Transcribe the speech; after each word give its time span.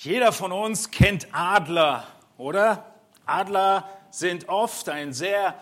Jeder 0.00 0.30
von 0.30 0.52
uns 0.52 0.92
kennt 0.92 1.26
Adler, 1.32 2.06
oder? 2.36 2.84
Adler 3.26 3.88
sind 4.10 4.48
oft 4.48 4.88
ein 4.88 5.12
sehr 5.12 5.58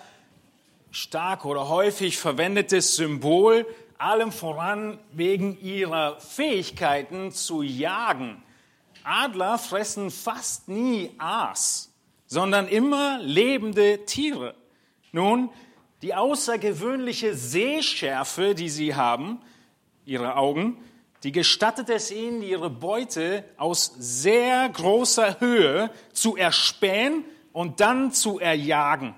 stark 0.90 1.46
oder 1.46 1.70
häufig 1.70 2.18
verwendetes 2.18 2.96
Symbol, 2.96 3.66
allem 3.96 4.32
voran 4.32 4.98
wegen 5.10 5.58
ihrer 5.62 6.20
Fähigkeiten 6.20 7.32
zu 7.32 7.62
jagen. 7.62 8.42
Adler 9.04 9.56
fressen 9.56 10.10
fast 10.10 10.68
nie 10.68 11.12
Aas, 11.16 11.90
sondern 12.26 12.68
immer 12.68 13.18
lebende 13.22 14.04
Tiere. 14.04 14.54
Nun, 15.12 15.48
die 16.02 16.14
außergewöhnliche 16.14 17.34
Sehschärfe, 17.34 18.54
die 18.54 18.68
sie 18.68 18.94
haben, 18.94 19.40
ihre 20.04 20.36
Augen, 20.36 20.76
die 21.26 21.32
gestattet 21.32 21.90
es 21.90 22.12
ihnen, 22.12 22.40
ihre 22.40 22.70
Beute 22.70 23.42
aus 23.56 23.92
sehr 23.98 24.68
großer 24.68 25.40
Höhe 25.40 25.90
zu 26.12 26.36
erspähen 26.36 27.24
und 27.52 27.80
dann 27.80 28.12
zu 28.12 28.38
erjagen. 28.38 29.12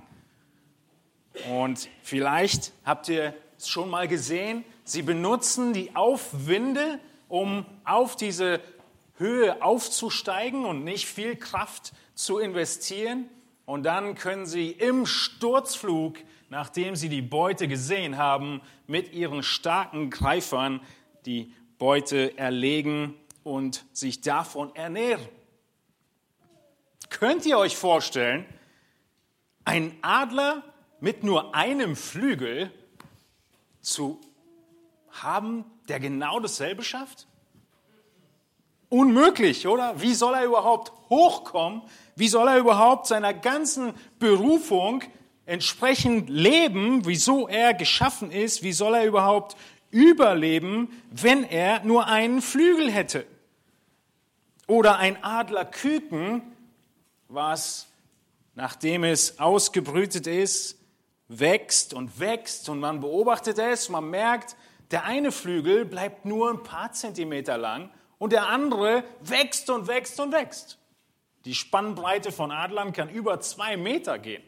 Und 1.51 1.91
vielleicht 2.03 2.73
habt 2.87 3.11
ihr 3.11 3.35
es 3.59 3.69
schon 3.69 3.91
mal 3.91 4.09
gesehen, 4.09 4.65
sie 4.85 5.03
benutzen 5.03 5.75
die 5.75 5.95
Aufwinde, 5.95 6.99
um 7.29 7.67
auf 7.85 8.17
diese 8.17 8.63
Höhe 9.19 9.61
aufzusteigen 9.61 10.65
und 10.65 10.85
nicht 10.85 11.05
viel 11.05 11.37
Kraft 11.37 11.93
zu 12.15 12.39
investieren. 12.39 13.29
Und 13.67 13.83
dann 13.83 14.15
können 14.15 14.47
sie 14.47 14.71
im 14.71 15.05
Sturzflug, 15.05 16.17
nachdem 16.49 16.97
sie 16.97 17.11
die 17.11 17.21
Beute 17.21 17.69
gesehen 17.69 18.17
haben, 18.17 18.63
mit 18.87 19.13
ihren 19.13 19.43
starken 19.43 20.09
Greifern 20.09 20.81
die 21.27 21.53
Beute 21.79 22.37
erlegen 22.37 23.15
und 23.45 23.85
sich 23.93 24.21
davon 24.21 24.75
ernähren. 24.75 25.27
Könnt 27.09 27.47
ihr 27.47 27.59
euch 27.59 27.77
vorstellen, 27.77 28.45
ein 29.65 29.97
Adler 30.03 30.63
mit 31.01 31.23
nur 31.23 31.55
einem 31.55 31.97
Flügel 31.97 32.73
zu 33.81 34.21
haben, 35.11 35.65
der 35.89 36.01
genau 36.01 36.41
dasselbe 36.41 36.83
schafft? 36.83 37.27
Unmöglich, 38.89 39.67
oder? 39.67 40.01
Wie 40.01 40.15
soll 40.15 40.35
er 40.35 40.45
überhaupt 40.45 40.93
hochkommen? 41.11 41.83
Wie 42.17 42.29
soll 42.29 42.49
er 42.49 42.59
überhaupt 42.59 43.07
seiner 43.07 43.35
ganzen 43.35 43.95
Berufung 44.19 45.03
entsprechend 45.45 46.29
leben, 46.29 47.07
wieso 47.07 47.49
er 47.49 47.75
geschaffen 47.75 48.31
ist? 48.31 48.63
Wie 48.63 48.73
soll 48.73 48.95
er 48.95 49.07
überhaupt 49.07 49.57
überleben, 49.91 51.03
wenn 51.11 51.45
er 51.45 51.85
nur 51.85 52.07
einen 52.07 52.43
Flügel 52.43 52.91
hätte. 52.91 53.27
Oder 54.67 54.99
ein 54.99 55.23
Adlerküken, 55.25 56.43
was, 57.29 57.89
nachdem 58.55 59.05
es 59.05 59.39
ausgebrütet 59.39 60.27
ist, 60.27 60.79
wächst 61.29 61.95
und 61.95 62.21
wächst 62.21 62.69
und 62.69 62.81
man 62.81 63.01
beobachtet 63.01 63.59
es, 63.59 63.89
man 63.89 64.11
merkt, 64.11 64.57
der 64.91 65.05
eine 65.05 65.33
Flügel 65.33 65.85
bleibt 65.85 66.25
nur 66.25 66.51
ein 66.51 66.63
paar 66.63 66.93
Zentimeter 66.93 67.59
lang 67.59 67.91
und 68.19 68.33
der 68.33 68.49
andere 68.49 69.05
wächst 69.21 69.71
und 69.71 69.87
wächst 69.87 70.19
und 70.21 70.33
wächst. 70.33 70.79
Die 71.45 71.55
Spannbreite 71.55 72.33
von 72.33 72.51
Adlern 72.51 72.93
kann 72.93 73.09
über 73.09 73.41
zwei 73.41 73.77
Meter 73.77 74.19
gehen. 74.19 74.43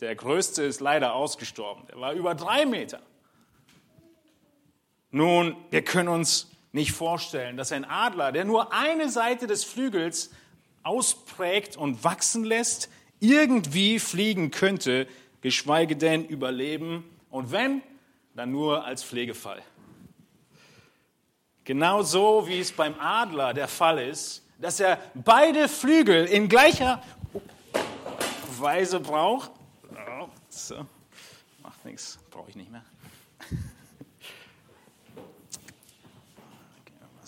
Der 0.00 0.14
größte 0.14 0.62
ist 0.62 0.80
leider 0.80 1.14
ausgestorben, 1.14 1.86
der 1.86 2.00
war 2.00 2.12
über 2.12 2.34
drei 2.34 2.66
Meter. 2.66 3.00
Nun, 5.16 5.56
wir 5.70 5.82
können 5.82 6.10
uns 6.10 6.50
nicht 6.72 6.92
vorstellen, 6.92 7.56
dass 7.56 7.72
ein 7.72 7.86
Adler, 7.86 8.32
der 8.32 8.44
nur 8.44 8.74
eine 8.74 9.08
Seite 9.08 9.46
des 9.46 9.64
Flügels 9.64 10.30
ausprägt 10.82 11.78
und 11.78 12.04
wachsen 12.04 12.44
lässt, 12.44 12.90
irgendwie 13.18 13.98
fliegen 13.98 14.50
könnte, 14.50 15.08
geschweige 15.40 15.96
denn 15.96 16.26
überleben. 16.26 17.02
Und 17.30 17.50
wenn, 17.50 17.80
dann 18.34 18.52
nur 18.52 18.84
als 18.84 19.02
Pflegefall. 19.02 19.62
Genauso 21.64 22.46
wie 22.46 22.60
es 22.60 22.70
beim 22.70 23.00
Adler 23.00 23.54
der 23.54 23.68
Fall 23.68 23.98
ist, 23.98 24.42
dass 24.60 24.80
er 24.80 24.98
beide 25.14 25.66
Flügel 25.70 26.26
in 26.26 26.46
gleicher 26.46 27.02
Weise 28.58 29.00
braucht. 29.00 29.50
So, 30.50 30.84
macht 31.62 31.82
nichts, 31.86 32.18
brauche 32.30 32.50
ich 32.50 32.56
nicht 32.56 32.70
mehr. 32.70 32.84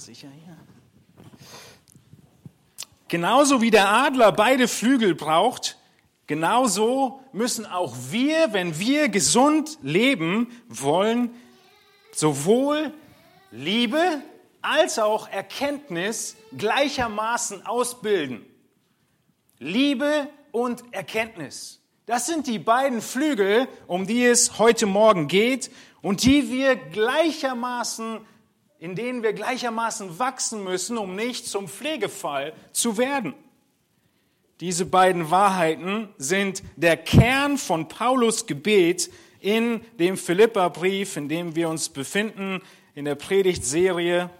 Sicher 0.09 0.31
hier? 0.31 0.57
Genauso 3.09 3.61
wie 3.61 3.71
der 3.71 3.91
Adler 3.91 4.33
beide 4.33 4.67
Flügel 4.67 5.15
braucht, 5.15 5.77
genauso 6.27 7.21
müssen 7.33 7.67
auch 7.67 7.95
wir, 8.11 8.55
wenn 8.55 8.79
wir 8.79 9.11
gesund 9.11 9.79
leben 9.83 10.51
wollen, 10.67 11.35
sowohl 12.13 12.95
Liebe 13.51 14.23
als 14.63 14.99
auch 14.99 15.29
Erkenntnis 15.29 16.37
gleichermaßen 16.57 17.67
ausbilden. 17.67 18.47
Liebe 19.59 20.31
und 20.53 20.85
Erkenntnis. 20.91 21.83
Das 22.07 22.25
sind 22.25 22.47
die 22.47 22.59
beiden 22.59 23.03
Flügel, 23.03 23.69
um 23.87 24.07
die 24.07 24.25
es 24.25 24.59
heute 24.59 24.87
Morgen 24.87 25.29
geht 25.29 25.71
und 26.01 26.23
die 26.23 26.51
wir 26.51 26.77
gleichermaßen 26.77 28.21
in 28.79 28.95
denen 28.95 29.23
wir 29.23 29.33
gleichermaßen 29.33 30.19
wachsen 30.19 30.63
müssen, 30.63 30.99
um 30.99 31.17
nicht 31.17 31.47
zum 31.47 31.69
Pflegefall 31.69 32.53
zu 32.73 32.97
werden. 32.97 33.35
Diese 34.61 34.87
beiden 34.87 35.31
Wahrheiten 35.31 36.09
sind 36.19 36.63
der 36.77 36.97
Kern 36.97 37.59
von 37.59 37.89
Paulus 37.89 38.47
Gebet 38.47 39.11
in 39.41 39.81
dem 39.99 40.17
Philipperbrief, 40.17 41.17
in 41.17 41.29
dem 41.29 41.55
wir 41.55 41.69
uns 41.69 41.89
befinden, 41.89 42.61
in 42.95 43.05
der 43.05 43.15
Predigtserie. 43.15 44.31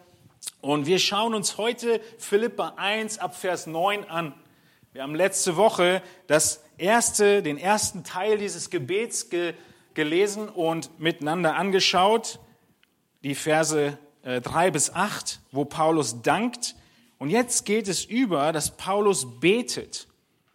Und 0.61 0.87
wir 0.87 0.99
schauen 0.99 1.35
uns 1.35 1.57
heute 1.57 2.01
Philippa 2.19 2.75
1 2.77 3.19
ab 3.19 3.37
Vers 3.37 3.67
9 3.69 4.05
an. 4.05 4.35
Wir 4.93 5.03
haben 5.03 5.15
letzte 5.15 5.57
Woche 5.57 6.03
das 6.27 6.65
erste, 6.79 7.43
den 7.43 7.59
ersten 7.59 8.03
Teil 8.03 8.39
dieses 8.39 8.71
Gebets 8.71 9.31
ge 9.31 9.55
gelesen 9.95 10.49
und 10.49 11.01
miteinander 11.01 11.57
angeschaut. 11.57 12.39
Die 13.25 13.35
Verse 13.35 13.99
3 14.23 14.67
äh, 14.67 14.71
bis 14.71 14.91
8, 14.91 15.41
wo 15.53 15.65
Paulus 15.65 16.23
dankt. 16.23 16.75
Und 17.19 17.31
jetzt 17.31 17.65
geht 17.65 17.89
es 17.89 18.05
über, 18.05 18.53
dass 18.53 18.77
Paulus 18.77 19.41
betet. 19.41 20.07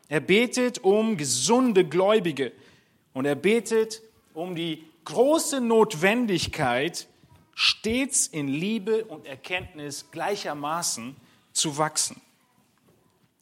Er 0.09 0.19
betet 0.19 0.79
um 0.79 1.17
gesunde 1.17 1.85
Gläubige 1.85 2.51
und 3.13 3.25
er 3.25 3.35
betet 3.35 4.01
um 4.33 4.55
die 4.55 4.83
große 5.05 5.59
Notwendigkeit, 5.61 7.07
stets 7.53 8.27
in 8.27 8.47
Liebe 8.47 9.05
und 9.05 9.25
Erkenntnis 9.25 10.09
gleichermaßen 10.11 11.15
zu 11.51 11.77
wachsen. 11.77 12.21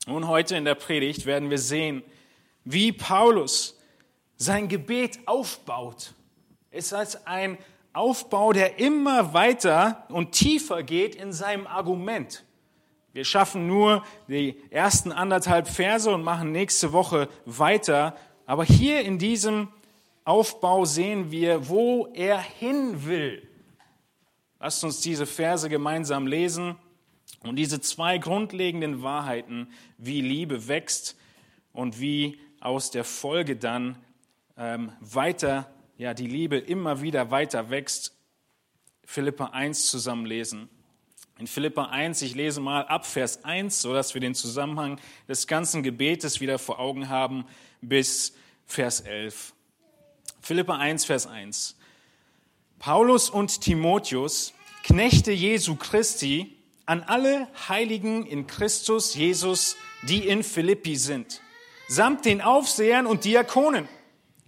Und 0.08 0.28
heute 0.28 0.56
in 0.56 0.66
der 0.66 0.76
Predigt 0.76 1.26
werden 1.26 1.50
wir 1.50 1.60
sehen, 1.60 2.04
wie 2.64 2.92
Paulus 2.92 3.78
sein 4.38 4.68
Gebet 4.68 5.20
aufbaut. 5.26 6.14
Es 6.72 6.92
ist 6.92 7.28
ein 7.28 7.58
Aufbau, 7.94 8.54
der 8.54 8.80
immer 8.80 9.34
weiter 9.34 10.06
und 10.10 10.32
tiefer 10.32 10.84
geht 10.84 11.16
in 11.16 11.34
seinem 11.34 11.68
Argument. 11.68 12.46
Wir 13.14 13.26
schaffen 13.26 13.68
nur 13.68 14.06
die 14.30 14.56
ersten 14.70 15.12
anderthalb 15.12 15.68
Verse 15.68 16.10
und 16.10 16.24
machen 16.24 16.54
nächste 16.54 16.94
Woche 16.94 17.28
weiter. 17.46 18.16
Aber 18.46 18.64
hier 18.64 19.02
in 19.02 19.18
diesem 19.18 19.68
Aufbau 20.24 20.86
sehen 20.86 21.32
wir, 21.32 21.68
wo 21.68 22.08
er 22.14 22.40
hin 22.40 23.06
will. 23.06 23.48
Lasst 24.60 24.84
uns 24.84 25.02
diese 25.02 25.26
Verse 25.26 25.68
gemeinsam 25.68 26.28
lesen 26.28 26.78
und 27.44 27.58
diese 27.58 27.82
zwei 27.82 28.18
grundlegenden 28.18 29.04
Wahrheiten, 29.04 29.74
wie 29.98 30.22
Liebe 30.22 30.68
wächst 30.70 31.18
und 31.74 32.00
wie 32.00 32.40
aus 32.62 32.92
der 32.92 33.04
Folge 33.04 33.58
dann 33.58 33.98
ähm, 34.56 34.94
weiter 35.02 35.70
ja, 36.02 36.16
die 36.16 36.26
Liebe 36.26 36.58
immer 36.58 37.04
wieder 37.04 37.30
weiter 37.30 37.70
wächst, 37.70 38.16
Philippa 39.06 39.46
1 39.46 39.86
zusammenlesen. 39.86 40.68
In 41.38 41.46
Philippa 41.46 41.90
1, 41.90 42.24
ich 42.24 42.34
lese 42.34 42.60
mal 42.60 42.88
ab 42.88 43.06
Vers 43.06 43.44
1, 43.44 43.84
sodass 43.84 44.16
wir 44.16 44.22
den 44.22 44.34
Zusammenhang 44.34 45.00
des 45.28 45.46
ganzen 45.46 45.84
Gebetes 45.84 46.42
wieder 46.42 46.58
vor 46.58 46.80
Augen 46.80 47.08
haben, 47.08 47.46
bis 47.82 48.34
Vers 48.66 49.02
11. 49.02 49.54
Philippa 50.42 50.76
1, 50.76 51.06
Vers 51.06 51.28
1. 51.28 51.78
Paulus 52.80 53.30
und 53.30 53.62
Timotheus, 53.62 54.56
Knechte 54.82 55.32
Jesu 55.32 55.76
Christi, 55.76 56.58
an 56.88 57.04
alle 57.04 57.48
Heiligen 57.70 58.26
in 58.26 58.48
Christus 58.48 59.14
Jesus, 59.14 59.76
die 60.08 60.28
in 60.28 60.42
Philippi 60.42 60.96
sind, 60.96 61.42
samt 61.88 62.26
den 62.26 62.42
Aufsehern 62.42 63.06
und 63.06 63.24
Diakonen 63.24 63.88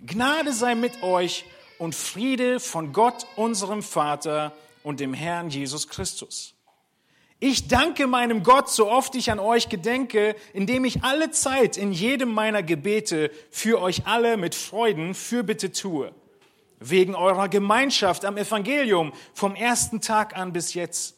Gnade 0.05 0.51
sei 0.51 0.75
mit 0.75 1.01
euch 1.01 1.45
und 1.77 1.95
Friede 1.95 2.59
von 2.59 2.91
Gott, 2.91 3.25
unserem 3.37 3.81
Vater 3.81 4.51
und 4.83 4.99
dem 4.99 5.13
Herrn 5.13 5.49
Jesus 5.49 5.87
Christus. 5.87 6.55
Ich 7.39 7.69
danke 7.69 8.05
meinem 8.07 8.43
Gott, 8.43 8.69
so 8.69 8.89
oft 8.89 9.15
ich 9.15 9.31
an 9.31 9.39
euch 9.39 9.69
gedenke, 9.69 10.35
indem 10.53 10.83
ich 10.83 11.03
alle 11.03 11.31
Zeit 11.31 11.77
in 11.77 11.93
jedem 11.93 12.33
meiner 12.33 12.63
Gebete 12.63 13.31
für 13.49 13.81
euch 13.81 14.05
alle 14.05 14.35
mit 14.35 14.55
Freuden 14.55 15.13
Fürbitte 15.13 15.71
tue. 15.71 16.13
Wegen 16.79 17.15
eurer 17.15 17.47
Gemeinschaft 17.47 18.25
am 18.25 18.35
Evangelium 18.35 19.13
vom 19.33 19.55
ersten 19.55 20.01
Tag 20.01 20.35
an 20.35 20.51
bis 20.51 20.73
jetzt. 20.73 21.17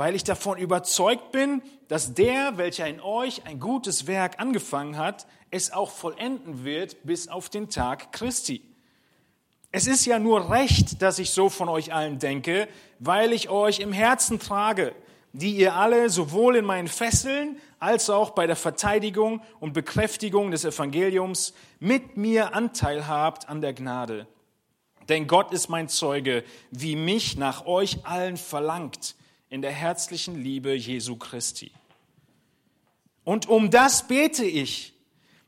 Weil 0.00 0.14
ich 0.14 0.24
davon 0.24 0.56
überzeugt 0.56 1.30
bin, 1.30 1.60
dass 1.88 2.14
der, 2.14 2.56
welcher 2.56 2.86
in 2.86 3.02
euch 3.02 3.44
ein 3.44 3.60
gutes 3.60 4.06
Werk 4.06 4.40
angefangen 4.40 4.96
hat, 4.96 5.26
es 5.50 5.74
auch 5.74 5.90
vollenden 5.90 6.64
wird 6.64 6.96
bis 7.04 7.28
auf 7.28 7.50
den 7.50 7.68
Tag 7.68 8.10
Christi. 8.10 8.62
Es 9.72 9.86
ist 9.86 10.06
ja 10.06 10.18
nur 10.18 10.50
recht, 10.50 11.02
dass 11.02 11.18
ich 11.18 11.32
so 11.32 11.50
von 11.50 11.68
euch 11.68 11.92
allen 11.92 12.18
denke, 12.18 12.66
weil 12.98 13.34
ich 13.34 13.50
euch 13.50 13.80
im 13.80 13.92
Herzen 13.92 14.38
trage 14.38 14.94
die 15.32 15.54
ihr 15.54 15.74
alle 15.74 16.08
sowohl 16.08 16.56
in 16.56 16.64
meinen 16.64 16.88
Fesseln 16.88 17.58
als 17.78 18.08
auch 18.08 18.30
bei 18.30 18.46
der 18.46 18.56
Verteidigung 18.56 19.42
und 19.60 19.74
Bekräftigung 19.74 20.50
des 20.50 20.64
Evangeliums 20.64 21.52
mit 21.78 22.16
mir 22.16 22.54
Anteil 22.54 23.06
habt 23.06 23.50
an 23.50 23.60
der 23.60 23.74
Gnade. 23.74 24.26
Denn 25.10 25.26
Gott 25.26 25.52
ist 25.52 25.68
mein 25.68 25.88
Zeuge, 25.88 26.42
wie 26.70 26.96
mich 26.96 27.36
nach 27.36 27.66
euch 27.66 28.06
allen 28.06 28.38
verlangt 28.38 29.14
in 29.50 29.62
der 29.62 29.72
herzlichen 29.72 30.40
Liebe 30.40 30.72
Jesu 30.72 31.16
Christi. 31.16 31.72
Und 33.24 33.48
um 33.48 33.70
das 33.70 34.06
bete 34.06 34.44
ich, 34.44 34.94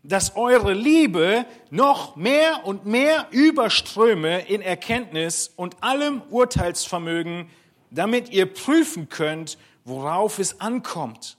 dass 0.03 0.35
eure 0.35 0.75
Liebe 0.75 1.47
noch 1.71 2.17
mehr 2.17 2.67
und 2.67 2.85
mehr 2.85 3.29
überströme 3.31 4.41
in 4.49 4.61
Erkenntnis 4.61 5.53
und 5.55 5.81
allem 5.85 6.21
Urteilsvermögen, 6.31 7.49
damit 7.93 8.31
ihr 8.31 8.53
prüfen 8.53 9.09
könnt, 9.09 9.57
worauf 9.85 10.41
es 10.41 10.61
ankommt, 10.61 11.37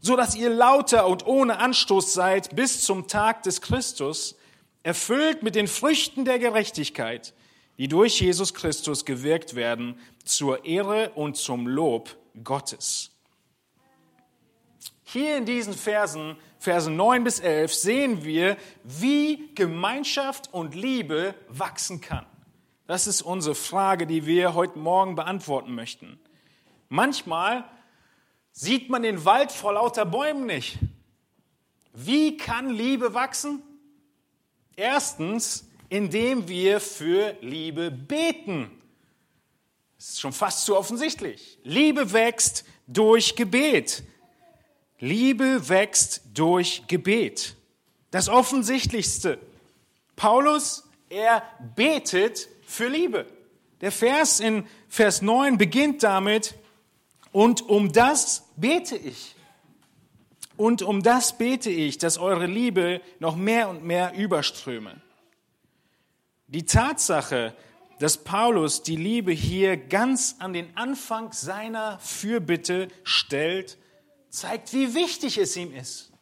so 0.00 0.14
dass 0.14 0.36
ihr 0.36 0.50
lauter 0.50 1.08
und 1.08 1.26
ohne 1.26 1.58
Anstoß 1.58 2.12
seid 2.12 2.54
bis 2.54 2.84
zum 2.84 3.08
Tag 3.08 3.42
des 3.42 3.60
Christus, 3.60 4.36
erfüllt 4.84 5.42
mit 5.42 5.56
den 5.56 5.66
Früchten 5.66 6.24
der 6.24 6.38
Gerechtigkeit, 6.38 7.34
die 7.78 7.88
durch 7.88 8.20
Jesus 8.20 8.54
Christus 8.54 9.04
gewirkt 9.04 9.54
werden, 9.54 9.98
zur 10.24 10.64
Ehre 10.64 11.10
und 11.10 11.36
zum 11.36 11.66
Lob 11.66 12.16
Gottes. 12.42 13.10
Hier 15.04 15.36
in 15.36 15.44
diesen 15.44 15.72
Versen, 15.72 16.36
Versen 16.58 16.96
9 16.96 17.22
bis 17.22 17.38
11, 17.38 17.72
sehen 17.74 18.24
wir, 18.24 18.56
wie 18.82 19.50
Gemeinschaft 19.54 20.52
und 20.52 20.74
Liebe 20.74 21.34
wachsen 21.48 22.00
kann. 22.00 22.26
Das 22.86 23.06
ist 23.06 23.22
unsere 23.22 23.54
Frage, 23.54 24.06
die 24.06 24.26
wir 24.26 24.54
heute 24.54 24.78
Morgen 24.78 25.14
beantworten 25.14 25.74
möchten. 25.74 26.18
Manchmal 26.88 27.64
sieht 28.52 28.90
man 28.90 29.02
den 29.02 29.24
Wald 29.24 29.52
vor 29.52 29.74
lauter 29.74 30.06
Bäumen 30.06 30.46
nicht. 30.46 30.78
Wie 31.92 32.36
kann 32.36 32.70
Liebe 32.70 33.14
wachsen? 33.14 33.62
Erstens, 34.76 35.68
indem 35.88 36.48
wir 36.48 36.80
für 36.80 37.36
Liebe 37.40 37.90
beten. 37.90 38.70
Das 39.96 40.10
ist 40.10 40.20
schon 40.20 40.32
fast 40.32 40.64
zu 40.64 40.76
offensichtlich. 40.76 41.58
Liebe 41.64 42.12
wächst 42.12 42.64
durch 42.86 43.36
Gebet. 43.36 44.02
Liebe 44.98 45.68
wächst 45.68 46.22
durch 46.34 46.84
Gebet. 46.86 47.56
Das 48.10 48.28
Offensichtlichste. 48.28 49.38
Paulus, 50.16 50.84
er 51.08 51.42
betet 51.74 52.48
für 52.66 52.88
Liebe. 52.88 53.26
Der 53.80 53.92
Vers 53.92 54.40
in 54.40 54.66
Vers 54.88 55.22
9 55.22 55.58
beginnt 55.58 56.02
damit, 56.02 56.54
und 57.32 57.68
um 57.68 57.92
das 57.92 58.44
bete 58.56 58.96
ich. 58.96 59.34
Und 60.56 60.80
um 60.80 61.02
das 61.02 61.36
bete 61.36 61.68
ich, 61.68 61.98
dass 61.98 62.16
eure 62.16 62.46
Liebe 62.46 63.02
noch 63.18 63.36
mehr 63.36 63.68
und 63.68 63.84
mehr 63.84 64.14
überströme. 64.14 65.02
Die 66.48 66.64
Tatsache, 66.64 67.56
dass 67.98 68.18
Paulus 68.18 68.82
die 68.82 68.96
Liebe 68.96 69.32
hier 69.32 69.76
ganz 69.76 70.36
an 70.38 70.52
den 70.52 70.76
Anfang 70.76 71.32
seiner 71.32 71.98
Fürbitte 71.98 72.88
stellt, 73.02 73.78
zeigt, 74.30 74.72
wie 74.72 74.94
wichtig 74.94 75.38
es 75.38 75.56
ihm 75.56 75.74
ist. 75.74 76.12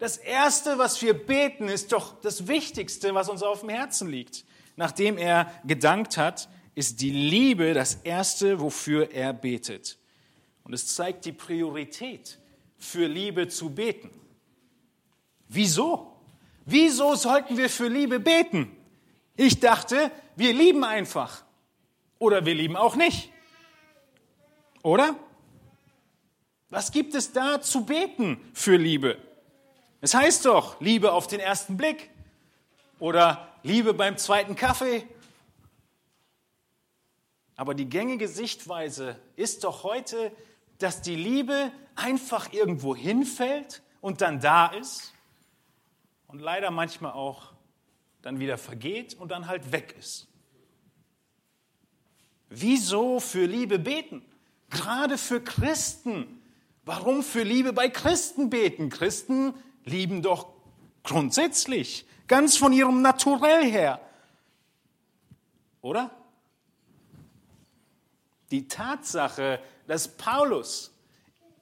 Das 0.00 0.16
Erste, 0.16 0.78
was 0.78 1.00
wir 1.00 1.14
beten, 1.14 1.68
ist 1.68 1.92
doch 1.92 2.20
das 2.22 2.48
Wichtigste, 2.48 3.14
was 3.14 3.28
uns 3.28 3.44
auf 3.44 3.60
dem 3.60 3.68
Herzen 3.68 4.10
liegt. 4.10 4.44
Nachdem 4.74 5.16
er 5.16 5.52
gedankt 5.64 6.16
hat, 6.16 6.48
ist 6.74 7.00
die 7.00 7.10
Liebe 7.10 7.72
das 7.72 7.94
Erste, 8.02 8.58
wofür 8.58 9.12
er 9.12 9.32
betet. 9.32 9.98
Und 10.64 10.72
es 10.72 10.94
zeigt 10.94 11.24
die 11.24 11.32
Priorität, 11.32 12.38
für 12.78 13.06
Liebe 13.06 13.46
zu 13.46 13.70
beten. 13.70 14.10
Wieso? 15.48 16.16
Wieso 16.64 17.14
sollten 17.14 17.56
wir 17.56 17.70
für 17.70 17.86
Liebe 17.86 18.18
beten? 18.18 18.76
Ich 19.36 19.60
dachte, 19.60 20.10
wir 20.36 20.52
lieben 20.52 20.84
einfach. 20.84 21.42
Oder 22.18 22.44
wir 22.44 22.54
lieben 22.54 22.76
auch 22.76 22.96
nicht. 22.96 23.30
Oder? 24.82 25.16
Was 26.70 26.90
gibt 26.92 27.14
es 27.14 27.32
da 27.32 27.60
zu 27.60 27.84
beten 27.84 28.40
für 28.54 28.76
Liebe? 28.76 29.18
Es 30.00 30.14
heißt 30.14 30.46
doch 30.46 30.80
Liebe 30.80 31.12
auf 31.12 31.26
den 31.26 31.40
ersten 31.40 31.76
Blick 31.76 32.10
oder 32.98 33.48
Liebe 33.62 33.94
beim 33.94 34.16
zweiten 34.16 34.56
Kaffee. 34.56 35.06
Aber 37.56 37.74
die 37.74 37.88
gängige 37.88 38.26
Sichtweise 38.26 39.20
ist 39.36 39.64
doch 39.64 39.84
heute, 39.84 40.32
dass 40.78 41.02
die 41.02 41.14
Liebe 41.14 41.70
einfach 41.94 42.52
irgendwo 42.52 42.96
hinfällt 42.96 43.82
und 44.00 44.20
dann 44.20 44.40
da 44.40 44.66
ist 44.66 45.12
und 46.26 46.40
leider 46.40 46.70
manchmal 46.70 47.12
auch 47.12 47.51
dann 48.22 48.38
wieder 48.38 48.56
vergeht 48.56 49.14
und 49.14 49.30
dann 49.30 49.46
halt 49.48 49.72
weg 49.72 49.94
ist. 49.98 50.28
Wieso 52.48 53.18
für 53.20 53.46
Liebe 53.46 53.78
beten? 53.78 54.24
Gerade 54.70 55.18
für 55.18 55.40
Christen. 55.40 56.42
Warum 56.84 57.22
für 57.22 57.42
Liebe 57.42 57.72
bei 57.72 57.88
Christen 57.88 58.50
beten? 58.50 58.90
Christen 58.90 59.54
lieben 59.84 60.22
doch 60.22 60.52
grundsätzlich, 61.02 62.06
ganz 62.28 62.56
von 62.56 62.72
ihrem 62.72 63.02
Naturell 63.02 63.64
her. 63.70 64.00
Oder? 65.80 66.10
Die 68.50 68.68
Tatsache, 68.68 69.60
dass 69.86 70.16
Paulus 70.16 70.94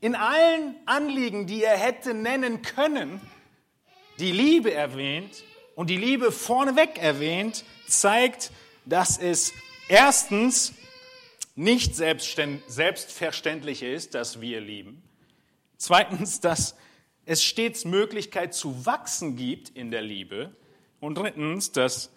in 0.00 0.14
allen 0.14 0.74
Anliegen, 0.86 1.46
die 1.46 1.62
er 1.62 1.76
hätte 1.76 2.14
nennen 2.14 2.62
können, 2.62 3.20
die 4.18 4.32
Liebe 4.32 4.74
erwähnt 4.74 5.44
und 5.74 5.90
die 5.90 5.96
Liebe 5.96 6.32
vorneweg 6.32 6.98
erwähnt, 6.98 7.64
zeigt, 7.86 8.52
dass 8.84 9.18
es 9.18 9.52
erstens 9.88 10.72
nicht 11.54 11.94
selbstverständlich 11.94 13.82
ist, 13.82 14.14
dass 14.14 14.40
wir 14.40 14.60
lieben. 14.60 15.02
Zweitens, 15.76 16.40
dass 16.40 16.76
es 17.24 17.42
stets 17.42 17.84
Möglichkeit 17.84 18.54
zu 18.54 18.86
wachsen 18.86 19.36
gibt 19.36 19.70
in 19.70 19.90
der 19.90 20.02
Liebe. 20.02 20.54
Und 21.00 21.16
drittens, 21.16 21.72
dass 21.72 22.10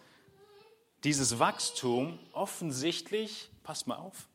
dieses 1.03 1.39
Wachstum 1.39 2.19
offensichtlich, 2.31 3.49
pass 3.63 3.85
mal 3.85 3.97
auf, 3.97 4.27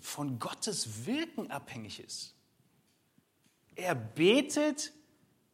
von 0.00 0.38
Gottes 0.38 1.06
Wirken 1.06 1.50
abhängig 1.50 2.00
ist. 2.00 2.34
Er 3.76 3.94
betet, 3.94 4.92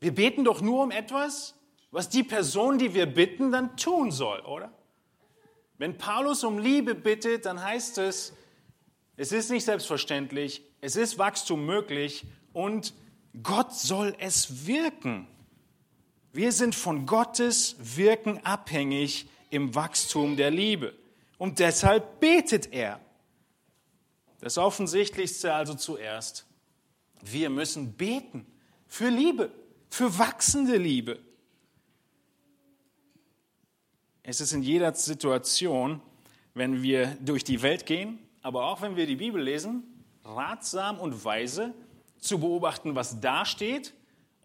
wir 0.01 0.15
beten 0.15 0.45
doch 0.45 0.61
nur 0.61 0.83
um 0.85 0.91
etwas, 0.91 1.55
was 1.91 2.09
die 2.09 2.23
Person, 2.23 2.79
die 2.79 2.95
wir 2.95 3.07
bitten, 3.07 3.53
dann 3.53 3.77
tun 3.77 4.11
soll, 4.11 4.41
oder? 4.41 4.73
Wenn 5.79 5.99
Paulus 5.99 6.45
um 6.45 6.59
Liebe 6.59 6.95
bittet, 6.95 7.47
dann 7.47 7.63
heißt 7.63 7.99
es, 7.99 8.33
es 9.17 9.33
ist 9.33 9.51
nicht 9.51 9.65
selbstverständlich, 9.65 10.63
es 10.81 10.97
ist 10.97 11.19
Wachstum 11.19 11.65
möglich 11.65 12.27
und 12.53 12.95
Gott 13.43 13.75
soll 13.75 14.15
es 14.19 14.67
wirken. 14.67 15.27
Wir 16.33 16.53
sind 16.53 16.75
von 16.75 17.07
Gottes 17.07 17.77
Wirken 17.79 18.45
abhängig 18.45 19.29
im 19.51 19.75
Wachstum 19.75 20.37
der 20.37 20.51
Liebe. 20.51 20.95
Und 21.39 21.59
deshalb 21.59 22.21
betet 22.21 22.73
er. 22.73 23.01
Das 24.41 24.59
Offensichtlichste 24.59 25.53
also 25.55 25.75
zuerst. 25.75 26.47
Wir 27.23 27.51
müssen 27.51 27.95
beten 27.95 28.47
für 28.87 29.09
Liebe, 29.09 29.51
für 29.89 30.19
wachsende 30.19 30.77
Liebe. 30.77 31.19
Es 34.29 34.41
ist 34.41 34.53
in 34.53 34.65
jeder 34.65 34.93
Situation, 34.93 36.03
wenn 36.53 36.83
wir 36.83 37.17
durch 37.21 37.45
die 37.45 37.63
Welt 37.63 37.87
gehen, 37.87 38.19
aber 38.43 38.65
auch 38.65 38.83
wenn 38.83 38.97
wir 38.97 39.07
die 39.07 39.15
Bibel 39.15 39.41
lesen, 39.41 39.85
ratsam 40.25 40.99
und 40.99 41.25
weise 41.25 41.73
zu 42.19 42.41
beobachten, 42.41 42.97
was 42.97 43.21
da 43.21 43.45
steht 43.45 43.95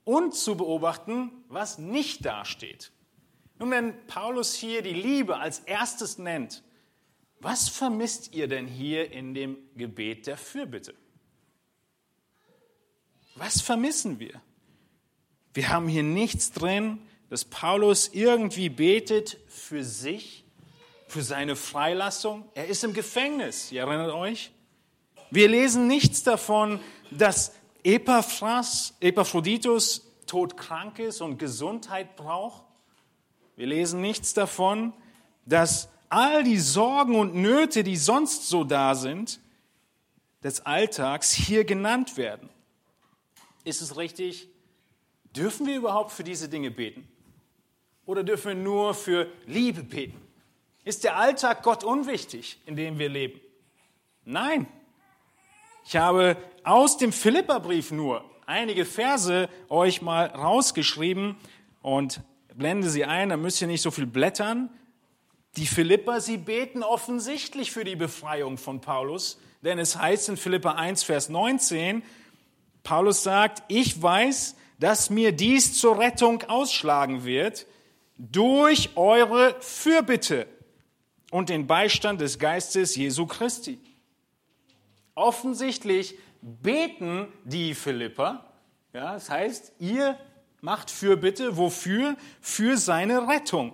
und 0.04 0.36
zu 0.36 0.56
beobachten, 0.56 1.32
was 1.48 1.80
nicht 1.80 2.26
da 2.28 2.46
steht. 2.46 2.92
Nun, 3.58 3.72
wenn 3.72 4.06
Paulus 4.06 4.54
hier 4.54 4.84
die 4.84 4.94
Liebe 4.94 5.38
als 5.38 5.58
erstes 5.62 6.20
nennt, 6.20 6.62
was 7.40 7.68
vermisst 7.68 8.36
ihr 8.36 8.48
denn 8.48 8.68
hier 8.68 9.12
in 9.12 9.34
dem 9.34 9.58
Gebet 9.76 10.28
der 10.28 10.38
Fürbitte? 10.38 10.94
Was 13.34 13.62
vermissen 13.62 14.20
wir? 14.20 14.40
Wir 15.56 15.70
haben 15.70 15.88
hier 15.88 16.04
nichts 16.04 16.52
drin, 16.52 17.00
dass 17.32 17.46
Paulus 17.46 18.10
irgendwie 18.10 18.68
betet 18.68 19.38
für 19.48 19.86
sich, 19.86 20.44
für 21.08 21.22
seine 21.22 21.56
Freilassung. 21.56 22.44
Er 22.56 22.68
ist 22.68 22.84
im 22.84 22.94
Gefängnis, 22.94 23.72
ihr 23.72 23.84
erinnert 23.84 24.14
euch? 24.14 24.52
Wir 25.30 25.48
lesen 25.48 25.88
nichts 25.88 26.24
davon, 26.24 26.82
dass 27.10 27.54
Epaphras, 27.86 28.96
Epaphroditus 29.00 30.12
todkrank 30.28 31.00
ist 31.00 31.22
und 31.22 31.38
Gesundheit 31.38 32.18
braucht. 32.18 32.66
Wir 33.56 33.68
lesen 33.68 34.02
nichts 34.02 34.34
davon, 34.34 34.92
dass 35.46 35.88
all 36.10 36.44
die 36.44 36.60
Sorgen 36.60 37.16
und 37.16 37.34
Nöte, 37.34 37.84
die 37.84 37.96
sonst 37.96 38.50
so 38.50 38.66
da 38.66 38.94
sind, 38.94 39.40
des 40.44 40.66
Alltags 40.66 41.32
hier 41.32 41.64
genannt 41.64 42.18
werden. 42.18 42.50
Ist 43.64 43.80
es 43.80 43.96
richtig? 43.96 44.50
Dürfen 45.34 45.66
wir 45.66 45.78
überhaupt 45.78 46.12
für 46.12 46.26
diese 46.26 46.50
Dinge 46.50 46.72
beten? 46.72 47.08
Oder 48.06 48.24
dürfen 48.24 48.48
wir 48.50 48.56
nur 48.56 48.94
für 48.94 49.28
Liebe 49.46 49.84
beten? 49.84 50.20
Ist 50.84 51.04
der 51.04 51.18
Alltag 51.18 51.64
Gott 51.64 51.84
unwichtig, 51.84 52.60
in 52.66 52.76
dem 52.76 52.98
wir 52.98 53.10
leben? 53.10 53.40
Nein. 54.26 54.68
Ich 55.86 55.96
habe 55.96 56.38
aus 56.64 56.98
dem 56.98 57.12
Philipperbrief 57.12 57.92
nur 57.92 58.24
einige 58.46 58.86
Verse 58.86 59.50
euch 59.70 60.02
mal 60.02 60.28
rausgeschrieben 60.28 61.38
und 61.82 62.22
blende 62.56 62.90
sie 62.90 63.06
ein, 63.06 63.30
da 63.30 63.38
müsst 63.38 63.62
ihr 63.62 63.68
nicht 63.68 63.82
so 63.82 63.92
viel 63.92 64.06
blättern. 64.06 64.70
Die 65.58 65.68
Philipper, 65.68 66.22
sie 66.22 66.38
beten 66.38 66.84
offensichtlich 66.84 67.72
für 67.72 67.84
die 67.84 67.96
Befreiung 67.96 68.58
von 68.58 68.82
Paulus, 68.82 69.40
denn 69.62 69.80
es 69.80 69.98
heißt 69.98 70.30
in 70.30 70.38
Philippa 70.38 70.74
1, 70.74 71.04
Vers 71.04 71.30
19, 71.30 72.04
Paulus 72.84 73.24
sagt, 73.24 73.64
ich 73.68 74.02
weiß, 74.02 74.56
dass 74.80 75.10
mir 75.10 75.32
dies 75.32 75.78
zur 75.78 76.00
Rettung 76.00 76.44
ausschlagen 76.44 77.26
wird 77.26 77.68
durch 78.18 78.96
eure 78.96 79.56
Fürbitte 79.62 80.48
und 81.32 81.50
den 81.50 81.68
Beistand 81.68 82.22
des 82.22 82.40
Geistes 82.40 82.96
Jesu 82.96 83.26
Christi. 83.26 83.80
Offensichtlich 85.16 86.18
beten 86.42 87.28
die 87.44 87.74
Philipper, 87.74 88.46
ja, 88.94 89.14
das 89.14 89.30
heißt, 89.30 89.74
ihr 89.80 90.18
macht 90.60 90.92
Fürbitte, 90.92 91.58
wofür? 91.58 92.16
Für 92.42 92.78
seine 92.78 93.28
Rettung. 93.28 93.74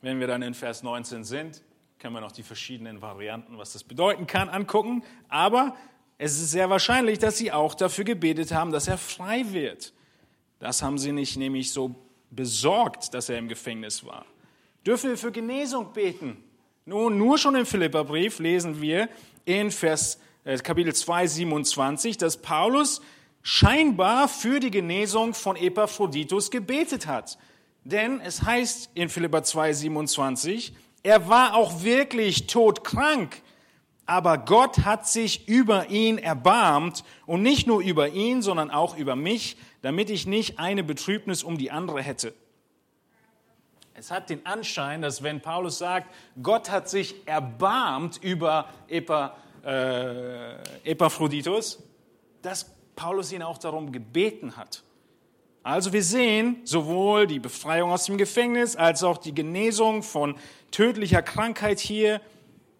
Wenn 0.00 0.18
wir 0.18 0.26
dann 0.26 0.42
in 0.42 0.54
Vers 0.54 0.82
19 0.82 1.24
sind, 1.24 1.62
können 1.98 2.14
wir 2.14 2.20
noch 2.20 2.32
die 2.32 2.42
verschiedenen 2.42 3.02
Varianten, 3.02 3.58
was 3.58 3.72
das 3.72 3.84
bedeuten 3.84 4.26
kann, 4.26 4.48
angucken. 4.48 5.04
Aber 5.28 5.76
es 6.18 6.40
ist 6.40 6.50
sehr 6.50 6.70
wahrscheinlich, 6.70 7.18
dass 7.18 7.38
sie 7.38 7.52
auch 7.52 7.74
dafür 7.74 8.04
gebetet 8.04 8.52
haben, 8.52 8.72
dass 8.72 8.88
er 8.88 8.98
frei 8.98 9.52
wird. 9.52 9.92
Das 10.58 10.82
haben 10.82 10.98
sie 10.98 11.12
nicht 11.12 11.36
nämlich 11.36 11.72
so 11.72 11.94
besorgt, 12.30 13.14
dass 13.14 13.28
er 13.28 13.38
im 13.38 13.48
Gefängnis 13.48 14.04
war. 14.04 14.24
Dürfen 14.86 15.10
wir 15.10 15.18
für 15.18 15.32
Genesung 15.32 15.92
beten? 15.92 16.42
Nun, 16.86 17.18
nur 17.18 17.38
schon 17.38 17.54
im 17.54 17.66
Philipperbrief 17.66 18.38
lesen 18.38 18.80
wir 18.80 19.08
in 19.44 19.70
Vers, 19.70 20.18
äh, 20.44 20.56
Kapitel 20.58 20.94
2, 20.94 21.26
27, 21.26 22.16
dass 22.16 22.38
Paulus 22.38 23.00
scheinbar 23.42 24.28
für 24.28 24.60
die 24.60 24.70
Genesung 24.70 25.34
von 25.34 25.56
Epaphroditus 25.56 26.50
gebetet 26.50 27.06
hat. 27.06 27.38
Denn 27.84 28.20
es 28.20 28.42
heißt 28.42 28.90
in 28.94 29.08
Philippa 29.08 29.42
2, 29.42 29.72
27, 29.72 30.74
er 31.02 31.28
war 31.28 31.54
auch 31.54 31.82
wirklich 31.82 32.46
todkrank, 32.46 33.42
aber 34.04 34.38
Gott 34.38 34.84
hat 34.84 35.08
sich 35.08 35.48
über 35.48 35.88
ihn 35.88 36.18
erbarmt 36.18 37.04
und 37.26 37.42
nicht 37.42 37.66
nur 37.66 37.80
über 37.80 38.08
ihn, 38.08 38.42
sondern 38.42 38.70
auch 38.70 38.96
über 38.96 39.16
mich, 39.16 39.56
damit 39.82 40.10
ich 40.10 40.26
nicht 40.26 40.58
eine 40.58 40.82
Betrübnis 40.82 41.42
um 41.42 41.58
die 41.58 41.70
andere 41.70 42.02
hätte. 42.02 42.34
Es 43.94 44.10
hat 44.10 44.30
den 44.30 44.46
Anschein, 44.46 45.02
dass 45.02 45.22
wenn 45.22 45.40
Paulus 45.40 45.78
sagt, 45.78 46.08
Gott 46.42 46.70
hat 46.70 46.88
sich 46.88 47.26
erbarmt 47.26 48.18
über 48.22 48.68
Epa, 48.88 49.36
äh, 49.64 50.90
Epaphroditus, 50.90 51.82
dass 52.40 52.74
Paulus 52.96 53.32
ihn 53.32 53.42
auch 53.42 53.58
darum 53.58 53.92
gebeten 53.92 54.56
hat. 54.56 54.82
Also 55.62 55.92
wir 55.92 56.02
sehen 56.02 56.62
sowohl 56.64 57.26
die 57.26 57.38
Befreiung 57.38 57.90
aus 57.90 58.06
dem 58.06 58.16
Gefängnis 58.16 58.76
als 58.76 59.02
auch 59.02 59.18
die 59.18 59.34
Genesung 59.34 60.02
von 60.02 60.36
tödlicher 60.70 61.20
Krankheit 61.20 61.78
hier, 61.78 62.22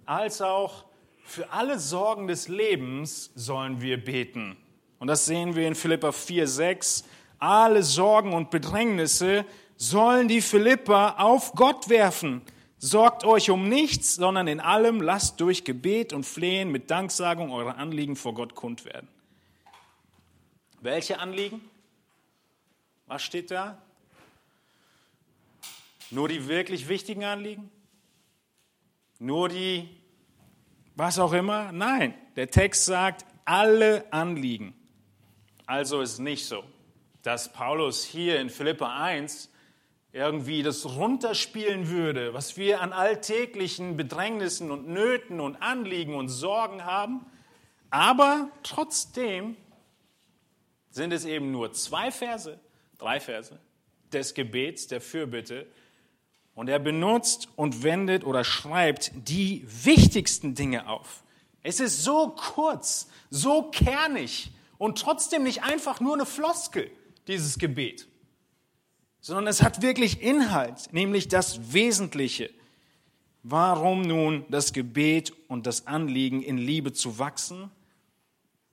als 0.06 0.40
auch 0.40 0.86
für 1.24 1.52
alle 1.52 1.78
Sorgen 1.78 2.26
des 2.26 2.48
Lebens 2.48 3.30
sollen 3.34 3.82
wir 3.82 4.02
beten. 4.02 4.56
Und 5.00 5.06
das 5.06 5.24
sehen 5.24 5.56
wir 5.56 5.66
in 5.66 5.74
Philippa 5.74 6.12
4, 6.12 6.46
6. 6.46 7.04
Alle 7.38 7.82
Sorgen 7.82 8.34
und 8.34 8.50
Bedrängnisse 8.50 9.46
sollen 9.76 10.28
die 10.28 10.42
Philippa 10.42 11.16
auf 11.16 11.52
Gott 11.54 11.88
werfen. 11.88 12.42
Sorgt 12.78 13.24
euch 13.24 13.50
um 13.50 13.68
nichts, 13.68 14.14
sondern 14.14 14.46
in 14.46 14.60
allem 14.60 15.00
lasst 15.00 15.40
durch 15.40 15.64
Gebet 15.64 16.12
und 16.12 16.24
Flehen 16.24 16.70
mit 16.70 16.90
Danksagung 16.90 17.50
eure 17.50 17.76
Anliegen 17.76 18.14
vor 18.14 18.34
Gott 18.34 18.54
kund 18.54 18.84
werden. 18.84 19.08
Welche 20.82 21.18
Anliegen? 21.18 21.62
Was 23.06 23.22
steht 23.22 23.50
da? 23.50 23.80
Nur 26.10 26.28
die 26.28 26.46
wirklich 26.46 26.88
wichtigen 26.88 27.24
Anliegen? 27.24 27.70
Nur 29.18 29.48
die, 29.48 29.88
was 30.94 31.18
auch 31.18 31.32
immer? 31.32 31.72
Nein, 31.72 32.14
der 32.36 32.50
Text 32.50 32.84
sagt 32.84 33.24
alle 33.46 34.04
Anliegen. 34.12 34.74
Also 35.70 36.00
ist 36.00 36.18
nicht 36.18 36.46
so, 36.46 36.64
dass 37.22 37.52
Paulus 37.52 38.02
hier 38.02 38.40
in 38.40 38.50
Philippa 38.50 39.04
1 39.04 39.52
irgendwie 40.12 40.64
das 40.64 40.84
runterspielen 40.84 41.88
würde, 41.88 42.34
was 42.34 42.56
wir 42.56 42.80
an 42.80 42.92
alltäglichen 42.92 43.96
Bedrängnissen 43.96 44.72
und 44.72 44.88
Nöten 44.88 45.38
und 45.38 45.62
Anliegen 45.62 46.16
und 46.16 46.28
Sorgen 46.28 46.84
haben. 46.84 47.24
Aber 47.88 48.50
trotzdem 48.64 49.56
sind 50.90 51.12
es 51.12 51.24
eben 51.24 51.52
nur 51.52 51.72
zwei 51.72 52.10
Verse, 52.10 52.58
drei 52.98 53.20
Verse 53.20 53.56
des 54.12 54.34
Gebets, 54.34 54.88
der 54.88 55.00
Fürbitte. 55.00 55.68
Und 56.56 56.68
er 56.68 56.80
benutzt 56.80 57.48
und 57.54 57.84
wendet 57.84 58.24
oder 58.24 58.42
schreibt 58.42 59.12
die 59.14 59.64
wichtigsten 59.68 60.56
Dinge 60.56 60.88
auf. 60.88 61.22
Es 61.62 61.78
ist 61.78 62.02
so 62.02 62.30
kurz, 62.30 63.08
so 63.30 63.70
kernig 63.70 64.50
und 64.80 64.98
trotzdem 64.98 65.42
nicht 65.42 65.62
einfach 65.62 66.00
nur 66.00 66.14
eine 66.14 66.24
Floskel, 66.24 66.90
dieses 67.28 67.58
Gebet, 67.58 68.08
sondern 69.20 69.46
es 69.46 69.62
hat 69.62 69.82
wirklich 69.82 70.22
Inhalt, 70.22 70.90
nämlich 70.94 71.28
das 71.28 71.74
Wesentliche. 71.74 72.50
Warum 73.42 74.00
nun 74.00 74.46
das 74.48 74.72
Gebet 74.72 75.34
und 75.48 75.66
das 75.66 75.86
Anliegen 75.86 76.42
in 76.42 76.56
Liebe 76.56 76.94
zu 76.94 77.18
wachsen? 77.18 77.70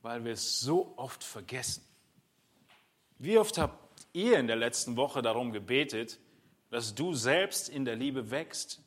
Weil 0.01 0.23
wir 0.23 0.31
es 0.31 0.61
so 0.61 0.93
oft 0.95 1.25
vergessen. 1.25 1.83
Wie 3.19 3.37
oft 3.37 3.57
habt 3.57 4.07
ihr 4.13 4.39
in 4.39 4.47
der 4.47 4.55
letzten 4.55 4.95
Woche 4.95 5.21
darum 5.21 5.51
gebetet, 5.51 6.19
dass 6.69 6.95
du 6.95 7.15
selbst 7.15 7.67
in 7.67 7.83
der 7.83 7.97
Liebe 7.97 8.31
wächst, 8.31 8.81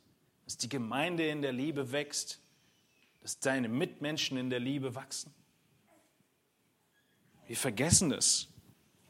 dass 0.46 0.56
die 0.56 0.70
Gemeinde 0.70 1.28
in 1.28 1.42
der 1.42 1.52
Liebe 1.52 1.92
wächst, 1.92 2.40
dass 3.20 3.38
deine 3.38 3.68
Mitmenschen 3.68 4.38
in 4.38 4.48
der 4.48 4.60
Liebe 4.60 4.94
wachsen? 4.94 5.34
Wir 7.50 7.56
vergessen 7.56 8.12
es 8.12 8.46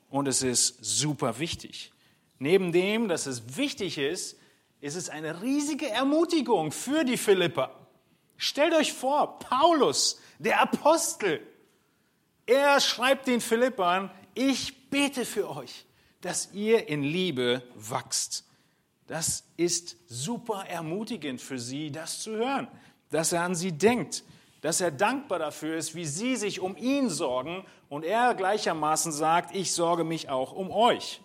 und 0.09 0.27
es 0.27 0.43
ist 0.43 0.79
super 0.81 1.39
wichtig. 1.39 1.93
Neben 2.39 2.73
dem, 2.73 3.07
dass 3.07 3.27
es 3.27 3.59
wichtig 3.59 3.99
ist, 3.99 4.39
ist 4.81 4.95
es 4.95 5.11
eine 5.11 5.43
riesige 5.43 5.91
Ermutigung 5.91 6.73
für 6.73 7.05
die 7.05 7.19
Philipper. 7.19 7.79
Stellt 8.39 8.73
euch 8.73 8.95
vor, 8.95 9.41
Paulus, 9.41 10.19
der 10.39 10.63
Apostel, 10.63 11.47
er 12.47 12.81
schreibt 12.81 13.27
den 13.27 13.43
Philippern, 13.43 14.11
ich 14.33 14.89
bete 14.89 15.27
für 15.27 15.51
euch, 15.51 15.85
dass 16.23 16.51
ihr 16.55 16.89
in 16.89 17.03
Liebe 17.03 17.63
wachst. 17.75 18.47
Das 19.07 19.45
ist 19.59 19.99
super 20.09 20.65
ermutigend 20.67 21.43
für 21.43 21.59
sie, 21.59 21.91
das 21.91 22.21
zu 22.21 22.37
hören, 22.37 22.69
dass 23.11 23.33
er 23.35 23.43
an 23.43 23.55
sie 23.55 23.73
denkt, 23.73 24.25
dass 24.61 24.81
er 24.81 24.91
dankbar 24.91 25.39
dafür 25.39 25.77
ist, 25.77 25.95
wie 25.95 26.05
sie 26.05 26.37
sich 26.37 26.61
um 26.61 26.77
ihn 26.77 27.09
sorgen 27.09 27.65
und 27.89 28.05
er 28.05 28.35
gleichermaßen 28.35 29.13
sagt, 29.13 29.55
ich 29.55 29.73
sorge 29.73 30.05
mich 30.05 30.29
auch 30.29 30.53
um 30.53 30.71
euch. 30.71 31.21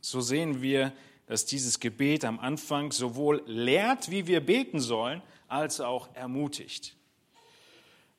So 0.00 0.20
sehen 0.20 0.62
wir, 0.62 0.92
dass 1.26 1.46
dieses 1.46 1.80
Gebet 1.80 2.24
am 2.24 2.38
Anfang 2.40 2.92
sowohl 2.92 3.42
lehrt, 3.46 4.10
wie 4.10 4.26
wir 4.26 4.44
beten 4.44 4.80
sollen, 4.80 5.22
als 5.48 5.80
auch 5.80 6.14
ermutigt. 6.14 6.96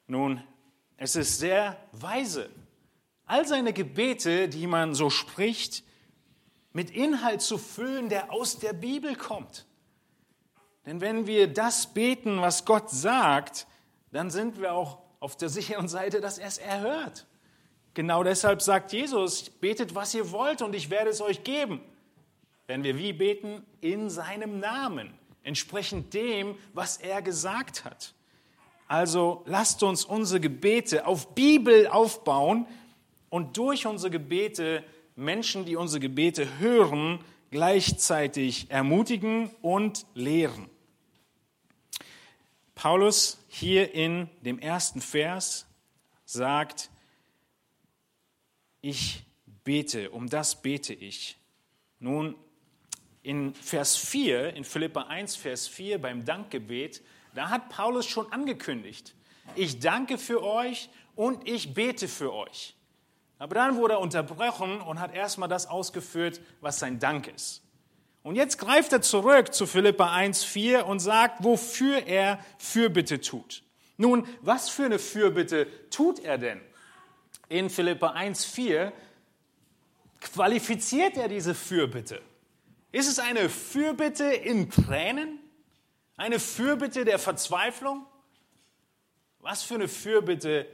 Nun, 0.08 0.42
es 0.98 1.16
ist 1.16 1.40
sehr 1.40 1.78
weise, 1.92 2.50
all 3.26 3.48
seine 3.48 3.74
Gebete, 3.74 4.50
die 4.50 4.68
man 4.68 4.96
so 4.96 5.10
spricht, 5.10 5.84
mit 6.72 6.90
Inhalt 6.92 7.42
zu 7.42 7.58
füllen, 7.58 8.10
der 8.10 8.32
aus 8.32 8.60
der 8.60 8.74
Bibel 8.74 9.16
kommt. 9.16 9.66
Denn 10.86 11.02
wenn 11.02 11.28
wir 11.28 11.48
das 11.48 11.94
beten, 11.94 12.42
was 12.42 12.66
Gott 12.66 12.90
sagt, 12.90 13.68
dann 14.12 14.30
sind 14.30 14.60
wir 14.60 14.74
auch 14.74 15.00
auf 15.20 15.38
der 15.38 15.50
sicheren 15.50 15.88
Seite, 15.88 16.20
dass 16.20 16.38
er 16.38 16.48
es 16.48 16.58
erhört. 16.58 17.26
Genau 17.94 18.24
deshalb 18.24 18.62
sagt 18.62 18.92
Jesus, 18.92 19.50
betet, 19.50 19.96
was 19.96 20.14
ihr 20.14 20.32
wollt 20.32 20.62
und 20.62 20.76
ich 20.76 20.90
werde 20.90 21.12
es 21.12 21.22
euch 21.22 21.44
geben. 21.44 21.80
Wenn 22.68 22.84
wir 22.84 22.98
wie 22.98 23.14
beten? 23.14 23.64
In 23.82 24.10
seinem 24.10 24.60
Namen, 24.60 25.14
entsprechend 25.44 26.14
dem, 26.14 26.56
was 26.74 26.98
er 26.98 27.22
gesagt 27.22 27.86
hat. 27.86 28.14
Also 28.88 29.44
lasst 29.46 29.84
uns 29.84 30.06
unsere 30.06 30.40
Gebete 30.40 31.06
auf 31.06 31.34
Bibel 31.36 31.88
aufbauen 31.88 32.66
und 33.30 33.58
durch 33.58 33.86
unsere 33.86 34.12
Gebete 34.12 34.84
Menschen, 35.16 35.66
die 35.66 35.76
unsere 35.76 36.00
Gebete 36.00 36.60
hören, 36.60 37.20
gleichzeitig 37.52 38.70
ermutigen 38.70 39.52
und 39.62 40.06
lehren. 40.16 40.70
Paulus 42.84 43.38
hier 43.48 43.94
in 43.94 44.30
dem 44.42 44.60
ersten 44.60 45.00
Vers 45.00 45.66
sagt, 46.26 46.90
ich 48.82 49.24
bete, 49.64 50.12
um 50.12 50.30
das 50.30 50.62
bete 50.62 50.94
ich. 50.94 51.38
Nun, 52.00 52.36
in 53.22 53.56
Vers 53.56 53.96
4, 53.96 54.56
in 54.56 54.66
Philippa 54.66 55.04
1, 55.04 55.38
Vers 55.38 55.70
4, 55.70 56.02
beim 56.02 56.26
Dankgebet, 56.26 57.02
da 57.34 57.50
hat 57.50 57.70
Paulus 57.70 58.06
schon 58.06 58.30
angekündigt, 58.34 59.16
ich 59.56 59.80
danke 59.80 60.18
für 60.18 60.44
euch 60.44 60.90
und 61.16 61.48
ich 61.48 61.74
bete 61.74 62.10
für 62.10 62.34
euch. 62.34 62.76
Aber 63.40 63.56
dann 63.56 63.78
wurde 63.78 63.94
er 63.94 64.02
unterbrochen 64.02 64.82
und 64.82 65.00
hat 65.00 65.16
erstmal 65.16 65.48
das 65.48 65.68
ausgeführt, 65.68 66.42
was 66.60 66.80
sein 66.80 67.00
Dank 67.00 67.28
ist. 67.28 67.63
Und 68.24 68.36
jetzt 68.36 68.58
greift 68.58 68.94
er 68.94 69.02
zurück 69.02 69.54
zu 69.54 69.68
Philippa 69.68 70.14
1, 70.14 70.46
4 70.46 70.86
und 70.86 71.00
sagt, 71.00 71.44
wofür 71.44 72.08
er 72.08 72.40
Fürbitte 72.58 73.20
tut. 73.20 73.64
Nun, 73.98 74.28
was 74.42 74.70
für 74.70 74.86
eine 74.86 74.98
Fürbitte 74.98 75.68
tut 75.90 76.20
er 76.20 76.38
denn? 76.38 76.62
In 77.50 77.70
Philippa 77.70 78.12
1, 78.12 78.46
4 78.46 78.94
qualifiziert 80.22 81.18
er 81.18 81.28
diese 81.28 81.54
Fürbitte. 81.54 82.22
Ist 82.94 83.10
es 83.10 83.20
eine 83.20 83.50
Fürbitte 83.50 84.26
in 84.26 84.70
Tränen? 84.70 85.40
Eine 86.16 86.40
Fürbitte 86.40 87.04
der 87.04 87.20
Verzweiflung? 87.20 88.06
Was 89.40 89.64
für 89.64 89.76
eine 89.76 89.90
Fürbitte 89.90 90.66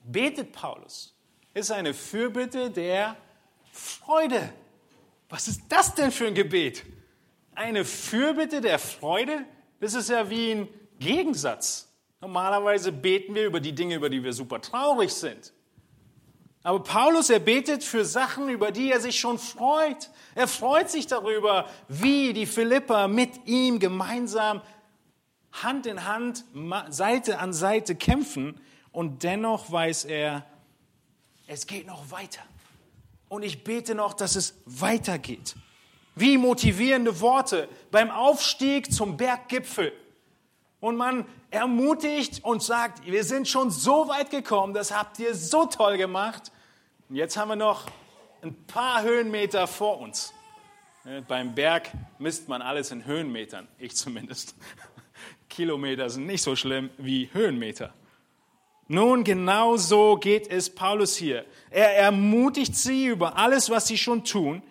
betet 0.00 0.52
Paulus? 0.52 1.14
Ist 1.54 1.70
eine 1.70 1.94
Fürbitte 1.94 2.70
der 2.70 3.16
Freude. 3.72 4.52
Was 5.32 5.48
ist 5.48 5.62
das 5.70 5.94
denn 5.94 6.12
für 6.12 6.26
ein 6.26 6.34
Gebet? 6.34 6.84
Eine 7.54 7.86
Fürbitte 7.86 8.60
der 8.60 8.78
Freude? 8.78 9.46
Das 9.80 9.94
ist 9.94 10.10
ja 10.10 10.28
wie 10.28 10.50
ein 10.50 10.68
Gegensatz. 10.98 11.90
Normalerweise 12.20 12.92
beten 12.92 13.34
wir 13.34 13.46
über 13.46 13.58
die 13.58 13.74
Dinge, 13.74 13.94
über 13.94 14.10
die 14.10 14.22
wir 14.22 14.34
super 14.34 14.60
traurig 14.60 15.14
sind. 15.14 15.54
Aber 16.62 16.82
Paulus, 16.82 17.30
er 17.30 17.38
betet 17.38 17.82
für 17.82 18.04
Sachen, 18.04 18.50
über 18.50 18.72
die 18.72 18.92
er 18.92 19.00
sich 19.00 19.18
schon 19.18 19.38
freut. 19.38 20.10
Er 20.34 20.48
freut 20.48 20.90
sich 20.90 21.06
darüber, 21.06 21.66
wie 21.88 22.34
die 22.34 22.44
Philipper 22.44 23.08
mit 23.08 23.46
ihm 23.46 23.78
gemeinsam 23.78 24.60
Hand 25.50 25.86
in 25.86 26.04
Hand, 26.04 26.44
Seite 26.90 27.38
an 27.38 27.54
Seite 27.54 27.94
kämpfen. 27.94 28.60
Und 28.90 29.22
dennoch 29.22 29.72
weiß 29.72 30.04
er, 30.04 30.44
es 31.46 31.66
geht 31.66 31.86
noch 31.86 32.10
weiter. 32.10 32.42
Und 33.32 33.44
ich 33.44 33.64
bete 33.64 33.94
noch, 33.94 34.12
dass 34.12 34.36
es 34.36 34.60
weitergeht. 34.66 35.54
Wie 36.14 36.36
motivierende 36.36 37.18
Worte 37.22 37.66
beim 37.90 38.10
Aufstieg 38.10 38.92
zum 38.92 39.16
Berggipfel. 39.16 39.94
Und 40.80 40.96
man 40.96 41.24
ermutigt 41.50 42.44
und 42.44 42.62
sagt, 42.62 43.06
wir 43.06 43.24
sind 43.24 43.48
schon 43.48 43.70
so 43.70 44.06
weit 44.06 44.28
gekommen, 44.28 44.74
das 44.74 44.94
habt 44.94 45.18
ihr 45.18 45.34
so 45.34 45.64
toll 45.64 45.96
gemacht. 45.96 46.52
Und 47.08 47.16
jetzt 47.16 47.38
haben 47.38 47.48
wir 47.48 47.56
noch 47.56 47.86
ein 48.42 48.54
paar 48.66 49.00
Höhenmeter 49.00 49.66
vor 49.66 50.00
uns. 50.00 50.34
Beim 51.26 51.54
Berg 51.54 51.90
misst 52.18 52.50
man 52.50 52.60
alles 52.60 52.90
in 52.90 53.06
Höhenmetern, 53.06 53.66
ich 53.78 53.96
zumindest. 53.96 54.54
Kilometer 55.48 56.10
sind 56.10 56.26
nicht 56.26 56.42
so 56.42 56.54
schlimm 56.54 56.90
wie 56.98 57.30
Höhenmeter. 57.32 57.94
Nun, 58.92 59.24
genau 59.24 59.78
so 59.78 60.18
geht 60.18 60.48
es 60.48 60.68
Paulus 60.68 61.16
hier. 61.16 61.46
Er 61.70 61.96
ermutigt 61.96 62.76
sie 62.76 63.06
über 63.06 63.38
alles, 63.38 63.70
was 63.70 63.88
sie 63.88 63.96
schon 63.96 64.22
tun. 64.22 64.62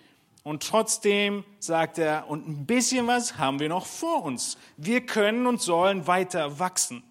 Und 0.44 0.62
trotzdem 0.62 1.44
sagt 1.58 1.98
er, 1.98 2.30
und 2.30 2.48
ein 2.48 2.68
bisschen 2.68 3.08
was 3.08 3.40
haben 3.40 3.60
wir 3.60 3.68
noch 3.68 3.88
vor 3.88 4.24
uns. 4.24 4.60
Wir 4.78 5.04
können 5.08 5.48
und 5.48 5.60
sollen 5.60 6.06
weiter 6.06 6.60
wachsen. 6.60 7.02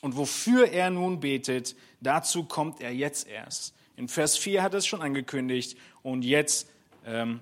Und 0.00 0.16
wofür 0.16 0.68
er 0.68 0.90
nun 0.90 1.18
betet, 1.18 1.74
dazu 2.00 2.44
kommt 2.44 2.80
er 2.80 2.94
jetzt 2.94 3.26
erst. 3.26 3.74
In 3.96 4.06
Vers 4.06 4.36
4 4.36 4.62
hat 4.62 4.72
er 4.72 4.78
es 4.78 4.86
schon 4.86 5.02
angekündigt 5.02 5.76
und 6.04 6.22
jetzt 6.22 6.70
ähm, 7.04 7.40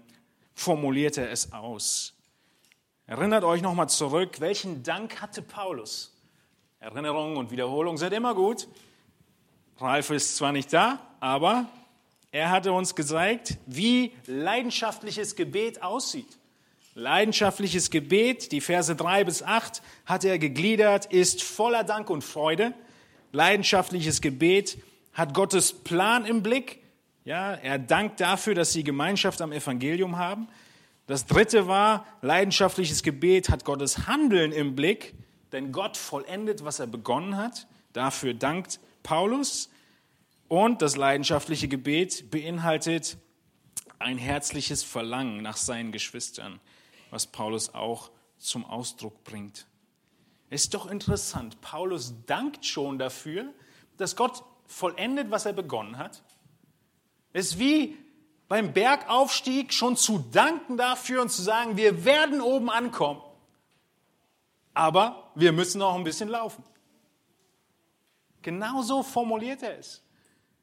formuliert 0.54 1.18
er 1.18 1.30
es 1.30 1.52
aus. 1.52 2.14
Erinnert 3.06 3.44
euch 3.44 3.60
nochmal 3.60 3.90
zurück, 3.90 4.40
welchen 4.40 4.82
Dank 4.82 5.20
hatte 5.20 5.42
Paulus? 5.42 6.13
Erinnerung 6.84 7.38
und 7.38 7.50
Wiederholung 7.50 7.96
sind 7.96 8.12
immer 8.12 8.34
gut. 8.34 8.68
Ralf 9.78 10.10
ist 10.10 10.36
zwar 10.36 10.52
nicht 10.52 10.70
da, 10.70 10.98
aber 11.18 11.64
er 12.30 12.50
hatte 12.50 12.74
uns 12.74 12.94
gezeigt, 12.94 13.56
wie 13.64 14.12
leidenschaftliches 14.26 15.34
Gebet 15.34 15.82
aussieht. 15.82 16.28
Leidenschaftliches 16.94 17.88
Gebet, 17.88 18.52
die 18.52 18.60
Verse 18.60 18.94
3 18.94 19.24
bis 19.24 19.42
8 19.42 19.80
hat 20.04 20.24
er 20.24 20.38
gegliedert, 20.38 21.06
ist 21.06 21.42
voller 21.42 21.84
Dank 21.84 22.10
und 22.10 22.22
Freude. 22.22 22.74
Leidenschaftliches 23.32 24.20
Gebet 24.20 24.76
hat 25.14 25.32
Gottes 25.32 25.72
Plan 25.72 26.26
im 26.26 26.42
Blick. 26.42 26.82
Ja, 27.24 27.54
er 27.54 27.78
dankt 27.78 28.20
dafür, 28.20 28.54
dass 28.54 28.74
sie 28.74 28.84
Gemeinschaft 28.84 29.40
am 29.40 29.52
Evangelium 29.52 30.18
haben. 30.18 30.48
Das 31.06 31.24
dritte 31.24 31.66
war, 31.66 32.06
leidenschaftliches 32.20 33.02
Gebet 33.02 33.48
hat 33.48 33.64
Gottes 33.64 34.06
Handeln 34.06 34.52
im 34.52 34.74
Blick, 34.76 35.14
denn 35.54 35.72
Gott 35.72 35.96
vollendet, 35.96 36.64
was 36.64 36.80
er 36.80 36.86
begonnen 36.86 37.36
hat. 37.36 37.66
Dafür 37.92 38.34
dankt 38.34 38.80
Paulus. 39.02 39.70
Und 40.48 40.82
das 40.82 40.96
leidenschaftliche 40.96 41.68
Gebet 41.68 42.30
beinhaltet 42.30 43.16
ein 43.98 44.18
herzliches 44.18 44.82
Verlangen 44.82 45.42
nach 45.42 45.56
seinen 45.56 45.92
Geschwistern, 45.92 46.60
was 47.10 47.26
Paulus 47.26 47.72
auch 47.72 48.10
zum 48.38 48.64
Ausdruck 48.66 49.24
bringt. 49.24 49.66
Ist 50.50 50.74
doch 50.74 50.90
interessant. 50.90 51.60
Paulus 51.62 52.14
dankt 52.26 52.66
schon 52.66 52.98
dafür, 52.98 53.46
dass 53.96 54.16
Gott 54.16 54.44
vollendet, 54.66 55.30
was 55.30 55.46
er 55.46 55.52
begonnen 55.52 55.98
hat. 55.98 56.22
Es 57.32 57.52
ist 57.52 57.58
wie 57.58 57.96
beim 58.48 58.72
Bergaufstieg 58.72 59.72
schon 59.72 59.96
zu 59.96 60.18
danken 60.30 60.76
dafür 60.76 61.22
und 61.22 61.30
zu 61.30 61.42
sagen, 61.42 61.76
wir 61.76 62.04
werden 62.04 62.40
oben 62.40 62.70
ankommen. 62.70 63.22
Aber 64.74 65.30
wir 65.34 65.52
müssen 65.52 65.78
noch 65.78 65.94
ein 65.94 66.04
bisschen 66.04 66.28
laufen. 66.28 66.62
Genauso 68.42 69.02
formuliert 69.02 69.62
er 69.62 69.78
es. 69.78 70.02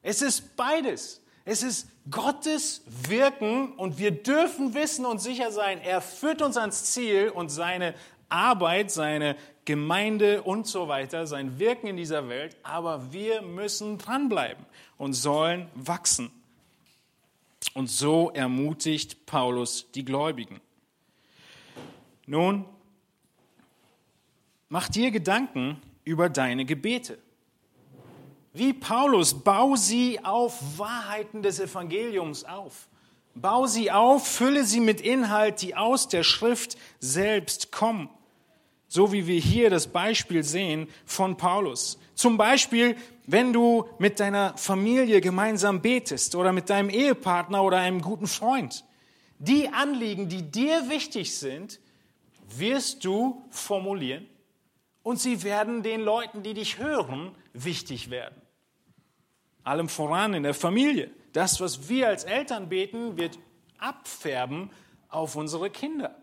Es 0.02 0.22
ist 0.22 0.56
beides. 0.56 1.20
Es 1.44 1.62
ist 1.62 1.88
Gottes 2.10 2.82
Wirken 2.86 3.72
und 3.72 3.98
wir 3.98 4.10
dürfen 4.12 4.74
wissen 4.74 5.04
und 5.06 5.20
sicher 5.20 5.50
sein, 5.50 5.80
er 5.80 6.00
führt 6.00 6.42
uns 6.42 6.56
ans 6.56 6.84
Ziel 6.92 7.30
und 7.30 7.48
seine 7.48 7.94
Arbeit, 8.28 8.90
seine 8.90 9.36
Gemeinde 9.64 10.42
und 10.42 10.66
so 10.66 10.88
weiter, 10.88 11.26
sein 11.26 11.58
Wirken 11.58 11.88
in 11.88 11.96
dieser 11.96 12.28
Welt, 12.28 12.56
aber 12.62 13.12
wir 13.12 13.42
müssen 13.42 13.98
dranbleiben 13.98 14.64
und 14.98 15.14
sollen 15.14 15.68
wachsen. 15.74 16.30
Und 17.74 17.88
so 17.88 18.30
ermutigt 18.30 19.26
Paulus 19.26 19.90
die 19.92 20.04
Gläubigen. 20.04 20.60
Nun, 22.26 22.64
mach 24.72 24.88
dir 24.88 25.10
Gedanken 25.10 25.82
über 26.02 26.30
deine 26.30 26.64
Gebete. 26.64 27.18
Wie 28.54 28.72
Paulus, 28.72 29.34
bau 29.34 29.76
sie 29.76 30.18
auf 30.24 30.78
Wahrheiten 30.78 31.42
des 31.42 31.60
Evangeliums 31.60 32.44
auf. 32.44 32.88
Bau 33.34 33.66
sie 33.66 33.90
auf, 33.90 34.26
fülle 34.26 34.64
sie 34.64 34.80
mit 34.80 35.02
Inhalt, 35.02 35.60
die 35.60 35.76
aus 35.76 36.08
der 36.08 36.22
Schrift 36.22 36.78
selbst 37.00 37.70
kommen. 37.70 38.08
So 38.88 39.12
wie 39.12 39.26
wir 39.26 39.38
hier 39.38 39.68
das 39.68 39.88
Beispiel 39.88 40.42
sehen 40.42 40.88
von 41.04 41.36
Paulus. 41.36 41.98
Zum 42.14 42.38
Beispiel, 42.38 42.96
wenn 43.26 43.52
du 43.52 43.86
mit 43.98 44.20
deiner 44.20 44.56
Familie 44.56 45.20
gemeinsam 45.20 45.82
betest 45.82 46.34
oder 46.34 46.54
mit 46.54 46.70
deinem 46.70 46.88
Ehepartner 46.88 47.62
oder 47.62 47.76
einem 47.76 48.00
guten 48.00 48.26
Freund. 48.26 48.86
Die 49.38 49.68
Anliegen, 49.68 50.30
die 50.30 50.50
dir 50.50 50.88
wichtig 50.88 51.36
sind, 51.36 51.78
wirst 52.56 53.04
du 53.04 53.44
formulieren 53.50 54.31
und 55.02 55.20
sie 55.20 55.42
werden 55.42 55.82
den 55.82 56.00
Leuten, 56.00 56.42
die 56.42 56.54
dich 56.54 56.78
hören, 56.78 57.34
wichtig 57.52 58.10
werden. 58.10 58.40
Allem 59.64 59.88
voran 59.88 60.34
in 60.34 60.42
der 60.42 60.54
Familie. 60.54 61.10
Das, 61.32 61.60
was 61.60 61.88
wir 61.88 62.08
als 62.08 62.24
Eltern 62.24 62.68
beten, 62.68 63.16
wird 63.16 63.38
abfärben 63.78 64.70
auf 65.08 65.36
unsere 65.36 65.70
Kinder. 65.70 66.16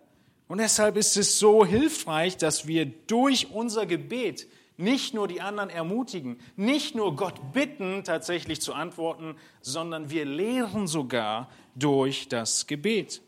Und 0.48 0.58
deshalb 0.60 0.98
ist 0.98 1.16
es 1.16 1.40
so 1.40 1.66
hilfreich, 1.66 2.38
dass 2.38 2.68
wir 2.68 2.86
durch 2.86 3.52
unser 3.52 3.86
Gebet 3.86 4.48
nicht 4.78 5.14
nur 5.14 5.28
die 5.28 5.42
anderen 5.42 5.70
ermutigen, 5.70 6.40
nicht 6.56 6.96
nur 6.96 7.16
Gott 7.16 7.54
bitten, 7.54 8.04
tatsächlich 8.04 8.62
zu 8.62 8.74
antworten, 8.74 9.36
sondern 9.62 10.10
wir 10.10 10.26
lehren 10.26 10.88
sogar 10.88 11.50
durch 11.76 12.30
das 12.30 12.66
Gebet. 12.66 13.22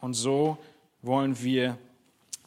Und 0.00 0.14
so 0.14 0.58
wollen 1.00 1.40
wir 1.42 1.78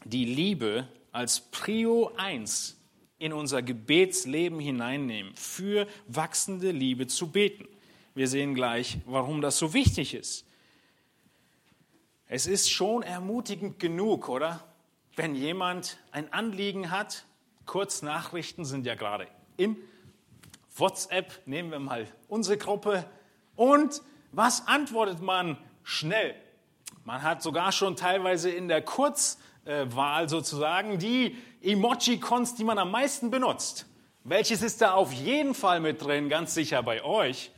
die 0.03 0.25
Liebe 0.25 0.87
als 1.11 1.39
Prio 1.39 2.11
1 2.17 2.77
in 3.19 3.33
unser 3.33 3.61
Gebetsleben 3.61 4.59
hineinnehmen, 4.59 5.33
für 5.35 5.87
wachsende 6.07 6.71
Liebe 6.71 7.07
zu 7.07 7.31
beten. 7.31 7.67
Wir 8.13 8.27
sehen 8.27 8.53
gleich, 8.53 8.99
warum 9.05 9.41
das 9.41 9.57
so 9.57 9.73
wichtig 9.73 10.13
ist. 10.13 10.45
Es 12.27 12.45
ist 12.45 12.69
schon 12.69 13.03
ermutigend 13.03 13.79
genug, 13.79 14.27
oder? 14.29 14.63
Wenn 15.15 15.33
jemand 15.33 15.97
ein 16.11 16.31
Anliegen 16.33 16.91
hat, 16.91 17.25
Kurznachrichten 17.65 18.65
sind 18.65 18.85
ja 18.85 18.95
gerade 18.95 19.27
in 19.55 19.77
WhatsApp, 20.75 21.41
nehmen 21.45 21.71
wir 21.71 21.79
mal 21.79 22.07
unsere 22.27 22.57
Gruppe. 22.57 23.05
Und 23.55 24.01
was 24.31 24.67
antwortet 24.67 25.21
man 25.21 25.57
schnell? 25.83 26.35
Man 27.05 27.23
hat 27.23 27.41
sogar 27.41 27.71
schon 27.71 27.95
teilweise 27.95 28.49
in 28.49 28.67
der 28.67 28.81
Kurzwahl 29.67 30.29
sozusagen 30.29 30.97
die 30.97 31.35
Emoji-Cons, 31.61 32.55
die 32.55 32.63
man 32.63 32.77
am 32.77 32.91
meisten 32.91 33.29
benutzt. 33.29 33.85
Welches 34.23 34.61
ist 34.61 34.81
da 34.81 34.93
auf 34.93 35.11
jeden 35.11 35.53
Fall 35.53 35.79
mit 35.79 36.01
drin, 36.01 36.29
ganz 36.29 36.53
sicher 36.53 36.83
bei 36.83 37.03
euch? 37.03 37.51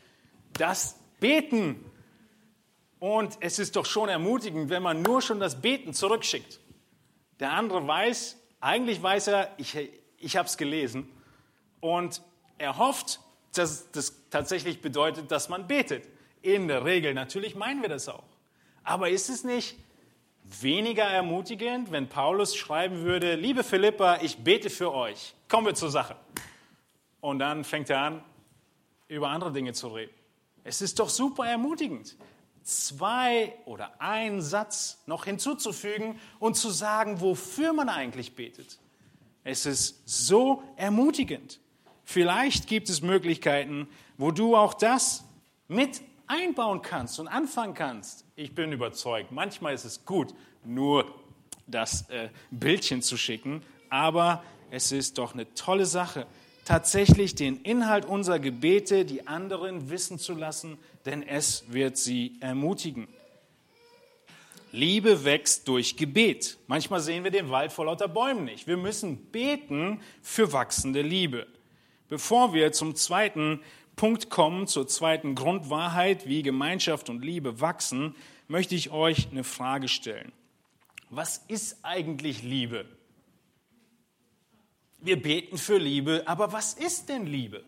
Das 0.53 0.99
Beten. 1.19 1.83
Und 2.99 3.37
es 3.39 3.59
ist 3.59 3.75
doch 3.75 3.85
schon 3.85 4.09
ermutigend, 4.09 4.69
wenn 4.69 4.83
man 4.83 5.01
nur 5.01 5.21
schon 5.21 5.39
das 5.39 5.61
Beten 5.61 5.93
zurückschickt. 5.93 6.59
Der 7.39 7.53
andere 7.53 7.87
weiß, 7.87 8.37
eigentlich 8.59 9.01
weiß 9.01 9.27
er, 9.27 9.51
ich, 9.57 9.77
ich 10.17 10.35
habe 10.35 10.47
es 10.47 10.57
gelesen. 10.57 11.07
Und 11.79 12.21
er 12.57 12.77
hofft, 12.77 13.19
dass 13.53 13.91
das 13.91 14.15
tatsächlich 14.29 14.81
bedeutet, 14.81 15.31
dass 15.31 15.47
man 15.47 15.67
betet. 15.67 16.03
In 16.41 16.67
der 16.67 16.85
Regel, 16.85 17.13
natürlich 17.13 17.55
meinen 17.55 17.81
wir 17.81 17.89
das 17.89 18.09
auch. 18.09 18.23
Aber 18.83 19.09
ist 19.09 19.29
es 19.29 19.43
nicht 19.43 19.77
weniger 20.61 21.03
ermutigend, 21.03 21.91
wenn 21.91 22.09
Paulus 22.09 22.55
schreiben 22.55 23.03
würde, 23.03 23.35
liebe 23.35 23.63
Philippa, 23.63 24.17
ich 24.21 24.37
bete 24.37 24.69
für 24.69 24.93
euch. 24.93 25.35
Kommen 25.47 25.67
wir 25.67 25.75
zur 25.75 25.91
Sache. 25.91 26.15
Und 27.21 27.39
dann 27.39 27.63
fängt 27.63 27.89
er 27.89 28.01
an, 28.01 28.23
über 29.07 29.29
andere 29.29 29.51
Dinge 29.51 29.73
zu 29.73 29.89
reden. 29.89 30.13
Es 30.63 30.81
ist 30.81 30.99
doch 30.99 31.09
super 31.09 31.45
ermutigend, 31.45 32.15
zwei 32.63 33.55
oder 33.65 33.99
einen 34.01 34.41
Satz 34.41 35.01
noch 35.05 35.25
hinzuzufügen 35.25 36.19
und 36.39 36.55
zu 36.55 36.69
sagen, 36.69 37.21
wofür 37.21 37.73
man 37.73 37.89
eigentlich 37.89 38.35
betet. 38.35 38.79
Es 39.43 39.65
ist 39.65 40.01
so 40.05 40.63
ermutigend. 40.75 41.59
Vielleicht 42.03 42.67
gibt 42.67 42.89
es 42.89 43.01
Möglichkeiten, 43.01 43.87
wo 44.17 44.31
du 44.31 44.55
auch 44.55 44.73
das 44.73 45.23
mit 45.67 46.01
einbauen 46.27 46.81
kannst 46.81 47.19
und 47.19 47.27
anfangen 47.27 47.73
kannst. 47.73 48.25
Ich 48.41 48.55
bin 48.55 48.71
überzeugt, 48.71 49.33
manchmal 49.33 49.73
ist 49.73 49.83
es 49.83 50.05
gut, 50.05 50.33
nur 50.63 51.13
das 51.67 52.09
äh, 52.09 52.29
Bildchen 52.51 53.01
zu 53.01 53.17
schicken, 53.17 53.61
aber 53.89 54.41
es 54.71 54.93
ist 54.93 55.17
doch 55.17 55.33
eine 55.33 55.53
tolle 55.55 55.85
Sache, 55.85 56.25
tatsächlich 56.63 57.35
den 57.35 57.57
Inhalt 57.63 58.05
unserer 58.05 58.39
Gebete 58.39 59.03
die 59.03 59.27
anderen 59.27 59.89
wissen 59.89 60.19
zu 60.19 60.35
lassen, 60.35 60.77
denn 61.05 61.21
es 61.21 61.65
wird 61.67 61.97
sie 61.97 62.37
ermutigen. 62.39 63.09
Liebe 64.71 65.25
wächst 65.25 65.67
durch 65.67 65.97
Gebet. 65.97 66.59
Manchmal 66.67 67.01
sehen 67.01 67.25
wir 67.25 67.31
den 67.31 67.49
Wald 67.49 67.73
vor 67.73 67.87
lauter 67.87 68.07
Bäumen 68.07 68.45
nicht. 68.45 68.67
Wir 68.67 68.77
müssen 68.77 69.17
beten 69.17 69.99
für 70.21 70.53
wachsende 70.53 71.01
Liebe. 71.01 71.45
Bevor 72.07 72.53
wir 72.53 72.71
zum 72.71 72.95
zweiten 72.95 73.59
Punkt 73.99 74.29
kommen, 74.29 74.65
zur 74.65 74.87
zweiten 74.87 75.35
Grundwahrheit, 75.35 76.25
wie 76.25 76.41
Gemeinschaft 76.41 77.09
und 77.09 77.21
Liebe 77.21 77.59
wachsen, 77.59 78.15
möchte 78.47 78.73
ich 78.73 78.91
euch 78.91 79.29
eine 79.29 79.43
Frage 79.43 79.89
stellen. 79.89 80.31
Was 81.09 81.39
ist 81.49 81.79
eigentlich 81.83 82.41
Liebe? 82.41 82.85
Wir 84.99 85.21
beten 85.21 85.57
für 85.57 85.77
Liebe, 85.77 86.23
aber 86.27 86.53
was 86.53 86.75
ist 86.75 87.09
denn 87.09 87.25
Liebe? 87.25 87.65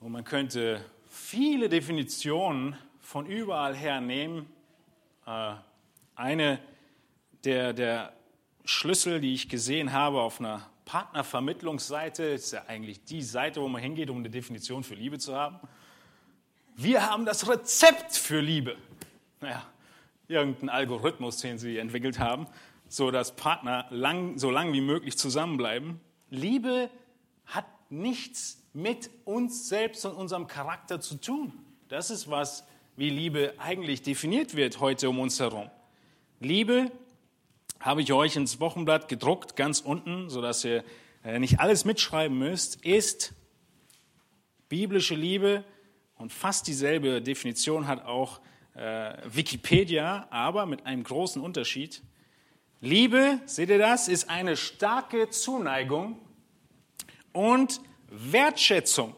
Und 0.00 0.10
man 0.10 0.24
könnte 0.24 0.84
viele 1.08 1.68
Definitionen 1.68 2.76
von 2.98 3.26
überall 3.26 3.76
her 3.76 4.00
nehmen. 4.00 4.50
Äh, 5.24 5.54
eine 6.16 6.58
der, 7.44 7.72
der 7.74 8.12
Schlüssel, 8.64 9.20
die 9.20 9.34
ich 9.34 9.48
gesehen 9.48 9.92
habe 9.92 10.20
auf 10.20 10.40
einer 10.40 10.68
Partnervermittlungsseite, 10.90 12.24
ist 12.24 12.52
ja 12.52 12.64
eigentlich 12.66 13.04
die 13.04 13.22
Seite, 13.22 13.60
wo 13.60 13.68
man 13.68 13.80
hingeht, 13.80 14.10
um 14.10 14.18
eine 14.18 14.30
Definition 14.30 14.82
für 14.82 14.94
Liebe 14.94 15.18
zu 15.18 15.36
haben. 15.36 15.60
Wir 16.76 17.08
haben 17.08 17.24
das 17.24 17.48
Rezept 17.48 18.16
für 18.16 18.40
Liebe. 18.40 18.76
Naja, 19.40 19.64
irgendein 20.26 20.68
Algorithmus, 20.68 21.38
den 21.38 21.58
sie 21.58 21.78
entwickelt 21.78 22.18
haben 22.18 22.46
so 22.90 23.12
dass 23.12 23.36
Partner 23.36 23.86
lang, 23.90 24.36
so 24.36 24.50
lange 24.50 24.72
wie 24.72 24.80
möglich 24.80 25.16
zusammenbleiben. 25.16 26.00
Liebe 26.28 26.90
hat 27.46 27.66
nichts 27.88 28.62
mit 28.74 29.10
uns 29.24 29.68
selbst 29.68 30.04
und 30.04 30.12
unserem 30.12 30.48
Charakter 30.48 31.00
zu 31.00 31.14
tun. 31.14 31.52
Das 31.88 32.10
ist 32.10 32.28
was, 32.28 32.66
wie 32.96 33.08
Liebe 33.08 33.54
eigentlich 33.58 34.02
definiert 34.02 34.56
wird 34.56 34.80
heute 34.80 35.08
um 35.08 35.20
uns 35.20 35.38
herum. 35.38 35.70
Liebe 36.40 36.90
habe 37.80 38.02
ich 38.02 38.12
euch 38.12 38.36
ins 38.36 38.60
Wochenblatt 38.60 39.08
gedruckt, 39.08 39.56
ganz 39.56 39.80
unten, 39.80 40.28
sodass 40.28 40.64
ihr 40.64 40.84
äh, 41.24 41.38
nicht 41.38 41.60
alles 41.60 41.84
mitschreiben 41.84 42.38
müsst, 42.38 42.84
ist 42.84 43.32
biblische 44.68 45.14
Liebe 45.14 45.64
und 46.16 46.32
fast 46.32 46.66
dieselbe 46.66 47.22
Definition 47.22 47.86
hat 47.86 48.04
auch 48.04 48.40
äh, 48.74 49.14
Wikipedia, 49.24 50.28
aber 50.30 50.66
mit 50.66 50.84
einem 50.84 51.02
großen 51.02 51.40
Unterschied. 51.42 52.02
Liebe, 52.82 53.40
seht 53.46 53.70
ihr 53.70 53.78
das, 53.78 54.08
ist 54.08 54.28
eine 54.28 54.56
starke 54.56 55.30
Zuneigung 55.30 56.18
und 57.32 57.80
Wertschätzung. 58.08 59.16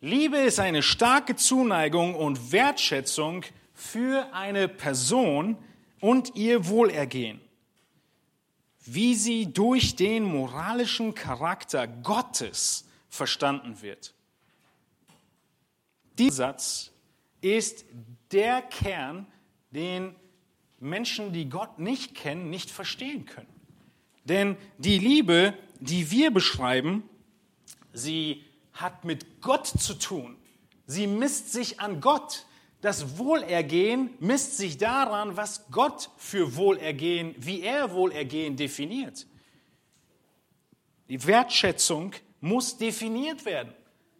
Liebe 0.00 0.38
ist 0.38 0.60
eine 0.60 0.82
starke 0.82 1.36
Zuneigung 1.36 2.14
und 2.14 2.52
Wertschätzung 2.52 3.44
für 3.74 4.32
eine 4.32 4.68
Person 4.68 5.56
und 6.00 6.34
ihr 6.36 6.68
Wohlergehen, 6.68 7.40
wie 8.84 9.14
sie 9.14 9.52
durch 9.52 9.96
den 9.96 10.24
moralischen 10.24 11.14
Charakter 11.14 11.86
Gottes 11.86 12.86
verstanden 13.08 13.82
wird. 13.82 14.14
Dieser 16.18 16.36
Satz 16.52 16.92
ist 17.40 17.84
der 18.32 18.62
Kern, 18.62 19.26
den 19.70 20.14
Menschen, 20.80 21.32
die 21.32 21.48
Gott 21.48 21.78
nicht 21.78 22.14
kennen, 22.14 22.50
nicht 22.50 22.70
verstehen 22.70 23.26
können. 23.26 23.48
Denn 24.24 24.56
die 24.78 24.98
Liebe, 24.98 25.54
die 25.80 26.10
wir 26.10 26.30
beschreiben, 26.30 27.08
sie 27.92 28.44
hat 28.72 29.04
mit 29.04 29.40
Gott 29.40 29.66
zu 29.66 29.94
tun. 29.94 30.36
Sie 30.86 31.06
misst 31.06 31.52
sich 31.52 31.80
an 31.80 32.00
Gott. 32.00 32.45
Das 32.86 33.18
Wohlergehen 33.18 34.10
misst 34.20 34.58
sich 34.58 34.78
daran, 34.78 35.36
was 35.36 35.68
Gott 35.72 36.08
für 36.18 36.54
Wohlergehen, 36.54 37.34
wie 37.36 37.62
er 37.62 37.90
Wohlergehen 37.90 38.54
definiert. 38.54 39.26
Die 41.08 41.26
Wertschätzung 41.26 42.12
muss 42.40 42.78
definiert 42.78 43.44
werden. 43.44 43.72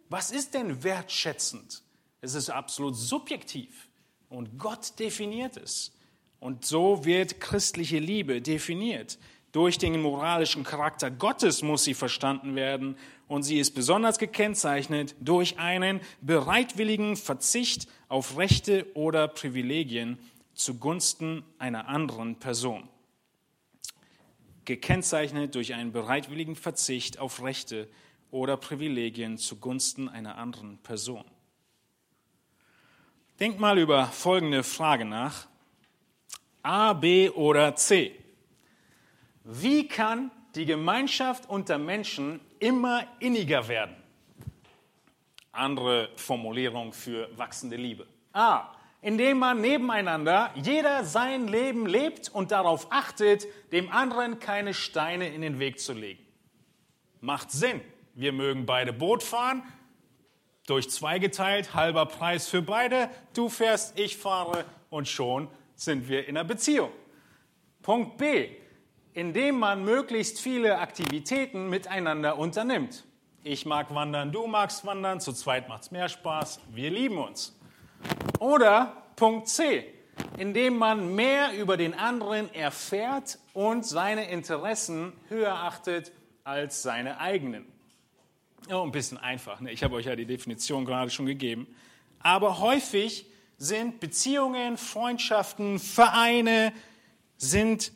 Was 0.09 0.31
ist 0.31 0.53
denn 0.53 0.83
wertschätzend? 0.83 1.81
Es 2.19 2.33
ist 2.33 2.49
absolut 2.49 2.97
subjektiv 2.97 3.87
und 4.27 4.59
Gott 4.59 4.99
definiert 4.99 5.55
es. 5.55 5.93
Und 6.41 6.65
so 6.65 7.05
wird 7.05 7.39
christliche 7.39 7.99
Liebe 7.99 8.41
definiert. 8.41 9.17
Durch 9.53 9.77
den 9.77 10.01
moralischen 10.01 10.65
Charakter 10.65 11.09
Gottes 11.09 11.61
muss 11.61 11.85
sie 11.85 11.93
verstanden 11.93 12.55
werden 12.55 12.97
und 13.27 13.43
sie 13.43 13.59
ist 13.59 13.71
besonders 13.71 14.19
gekennzeichnet 14.19 15.15
durch 15.19 15.59
einen 15.59 15.99
bereitwilligen 16.21 17.15
Verzicht 17.15 17.87
auf 18.07 18.37
Rechte 18.37 18.85
oder 18.95 19.27
Privilegien 19.27 20.17
zugunsten 20.53 21.43
einer 21.59 21.87
anderen 21.87 22.37
Person. 22.37 22.87
Gekennzeichnet 24.65 25.55
durch 25.55 25.73
einen 25.73 25.91
bereitwilligen 25.91 26.55
Verzicht 26.55 27.19
auf 27.19 27.41
Rechte 27.43 27.87
oder 28.31 28.57
Privilegien 28.57 29.37
zugunsten 29.37 30.09
einer 30.09 30.37
anderen 30.37 30.77
Person. 30.79 31.23
Denk 33.39 33.59
mal 33.59 33.77
über 33.77 34.07
folgende 34.07 34.63
Frage 34.63 35.05
nach. 35.05 35.47
A, 36.63 36.93
B 36.93 37.29
oder 37.29 37.75
C. 37.75 38.15
Wie 39.43 39.87
kann 39.87 40.31
die 40.57 40.65
Gemeinschaft 40.65 41.47
unter 41.47 41.77
Menschen 41.77 42.39
immer 42.59 43.03
inniger 43.19 43.67
werden? 43.67 43.95
Andere 45.51 46.09
Formulierung 46.15 46.93
für 46.93 47.29
wachsende 47.37 47.77
Liebe. 47.77 48.07
A. 48.33 48.73
indem 49.01 49.39
man 49.39 49.61
nebeneinander 49.61 50.51
jeder 50.55 51.03
sein 51.05 51.47
Leben 51.47 51.85
lebt 51.85 52.29
und 52.29 52.51
darauf 52.51 52.87
achtet, 52.91 53.47
dem 53.71 53.91
anderen 53.91 54.39
keine 54.39 54.73
Steine 54.73 55.29
in 55.29 55.41
den 55.41 55.59
Weg 55.59 55.79
zu 55.79 55.93
legen. 55.93 56.25
Macht 57.21 57.51
Sinn. 57.51 57.81
Wir 58.15 58.33
mögen 58.33 58.65
beide 58.65 58.93
Boot 58.93 59.21
fahren, 59.21 59.61
durch 60.65 60.89
zwei 60.89 61.19
geteilt, 61.19 61.75
halber 61.75 62.07
Preis 62.07 62.47
für 62.47 62.63
beide. 62.63 63.09
Du 63.33 63.47
fährst, 63.47 63.97
ich 63.99 64.17
fahre 64.17 64.65
und 64.89 65.07
schon 65.07 65.47
sind 65.75 66.09
wir 66.09 66.27
in 66.27 66.35
einer 66.35 66.47
Beziehung. 66.47 66.91
Punkt 67.83 68.17
B, 68.17 68.49
indem 69.17 69.57
man 69.57 69.83
möglichst 69.83 70.39
viele 70.39 70.77
Aktivitäten 70.77 71.71
miteinander 71.71 72.37
unternimmt. 72.37 73.03
Ich 73.43 73.65
mag 73.65 73.91
wandern, 73.95 74.31
du 74.31 74.45
magst 74.45 74.85
wandern, 74.85 75.19
zu 75.19 75.33
zweit 75.33 75.67
macht 75.67 75.81
es 75.81 75.91
mehr 75.91 76.07
Spaß, 76.07 76.59
wir 76.69 76.91
lieben 76.91 77.17
uns. 77.17 77.57
Oder 78.37 79.05
Punkt 79.15 79.47
C, 79.47 79.91
indem 80.37 80.77
man 80.77 81.15
mehr 81.15 81.57
über 81.57 81.77
den 81.77 81.95
anderen 81.95 82.53
erfährt 82.53 83.39
und 83.53 83.87
seine 83.87 84.29
Interessen 84.29 85.13
höher 85.29 85.55
achtet 85.55 86.11
als 86.43 86.83
seine 86.83 87.19
eigenen. 87.19 87.65
Oh, 88.69 88.83
ein 88.83 88.91
bisschen 88.91 89.17
einfach, 89.17 89.61
ne? 89.61 89.71
ich 89.71 89.83
habe 89.83 89.95
euch 89.95 90.05
ja 90.05 90.15
die 90.15 90.27
Definition 90.27 90.85
gerade 90.85 91.09
schon 91.09 91.25
gegeben. 91.25 91.65
Aber 92.19 92.59
häufig 92.59 93.25
sind 93.57 93.99
Beziehungen, 93.99 94.77
Freundschaften, 94.77 95.79
Vereine, 95.79 96.71
sind 97.37 97.91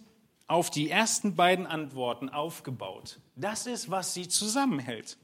auf 0.51 0.69
die 0.69 0.89
ersten 0.89 1.37
beiden 1.37 1.65
Antworten 1.65 2.27
aufgebaut. 2.27 3.21
Das 3.37 3.67
ist, 3.67 3.89
was 3.89 4.13
sie 4.13 4.27
zusammenhält. 4.27 5.17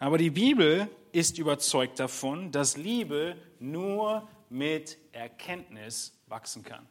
Aber 0.00 0.18
die 0.18 0.30
Bibel 0.30 0.90
ist 1.12 1.38
überzeugt 1.38 2.00
davon, 2.00 2.50
dass 2.50 2.76
Liebe 2.76 3.36
nur 3.60 4.28
mit 4.50 4.98
Erkenntnis 5.12 6.12
wachsen 6.26 6.64
kann. 6.64 6.88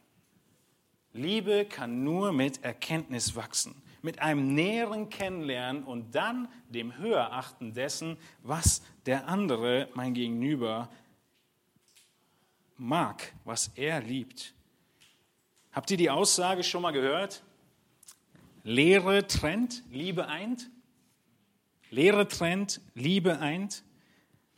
Liebe 1.12 1.66
kann 1.66 2.04
nur 2.04 2.32
mit 2.32 2.64
Erkenntnis 2.64 3.36
wachsen, 3.36 3.82
mit 4.00 4.20
einem 4.20 4.54
näheren 4.54 5.10
Kennenlernen 5.10 5.84
und 5.84 6.14
dann 6.14 6.48
dem 6.70 6.96
Höherachten 6.96 7.74
dessen, 7.74 8.16
was 8.44 8.80
der 9.04 9.28
andere, 9.28 9.90
mein 9.92 10.14
Gegenüber, 10.14 10.88
mag, 12.78 13.34
was 13.44 13.72
er 13.74 14.00
liebt. 14.00 14.55
Habt 15.76 15.90
ihr 15.90 15.98
die 15.98 16.08
Aussage 16.08 16.64
schon 16.64 16.80
mal 16.80 16.92
gehört? 16.92 17.42
Lehre 18.64 19.26
trennt, 19.26 19.82
Liebe 19.90 20.26
eint. 20.26 20.70
Lehre 21.90 22.28
trennt, 22.28 22.80
Liebe 22.94 23.40
eint. 23.40 23.84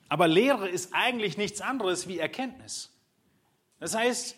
Aber 0.09 0.29
Lehre 0.29 0.69
ist 0.69 0.91
eigentlich 0.93 1.37
nichts 1.37 1.61
anderes 1.61 2.07
wie 2.07 2.21
Erkenntnis. 2.21 2.97
Das 3.81 3.97
heißt, 3.97 4.37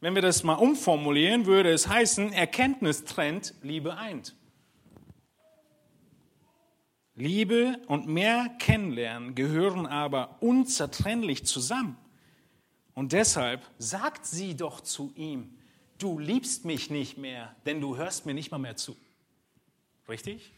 wenn 0.00 0.14
wir 0.14 0.22
das 0.22 0.42
mal 0.42 0.54
umformulieren, 0.54 1.44
würde 1.44 1.70
es 1.70 1.86
heißen, 1.86 2.32
Erkenntnis 2.32 3.04
trennt, 3.04 3.52
Liebe 3.60 3.98
eint. 3.98 4.34
Liebe 7.14 7.78
und 7.88 8.06
mehr 8.06 8.48
Kennenlernen 8.58 9.34
gehören 9.34 9.84
aber 9.84 10.38
unzertrennlich 10.40 11.44
zusammen. 11.44 11.98
Und 12.94 13.12
deshalb 13.12 13.60
sagt 13.76 14.24
sie 14.24 14.56
doch 14.56 14.80
zu 14.80 15.12
ihm, 15.14 15.58
du 16.02 16.18
liebst 16.18 16.64
mich 16.64 16.90
nicht 16.90 17.18
mehr, 17.18 17.54
denn 17.66 17.80
du 17.80 17.96
hörst 17.96 18.26
mir 18.26 18.34
nicht 18.34 18.50
mal 18.50 18.58
mehr 18.58 18.76
zu. 18.76 18.96
Richtig? 20.08 20.52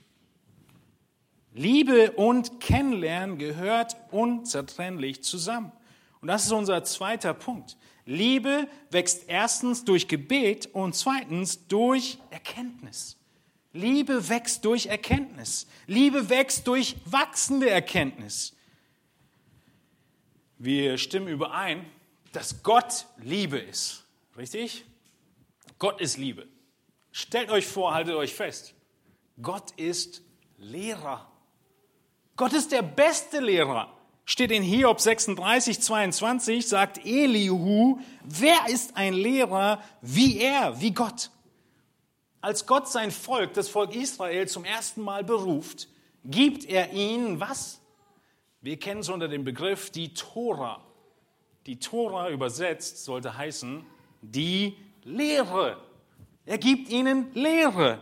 Liebe 1.52 2.12
und 2.12 2.60
Kennenlernen 2.60 3.38
gehört 3.38 3.96
unzertrennlich 4.10 5.22
zusammen. 5.22 5.70
Und 6.20 6.28
das 6.28 6.46
ist 6.46 6.52
unser 6.52 6.82
zweiter 6.84 7.34
Punkt. 7.34 7.76
Liebe 8.06 8.68
wächst 8.90 9.28
erstens 9.28 9.84
durch 9.84 10.08
Gebet 10.08 10.66
und 10.72 10.94
zweitens 10.94 11.68
durch 11.68 12.18
Erkenntnis. 12.30 13.16
Liebe 13.72 14.28
wächst 14.28 14.64
durch 14.64 14.86
Erkenntnis. 14.86 15.66
Liebe 15.86 16.28
wächst 16.28 16.66
durch 16.66 16.96
wachsende 17.04 17.70
Erkenntnis. 17.70 18.54
Wir 20.58 20.98
stimmen 20.98 21.28
überein, 21.28 21.84
dass 22.32 22.62
Gott 22.62 23.06
Liebe 23.18 23.58
ist. 23.58 24.04
Richtig? 24.36 24.84
Gott 25.78 26.00
ist 26.00 26.16
Liebe. 26.16 26.48
Stellt 27.12 27.50
euch 27.50 27.66
vor, 27.66 27.94
haltet 27.94 28.14
euch 28.14 28.34
fest. 28.34 28.74
Gott 29.40 29.72
ist 29.72 30.22
Lehrer. 30.58 31.30
Gott 32.36 32.52
ist 32.52 32.72
der 32.72 32.82
beste 32.82 33.40
Lehrer. 33.40 33.92
Steht 34.24 34.50
in 34.50 34.62
Hiob 34.62 35.00
36, 35.00 35.80
22, 35.80 36.66
sagt 36.66 37.04
Elihu, 37.04 37.98
wer 38.24 38.68
ist 38.68 38.96
ein 38.96 39.12
Lehrer 39.12 39.82
wie 40.00 40.38
er, 40.38 40.80
wie 40.80 40.92
Gott? 40.92 41.30
Als 42.40 42.66
Gott 42.66 42.88
sein 42.88 43.10
Volk, 43.10 43.52
das 43.54 43.68
Volk 43.68 43.94
Israel, 43.94 44.48
zum 44.48 44.64
ersten 44.64 45.02
Mal 45.02 45.24
beruft, 45.24 45.88
gibt 46.24 46.64
er 46.64 46.92
ihnen 46.92 47.38
was? 47.38 47.80
Wir 48.60 48.78
kennen 48.78 49.00
es 49.00 49.10
unter 49.10 49.28
dem 49.28 49.44
Begriff 49.44 49.90
die 49.90 50.14
Tora. 50.14 50.82
Die 51.66 51.78
Tora 51.78 52.30
übersetzt 52.30 53.04
sollte 53.04 53.36
heißen 53.36 53.84
die 54.22 54.76
Lehre. 55.04 55.76
Er 56.46 56.58
gibt 56.58 56.88
ihnen 56.88 57.32
Lehre. 57.34 58.00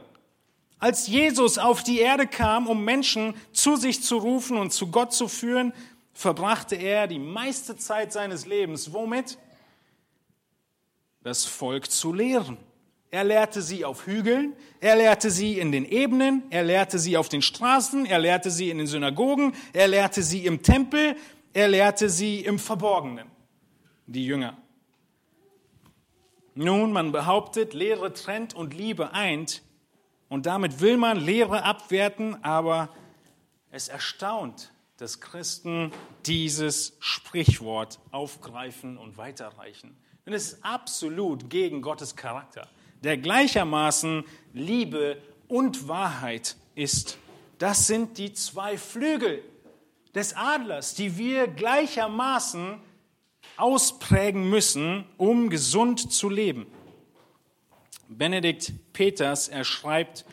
Als 0.78 1.06
Jesus 1.06 1.58
auf 1.58 1.82
die 1.82 2.00
Erde 2.00 2.26
kam, 2.26 2.66
um 2.66 2.84
Menschen 2.84 3.34
zu 3.52 3.76
sich 3.76 4.02
zu 4.02 4.16
rufen 4.16 4.56
und 4.56 4.72
zu 4.72 4.90
Gott 4.90 5.12
zu 5.12 5.28
führen, 5.28 5.72
verbrachte 6.12 6.76
er 6.76 7.06
die 7.06 7.18
meiste 7.18 7.76
Zeit 7.76 8.12
seines 8.12 8.46
Lebens 8.46 8.92
womit? 8.92 9.38
Das 11.22 11.44
Volk 11.44 11.90
zu 11.90 12.12
lehren. 12.12 12.56
Er 13.10 13.24
lehrte 13.24 13.60
sie 13.60 13.84
auf 13.84 14.06
Hügeln, 14.06 14.54
er 14.80 14.96
lehrte 14.96 15.30
sie 15.30 15.58
in 15.58 15.70
den 15.70 15.84
Ebenen, 15.84 16.44
er 16.50 16.62
lehrte 16.62 16.98
sie 16.98 17.16
auf 17.16 17.28
den 17.28 17.42
Straßen, 17.42 18.06
er 18.06 18.18
lehrte 18.18 18.50
sie 18.50 18.70
in 18.70 18.78
den 18.78 18.86
Synagogen, 18.86 19.52
er 19.74 19.86
lehrte 19.86 20.22
sie 20.22 20.46
im 20.46 20.62
Tempel, 20.62 21.16
er 21.52 21.68
lehrte 21.68 22.08
sie 22.08 22.40
im 22.40 22.58
Verborgenen, 22.58 23.28
die 24.06 24.24
Jünger. 24.24 24.56
Nun, 26.54 26.92
man 26.92 27.12
behauptet, 27.12 27.72
Lehre 27.72 28.12
trennt 28.12 28.54
und 28.54 28.74
Liebe 28.74 29.12
eint. 29.12 29.62
Und 30.28 30.46
damit 30.46 30.80
will 30.80 30.96
man 30.96 31.18
Lehre 31.18 31.64
abwerten, 31.64 32.42
aber 32.44 32.90
es 33.70 33.88
erstaunt, 33.88 34.72
dass 34.98 35.20
Christen 35.20 35.92
dieses 36.26 36.96
Sprichwort 37.00 37.98
aufgreifen 38.10 38.98
und 38.98 39.16
weiterreichen. 39.16 39.96
Denn 40.26 40.34
es 40.34 40.52
ist 40.52 40.64
absolut 40.64 41.50
gegen 41.50 41.82
Gottes 41.82 42.16
Charakter, 42.16 42.68
der 43.02 43.16
gleichermaßen 43.16 44.24
Liebe 44.52 45.20
und 45.48 45.88
Wahrheit 45.88 46.56
ist. 46.74 47.18
Das 47.58 47.86
sind 47.86 48.18
die 48.18 48.32
zwei 48.32 48.76
Flügel 48.76 49.42
des 50.14 50.34
Adlers, 50.36 50.94
die 50.94 51.16
wir 51.16 51.48
gleichermaßen 51.48 52.80
ausprägen 53.62 54.51
müssen, 54.51 55.05
um 55.16 55.48
gesund 55.48 56.12
zu 56.12 56.29
leben. 56.29 56.66
Benedikt 58.09 58.72
Peters, 58.92 59.48
er 59.48 59.64
schreibt, 59.64 60.25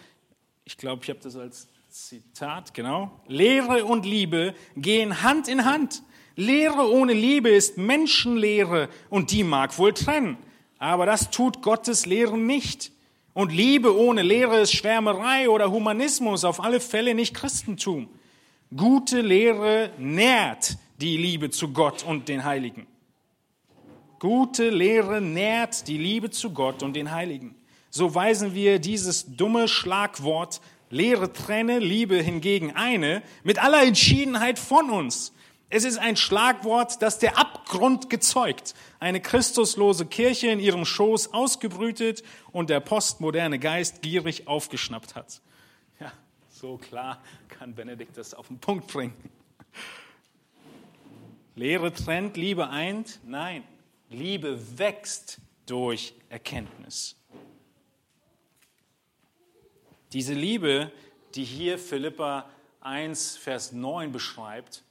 ich 0.66 0.78
glaube, 0.78 1.04
ich 1.04 1.10
habe 1.10 1.20
das 1.22 1.36
als 1.36 1.68
Zitat, 1.90 2.74
genau, 2.74 3.12
Lehre 3.28 3.86
und 3.86 4.06
Liebe 4.06 4.56
gehen 4.76 5.22
Hand 5.22 5.48
in 5.48 5.66
Hand. 5.66 6.04
Lehre 6.36 6.90
ohne 6.92 7.14
Liebe 7.14 7.50
ist 7.50 7.78
Menschenlehre 7.78 8.90
und 9.10 9.32
die 9.32 9.44
mag 9.44 9.78
wohl 9.78 9.94
trennen. 9.94 10.38
Aber 10.78 11.06
das 11.06 11.30
tut 11.30 11.62
Gottes 11.62 12.06
Lehren 12.06 12.48
nicht. 12.48 12.92
Und 13.34 13.52
Liebe 13.52 13.96
ohne 13.96 14.22
Lehre 14.24 14.62
ist 14.62 14.74
Schwärmerei 14.74 15.50
oder 15.50 15.72
Humanismus, 15.72 16.44
auf 16.46 16.64
alle 16.64 16.80
Fälle 16.80 17.14
nicht 17.14 17.36
Christentum. 17.36 18.10
Gute 18.76 19.22
Lehre 19.22 19.92
nährt 19.98 20.78
die 21.00 21.18
Liebe 21.18 21.50
zu 21.50 21.74
Gott 21.74 22.04
und 22.04 22.28
den 22.28 22.44
Heiligen. 22.44 22.88
Gute 24.20 24.70
Lehre 24.70 25.22
nährt 25.22 25.88
die 25.88 25.98
Liebe 25.98 26.30
zu 26.30 26.52
Gott 26.52 26.84
und 26.84 26.94
den 26.94 27.12
Heiligen 27.12 27.56
so 27.90 28.14
weisen 28.14 28.54
wir 28.54 28.80
dieses 28.80 29.36
dumme 29.36 29.68
Schlagwort 29.68 30.62
Lehre 30.92 31.32
trenne, 31.32 31.78
Liebe 31.80 32.16
hingegen 32.16 32.76
eine 32.76 33.22
mit 33.44 33.62
aller 33.64 33.84
Entschiedenheit 33.84 34.58
von 34.58 34.90
uns. 34.90 35.34
Es 35.70 35.84
ist 35.84 36.00
ein 36.00 36.16
Schlagwort, 36.16 37.04
das 37.04 37.20
der 37.20 37.38
Abgrund 37.38 38.10
gezeugt, 38.10 38.74
eine 39.00 39.22
christuslose 39.22 40.08
Kirche 40.08 40.48
in 40.48 40.60
ihrem 40.60 40.86
Schoß 40.86 41.32
ausgebrütet 41.32 42.24
und 42.52 42.72
der 42.72 42.80
postmoderne 42.80 43.60
Geist 43.60 44.02
gierig 44.02 44.48
aufgeschnappt 44.48 45.14
hat. 45.14 45.42
Ja, 46.00 46.12
so 46.50 46.78
klar 46.78 47.22
kann 47.50 47.76
Benedikt 47.76 48.18
das 48.18 48.34
auf 48.34 48.48
den 48.48 48.58
Punkt 48.58 48.88
bringen. 48.88 49.14
Lehre 51.54 51.94
trennt, 51.94 52.36
Liebe 52.36 52.70
eint? 52.70 53.20
Nein, 53.26 53.64
Liebe 54.10 54.78
wächst 54.78 55.40
durch 55.66 56.14
Erkenntnis. 56.30 57.16
Diese 60.14 60.34
Liebe, 60.34 60.92
die 61.36 61.44
hier 61.44 61.78
Philippa 61.78 62.50
1, 62.82 63.38
Vers 63.38 63.72
9 63.72 64.12
beschreibt, 64.12 64.84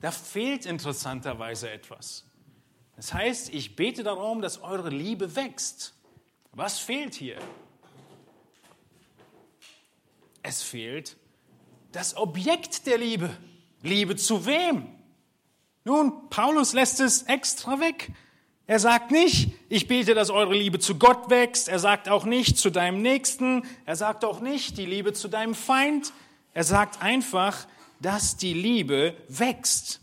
da 0.00 0.12
fehlt 0.12 0.66
interessanterweise 0.66 1.70
etwas. 1.70 2.24
Das 2.94 3.12
heißt, 3.12 3.52
ich 3.52 3.74
bete 3.74 4.04
darum, 4.04 4.40
dass 4.40 4.62
eure 4.62 4.90
Liebe 4.90 5.34
wächst. 5.34 5.94
Was 6.52 6.78
fehlt 6.78 7.14
hier? 7.14 7.38
Es 10.42 10.62
fehlt 10.62 11.16
das 11.90 12.16
Objekt 12.16 12.86
der 12.86 12.98
Liebe. 12.98 13.36
Liebe 13.82 14.14
zu 14.14 14.46
wem? 14.46 14.86
Nun, 15.84 16.28
Paulus 16.30 16.72
lässt 16.72 17.00
es 17.00 17.22
extra 17.24 17.80
weg. 17.80 18.12
Er 18.66 18.78
sagt 18.78 19.10
nicht, 19.10 19.52
ich 19.68 19.88
bete, 19.88 20.14
dass 20.14 20.30
eure 20.30 20.54
Liebe 20.54 20.78
zu 20.78 20.96
Gott 20.96 21.28
wächst. 21.28 21.68
Er 21.68 21.78
sagt 21.78 22.08
auch 22.08 22.24
nicht 22.24 22.56
zu 22.56 22.70
deinem 22.70 23.02
Nächsten. 23.02 23.62
Er 23.84 23.96
sagt 23.96 24.24
auch 24.24 24.40
nicht 24.40 24.78
die 24.78 24.86
Liebe 24.86 25.12
zu 25.12 25.28
deinem 25.28 25.54
Feind. 25.54 26.12
Er 26.54 26.64
sagt 26.64 27.02
einfach, 27.02 27.66
dass 28.00 28.36
die 28.38 28.54
Liebe 28.54 29.14
wächst. 29.28 30.00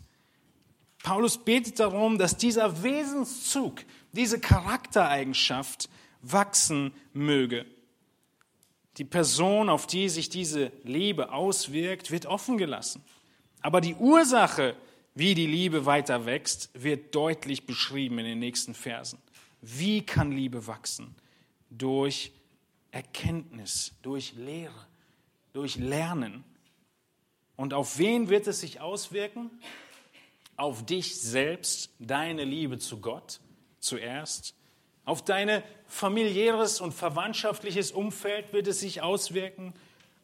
Paulus 1.02 1.38
betet 1.38 1.80
darum, 1.80 2.18
dass 2.18 2.36
dieser 2.36 2.84
Wesenszug, 2.84 3.82
diese 4.12 4.38
Charaktereigenschaft 4.38 5.88
wachsen 6.20 6.94
möge. 7.12 7.66
Die 8.98 9.04
Person, 9.04 9.68
auf 9.68 9.88
die 9.88 10.08
sich 10.08 10.28
diese 10.28 10.70
Liebe 10.84 11.32
auswirkt, 11.32 12.12
wird 12.12 12.26
offen 12.26 12.58
gelassen. 12.58 13.02
Aber 13.60 13.80
die 13.80 13.94
Ursache, 13.94 14.76
wie 15.14 15.34
die 15.34 15.46
Liebe 15.46 15.86
weiter 15.86 16.26
wächst, 16.26 16.70
wird 16.74 17.14
deutlich 17.14 17.66
beschrieben 17.66 18.18
in 18.18 18.24
den 18.24 18.38
nächsten 18.38 18.74
Versen. 18.74 19.18
Wie 19.60 20.04
kann 20.04 20.32
Liebe 20.32 20.66
wachsen? 20.66 21.14
Durch 21.70 22.32
Erkenntnis, 22.90 23.92
durch 24.02 24.34
Lehre, 24.34 24.86
durch 25.52 25.76
Lernen. 25.76 26.44
Und 27.56 27.74
auf 27.74 27.98
wen 27.98 28.28
wird 28.28 28.46
es 28.46 28.60
sich 28.60 28.80
auswirken? 28.80 29.50
Auf 30.56 30.84
dich 30.84 31.20
selbst, 31.20 31.90
deine 31.98 32.44
Liebe 32.44 32.78
zu 32.78 33.00
Gott 33.00 33.40
zuerst. 33.78 34.54
Auf 35.04 35.24
dein 35.24 35.62
familiäres 35.86 36.80
und 36.80 36.92
verwandtschaftliches 36.92 37.92
Umfeld 37.92 38.52
wird 38.52 38.68
es 38.68 38.80
sich 38.80 39.02
auswirken. 39.02 39.74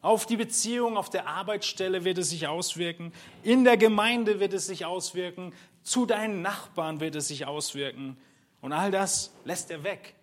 Auf 0.01 0.25
die 0.25 0.37
Beziehung 0.37 0.95
auf 0.95 1.09
der 1.09 1.27
Arbeitsstelle 1.27 2.05
wird 2.05 2.17
es 2.17 2.29
sich 2.29 2.47
auswirken. 2.47 3.11
In 3.43 3.65
der 3.65 3.75
Gemeinde 3.75 4.39
wird 4.39 4.53
es 4.53 4.67
sich 4.67 4.85
auswirken. 4.85 5.53
Zu 5.83 6.05
deinen 6.05 6.41
Nachbarn 6.41 7.01
wird 7.01 7.15
es 7.15 7.27
sich 7.27 7.45
auswirken. 7.45 8.17
Und 8.61 8.71
all 8.71 8.91
das 8.91 9.33
lässt 9.43 9.71
er 9.71 9.83
weg, 9.83 10.15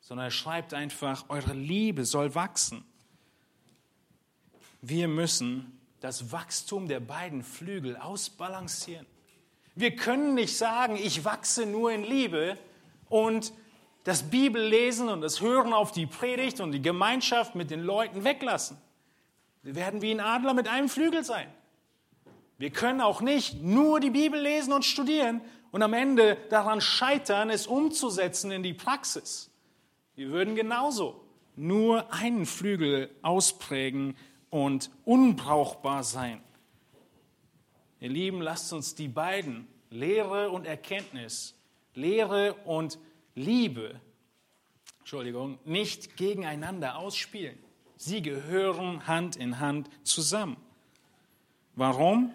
sondern 0.00 0.26
er 0.26 0.30
schreibt 0.30 0.74
einfach, 0.74 1.24
eure 1.28 1.54
Liebe 1.54 2.04
soll 2.04 2.34
wachsen. 2.34 2.84
Wir 4.80 5.08
müssen 5.08 5.80
das 6.00 6.30
Wachstum 6.30 6.86
der 6.86 7.00
beiden 7.00 7.42
Flügel 7.42 7.96
ausbalancieren. 7.96 9.06
Wir 9.74 9.96
können 9.96 10.34
nicht 10.34 10.56
sagen, 10.56 10.96
ich 10.96 11.24
wachse 11.24 11.66
nur 11.66 11.90
in 11.90 12.04
Liebe 12.04 12.56
und 13.08 13.52
das 14.04 14.22
Bibellesen 14.22 15.08
und 15.08 15.20
das 15.20 15.40
Hören 15.40 15.72
auf 15.72 15.90
die 15.90 16.06
Predigt 16.06 16.60
und 16.60 16.70
die 16.70 16.80
Gemeinschaft 16.80 17.56
mit 17.56 17.72
den 17.72 17.80
Leuten 17.80 18.22
weglassen. 18.22 18.78
Wir 19.66 19.74
werden 19.74 20.00
wie 20.00 20.12
ein 20.12 20.20
Adler 20.20 20.54
mit 20.54 20.68
einem 20.68 20.88
Flügel 20.88 21.24
sein. 21.24 21.48
Wir 22.56 22.70
können 22.70 23.00
auch 23.00 23.20
nicht 23.20 23.64
nur 23.64 23.98
die 23.98 24.10
Bibel 24.10 24.40
lesen 24.40 24.72
und 24.72 24.84
studieren 24.84 25.40
und 25.72 25.82
am 25.82 25.92
Ende 25.92 26.38
daran 26.50 26.80
scheitern, 26.80 27.50
es 27.50 27.66
umzusetzen 27.66 28.52
in 28.52 28.62
die 28.62 28.74
Praxis. 28.74 29.50
Wir 30.14 30.28
würden 30.28 30.54
genauso 30.54 31.20
nur 31.56 32.14
einen 32.14 32.46
Flügel 32.46 33.10
ausprägen 33.22 34.16
und 34.50 34.92
unbrauchbar 35.04 36.04
sein. 36.04 36.40
Ihr 37.98 38.10
Lieben, 38.10 38.42
lasst 38.42 38.72
uns 38.72 38.94
die 38.94 39.08
beiden, 39.08 39.66
Lehre 39.90 40.50
und 40.50 40.64
Erkenntnis, 40.64 41.56
Lehre 41.92 42.54
und 42.66 43.00
Liebe, 43.34 44.00
Entschuldigung, 45.00 45.58
nicht 45.64 46.16
gegeneinander 46.16 46.98
ausspielen. 46.98 47.65
Sie 47.96 48.22
gehören 48.22 49.06
Hand 49.06 49.36
in 49.36 49.58
Hand 49.58 49.88
zusammen. 50.04 50.56
Warum? 51.74 52.32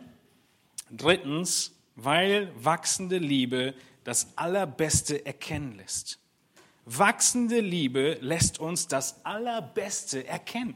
Drittens, 0.89 1.73
weil 1.95 2.51
wachsende 2.55 3.17
Liebe 3.17 3.73
das 4.03 4.35
Allerbeste 4.35 5.25
erkennen 5.25 5.77
lässt. 5.77 6.19
Wachsende 6.85 7.59
Liebe 7.59 8.17
lässt 8.21 8.59
uns 8.59 8.87
das 8.87 9.23
Allerbeste 9.23 10.27
erkennen. 10.27 10.75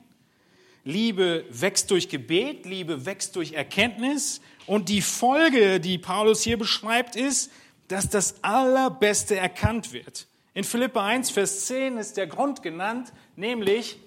Liebe 0.83 1.45
wächst 1.49 1.89
durch 1.89 2.09
Gebet, 2.09 2.65
Liebe 2.65 3.07
wächst 3.07 3.35
durch 3.35 3.53
Erkenntnis 3.53 4.39
und 4.67 4.87
die 4.87 5.01
Folge, 5.01 5.79
die 5.79 5.97
Paulus 5.97 6.43
hier 6.43 6.59
beschreibt, 6.59 7.15
ist, 7.15 7.51
dass 7.87 8.07
das 8.09 8.43
Allerbeste 8.43 9.35
erkannt 9.35 9.93
wird. 9.93 10.27
In 10.53 10.63
Philippa 10.63 11.05
1, 11.05 11.31
Vers 11.31 11.65
10 11.65 11.97
ist 11.97 12.17
der 12.17 12.27
Grund 12.27 12.61
genannt, 12.61 13.11
nämlich, 13.35 13.97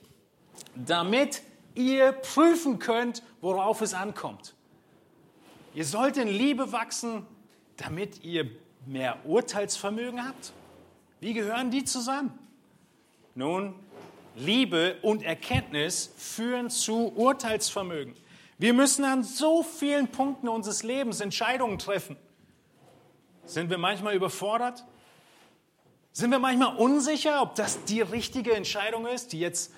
damit 0.75 1.43
ihr 1.75 2.13
prüfen 2.13 2.79
könnt, 2.79 3.23
worauf 3.41 3.81
es 3.81 3.95
ankommt. 3.95 4.55
Ihr 5.75 5.85
sollt 5.85 6.17
in 6.17 6.29
Liebe 6.29 6.73
wachsen, 6.73 7.27
damit 7.77 8.25
ihr 8.25 8.51
mehr 8.87 9.19
Urteilsvermögen 9.25 10.27
habt. 10.27 10.53
Wie 11.21 11.35
gehören 11.35 11.71
die 11.71 11.85
zusammen? 11.85 12.37
Nun, 13.35 13.75
Liebe 14.35 14.97
und 15.03 15.23
Erkenntnis 15.23 16.13
führen 16.17 16.71
zu 16.71 17.13
Urteilsvermögen. 17.15 18.15
Wir 18.59 18.73
müssen 18.73 19.05
an 19.05 19.23
so 19.23 19.63
vielen 19.63 20.09
Punkten 20.09 20.49
unseres 20.49 20.83
Lebens 20.83 21.21
Entscheidungen 21.21 21.79
treffen. 21.79 22.17
Sind 23.45 23.71
wir 23.71 23.79
manchmal 23.79 24.15
überfordert? 24.15 24.85
Sind 26.13 26.31
wir 26.31 26.41
manchmal 26.41 26.77
unsicher, 26.77 27.43
ob 27.43 27.55
das 27.55 27.85
die 27.85 28.01
richtige 28.01 28.55
Entscheidung 28.55 29.07
ist, 29.07 29.33
die 29.33 29.39
jetzt 29.39 29.73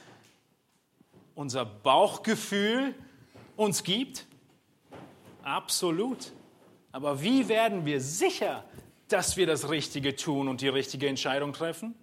unser 1.41 1.65
Bauchgefühl 1.65 2.95
uns 3.57 3.83
gibt? 3.83 4.27
Absolut. 5.43 6.33
Aber 6.93 7.23
wie 7.23 7.49
werden 7.49 7.87
wir 7.87 8.03
sicher, 8.03 8.63
dass 9.09 9.39
wir 9.39 9.47
das 9.47 9.71
Richtige 9.71 10.15
tun 10.15 10.49
und 10.49 10.61
die 10.61 10.69
richtige 10.69 11.09
Entscheidung 11.09 11.55
treffen? 11.55 11.95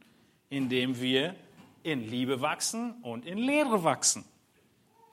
Indem 0.49 0.99
wir 0.99 1.35
in 1.83 2.09
Liebe 2.09 2.41
wachsen 2.41 2.95
und 3.03 3.27
in 3.27 3.37
Lehre 3.37 3.83
wachsen. 3.83 4.25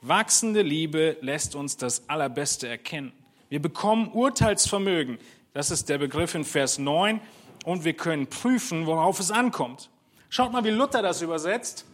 Wachsende 0.01 0.63
Liebe 0.63 1.19
lässt 1.21 1.55
uns 1.55 1.77
das 1.77 2.09
Allerbeste 2.09 2.67
erkennen. 2.67 3.13
Wir 3.51 3.61
bekommen 3.61 4.09
Urteilsvermögen. 4.11 5.19
Das 5.53 5.71
ist 5.71 5.91
der 5.91 5.99
Begriff 5.99 6.35
in 6.35 6.45
Vers 6.45 6.79
9. 6.79 7.21
Und 7.67 7.85
wir 7.85 7.93
können 7.95 8.27
prüfen, 8.29 8.87
worauf 8.87 9.21
es 9.21 9.31
ankommt. 9.31 9.91
Schaut 10.31 10.51
mal, 10.51 10.65
wie 10.65 10.71
Luther 10.71 11.03
das 11.03 11.21
übersetzt. 11.21 11.85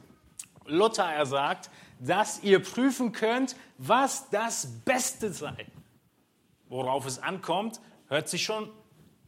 Luther, 0.66 1.12
er 1.12 1.26
sagt, 1.26 1.70
dass 2.00 2.42
ihr 2.42 2.60
prüfen 2.60 3.12
könnt, 3.12 3.54
was 3.78 4.28
das 4.30 4.66
Beste 4.84 5.32
sei. 5.32 5.66
Worauf 6.68 7.06
es 7.06 7.18
ankommt, 7.18 7.80
hört 8.08 8.28
sich 8.28 8.42
schon 8.42 8.70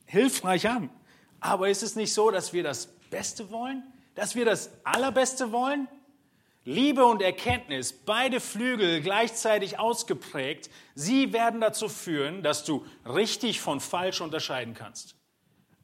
hilfreich 0.07 0.69
an. 0.69 0.91
Aber 1.39 1.69
ist 1.69 1.83
es 1.83 1.97
nicht 1.97 2.15
so, 2.15 2.31
dass 2.31 2.53
wir 2.53 2.63
das 2.63 2.87
Beste 3.11 3.51
wollen? 3.51 3.83
Dass 4.15 4.35
wir 4.35 4.45
das 4.45 4.71
Allerbeste 4.85 5.53
wollen? 5.53 5.89
Liebe 6.65 7.05
und 7.05 7.21
Erkenntnis, 7.23 7.93
beide 7.93 8.39
Flügel 8.39 9.01
gleichzeitig 9.01 9.81
ausgeprägt, 9.81 10.71
sie 10.95 11.33
werden 11.33 11.61
dazu 11.61 11.89
führen, 11.89 12.45
dass 12.45 12.65
du 12.65 12.87
richtig 13.05 13.61
von 13.61 13.81
falsch 13.81 14.21
unterscheiden 14.21 14.75
kannst. 14.75 15.17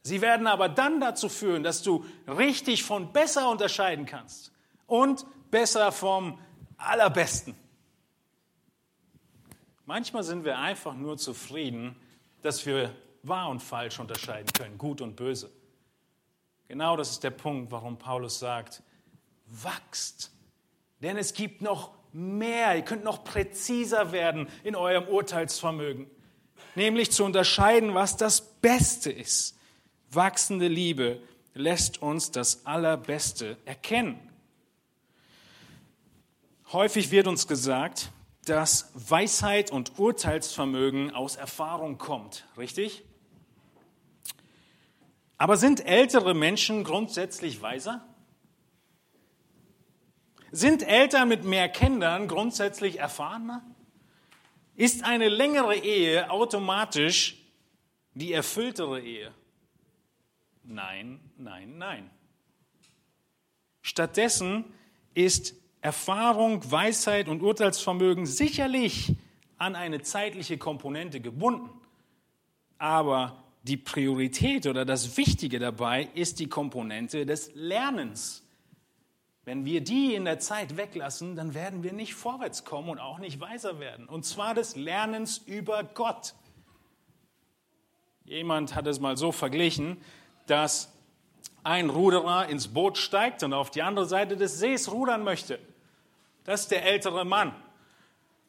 Sie 0.03 0.21
werden 0.21 0.47
aber 0.47 0.69
dann 0.69 1.01
dazu 1.01 1.29
führen, 1.29 1.65
dass 1.65 1.83
du 1.83 2.05
richtig 2.29 2.85
von 2.85 3.13
besser 3.13 3.51
unterscheiden 3.51 4.07
kannst 4.07 4.53
und 4.87 5.27
besser 5.51 5.91
vom 5.91 6.39
Allerbesten. 6.79 7.55
Manchmal 9.85 10.23
sind 10.23 10.45
wir 10.45 10.59
einfach 10.59 10.95
nur 10.95 11.17
zufrieden, 11.19 11.97
dass 12.43 12.65
wir 12.65 12.95
wahr 13.23 13.49
und 13.51 13.61
falsch 13.61 13.99
unterscheiden 13.99 14.53
können, 14.53 14.79
gut 14.79 15.01
und 15.01 15.17
böse. 15.17 15.51
Genau 16.69 16.97
das 16.97 17.11
ist 17.11 17.25
der 17.25 17.31
Punkt, 17.31 17.71
warum 17.73 17.99
Paulus 17.99 18.39
sagt, 18.39 18.83
wachst 19.47 20.33
denn 21.01 21.17
es 21.17 21.35
gibt 21.35 21.63
noch 21.63 21.93
mehr, 22.13 22.77
ihr 22.77 22.83
könnt 22.83 23.05
noch 23.05 23.25
präziser 23.25 24.13
werden 24.13 24.49
in 24.65 24.75
eurem 24.75 25.07
Urteilsvermögen, 25.07 26.09
nämlich 26.75 27.13
zu 27.13 27.25
unterscheiden, 27.25 27.95
was 27.95 28.17
das 28.17 28.41
Beste 28.61 29.11
ist. 29.11 29.57
Wachsende 30.11 30.69
Liebe 30.69 31.23
lässt 31.55 32.03
uns 32.03 32.31
das 32.31 32.67
Allerbeste 32.67 33.59
erkennen. 33.65 34.19
Häufig 36.73 37.11
wird 37.11 37.27
uns 37.27 37.47
gesagt, 37.47 38.13
dass 38.45 38.93
Weisheit 38.95 39.71
und 39.71 39.99
Urteilsvermögen 39.99 41.15
aus 41.15 41.37
Erfahrung 41.37 41.97
kommt, 41.97 42.47
richtig? 42.59 43.05
Aber 45.39 45.57
sind 45.57 45.87
ältere 45.87 46.35
Menschen 46.35 46.85
grundsätzlich 46.85 47.63
weiser? 47.63 48.07
Sind 50.51 50.83
Eltern 50.83 51.29
mit 51.29 51.45
mehr 51.45 51.71
Kindern 51.71 52.29
grundsätzlich 52.29 52.99
erfahrener? 52.99 53.65
Ist 54.77 55.05
eine 55.05 55.31
längere 55.31 55.77
Ehe 55.77 56.31
automatisch 56.31 57.39
die 58.13 58.33
erfülltere 58.33 59.01
Ehe? 59.01 59.33
nein, 60.65 61.19
nein, 61.39 61.79
nein. 61.79 62.11
Stattdessen 63.81 64.67
ist 65.15 65.55
Erfahrung, 65.81 66.71
Weisheit 66.71 67.29
und 67.29 67.43
Urteilsvermögen 67.43 68.27
sicherlich 68.27 69.15
an 69.59 69.77
eine 69.77 70.03
zeitliche 70.03 70.59
Komponente 70.59 71.21
gebunden. 71.21 71.71
Aber 72.79 73.43
die 73.63 73.77
Priorität 73.77 74.67
oder 74.67 74.85
das 74.85 75.17
Wichtige 75.17 75.59
dabei 75.59 76.09
ist 76.15 76.41
die 76.41 76.49
Komponente 76.49 77.27
des 77.27 77.55
Lernens. 77.55 78.45
Wenn 79.45 79.65
wir 79.65 79.81
die 79.81 80.15
in 80.15 80.25
der 80.25 80.39
Zeit 80.39 80.77
weglassen, 80.77 81.35
dann 81.35 81.55
werden 81.55 81.83
wir 81.83 81.93
nicht 81.93 82.15
vorwärts 82.15 82.65
kommen 82.65 82.91
und 82.91 82.99
auch 82.99 83.19
nicht 83.19 83.41
weiser 83.41 83.81
werden. 83.81 84.07
Und 84.07 84.25
zwar 84.25 84.55
des 84.55 84.77
Lernens 84.77 85.39
über 85.39 85.85
Gott. 85.85 86.35
Jemand 88.25 88.75
hat 88.75 88.87
es 88.87 89.01
mal 89.01 89.17
so 89.17 89.33
verglichen, 89.33 89.97
dass 90.47 90.93
ein 91.65 91.91
Ruderer 91.91 92.49
ins 92.49 92.69
Boot 92.69 92.99
steigt 92.99 93.43
und 93.43 93.53
auf 93.53 93.71
die 93.71 93.83
andere 93.83 94.07
Seite 94.07 94.37
des 94.37 94.59
Sees 94.59 94.91
rudern 94.91 95.25
möchte. 95.25 95.59
Das 96.45 96.63
ist 96.63 96.71
der 96.71 96.85
ältere 96.85 97.25
Mann. 97.25 97.55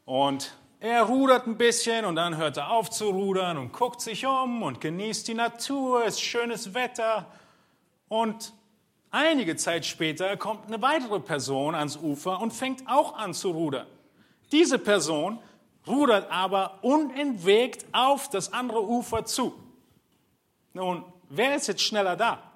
Und 0.05 0.53
er 0.79 1.03
rudert 1.03 1.45
ein 1.45 1.57
bisschen 1.57 2.05
und 2.05 2.15
dann 2.15 2.37
hört 2.37 2.57
er 2.57 2.71
auf 2.71 2.89
zu 2.89 3.09
rudern 3.09 3.57
und 3.57 3.73
guckt 3.73 3.99
sich 3.99 4.25
um 4.25 4.63
und 4.63 4.79
genießt 4.79 5.27
die 5.27 5.33
Natur, 5.33 6.05
es 6.05 6.15
ist 6.15 6.21
schönes 6.21 6.73
Wetter. 6.73 7.25
Und 8.07 8.53
einige 9.11 9.57
Zeit 9.57 9.85
später 9.85 10.37
kommt 10.37 10.67
eine 10.67 10.81
weitere 10.81 11.19
Person 11.19 11.75
ans 11.75 11.97
Ufer 11.97 12.39
und 12.39 12.53
fängt 12.53 12.87
auch 12.87 13.17
an 13.17 13.33
zu 13.33 13.51
rudern. 13.51 13.87
Diese 14.53 14.79
Person 14.79 15.39
rudert 15.85 16.31
aber 16.31 16.79
unentwegt 16.81 17.85
auf 17.91 18.29
das 18.29 18.53
andere 18.53 18.87
Ufer 18.87 19.25
zu. 19.25 19.53
Nun, 20.73 21.03
wer 21.29 21.55
ist 21.55 21.67
jetzt 21.67 21.81
schneller 21.81 22.15
da? 22.15 22.48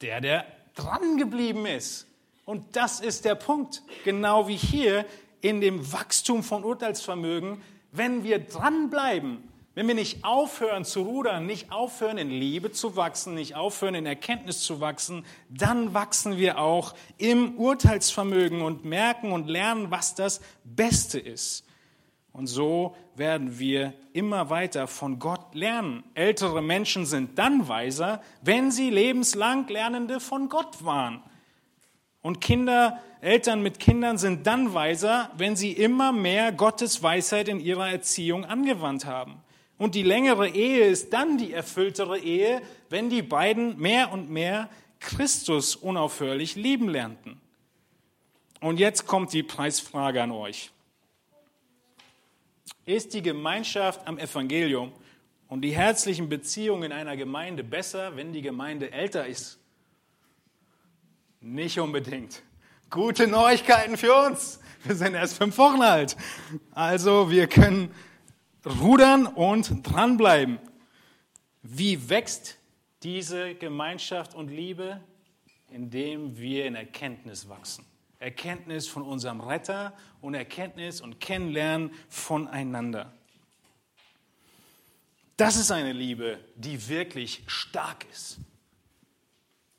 Der, 0.00 0.20
der 0.20 0.46
dran 0.74 1.16
geblieben 1.16 1.66
ist. 1.66 2.06
Und 2.44 2.76
das 2.76 3.00
ist 3.00 3.24
der 3.24 3.34
Punkt. 3.34 3.82
Genau 4.04 4.48
wie 4.48 4.56
hier 4.56 5.04
in 5.40 5.60
dem 5.60 5.92
Wachstum 5.92 6.42
von 6.42 6.64
Urteilsvermögen, 6.64 7.62
wenn 7.92 8.24
wir 8.24 8.38
dranbleiben, 8.38 9.48
wenn 9.74 9.86
wir 9.86 9.94
nicht 9.94 10.24
aufhören 10.24 10.84
zu 10.84 11.02
rudern, 11.02 11.46
nicht 11.46 11.70
aufhören 11.70 12.18
in 12.18 12.30
Liebe 12.30 12.72
zu 12.72 12.96
wachsen, 12.96 13.34
nicht 13.34 13.54
aufhören 13.54 13.94
in 13.94 14.06
Erkenntnis 14.06 14.60
zu 14.62 14.80
wachsen, 14.80 15.24
dann 15.48 15.94
wachsen 15.94 16.36
wir 16.36 16.58
auch 16.58 16.94
im 17.16 17.56
Urteilsvermögen 17.56 18.62
und 18.62 18.84
merken 18.84 19.30
und 19.30 19.46
lernen, 19.46 19.90
was 19.90 20.16
das 20.16 20.40
Beste 20.64 21.20
ist. 21.20 21.64
Und 22.38 22.46
so 22.46 22.94
werden 23.16 23.58
wir 23.58 23.94
immer 24.12 24.48
weiter 24.48 24.86
von 24.86 25.18
Gott 25.18 25.56
lernen. 25.56 26.04
Ältere 26.14 26.62
Menschen 26.62 27.04
sind 27.04 27.36
dann 27.36 27.66
weiser, 27.66 28.22
wenn 28.42 28.70
sie 28.70 28.90
lebenslang 28.90 29.66
Lernende 29.66 30.20
von 30.20 30.48
Gott 30.48 30.84
waren. 30.84 31.20
Und 32.22 32.40
Kinder, 32.40 33.00
Eltern 33.20 33.60
mit 33.60 33.80
Kindern 33.80 34.18
sind 34.18 34.46
dann 34.46 34.72
weiser, 34.72 35.32
wenn 35.36 35.56
sie 35.56 35.72
immer 35.72 36.12
mehr 36.12 36.52
Gottes 36.52 37.02
Weisheit 37.02 37.48
in 37.48 37.58
ihrer 37.58 37.90
Erziehung 37.90 38.44
angewandt 38.44 39.04
haben. 39.04 39.42
Und 39.76 39.96
die 39.96 40.04
längere 40.04 40.48
Ehe 40.48 40.86
ist 40.86 41.12
dann 41.12 41.38
die 41.38 41.52
erfülltere 41.52 42.20
Ehe, 42.20 42.62
wenn 42.88 43.10
die 43.10 43.22
beiden 43.22 43.80
mehr 43.80 44.12
und 44.12 44.30
mehr 44.30 44.68
Christus 45.00 45.74
unaufhörlich 45.74 46.54
lieben 46.54 46.88
lernten. 46.88 47.40
Und 48.60 48.78
jetzt 48.78 49.08
kommt 49.08 49.32
die 49.32 49.42
Preisfrage 49.42 50.22
an 50.22 50.30
euch. 50.30 50.70
Ist 52.88 53.12
die 53.12 53.20
Gemeinschaft 53.20 54.06
am 54.06 54.18
Evangelium 54.18 54.92
und 55.46 55.60
die 55.60 55.72
herzlichen 55.72 56.30
Beziehungen 56.30 56.84
in 56.84 56.92
einer 56.92 57.18
Gemeinde 57.18 57.62
besser, 57.62 58.16
wenn 58.16 58.32
die 58.32 58.40
Gemeinde 58.40 58.90
älter 58.92 59.26
ist? 59.26 59.58
Nicht 61.42 61.78
unbedingt. 61.78 62.42
Gute 62.88 63.26
Neuigkeiten 63.26 63.98
für 63.98 64.14
uns. 64.14 64.58
Wir 64.84 64.94
sind 64.94 65.12
erst 65.12 65.36
fünf 65.36 65.58
Wochen 65.58 65.82
alt. 65.82 66.16
Also 66.70 67.30
wir 67.30 67.46
können 67.46 67.90
rudern 68.64 69.26
und 69.26 69.86
dranbleiben. 69.86 70.58
Wie 71.60 72.08
wächst 72.08 72.56
diese 73.02 73.54
Gemeinschaft 73.54 74.34
und 74.34 74.48
Liebe? 74.48 74.98
Indem 75.70 76.38
wir 76.38 76.64
in 76.64 76.74
Erkenntnis 76.74 77.50
wachsen. 77.50 77.84
Erkenntnis 78.18 78.88
von 78.88 79.02
unserem 79.02 79.40
Retter 79.40 79.92
und 80.20 80.34
Erkenntnis 80.34 81.00
und 81.00 81.20
Kennenlernen 81.20 81.92
voneinander. 82.08 83.12
Das 85.36 85.56
ist 85.56 85.70
eine 85.70 85.92
Liebe, 85.92 86.40
die 86.56 86.88
wirklich 86.88 87.44
stark 87.46 88.06
ist. 88.12 88.38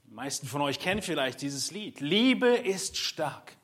Die 0.05 0.13
meisten 0.13 0.47
von 0.47 0.61
euch 0.61 0.79
kennen 0.79 1.01
vielleicht 1.01 1.41
dieses 1.41 1.71
Lied. 1.71 1.99
Liebe 1.99 2.47
ist 2.47 2.95
stark. 2.95 3.57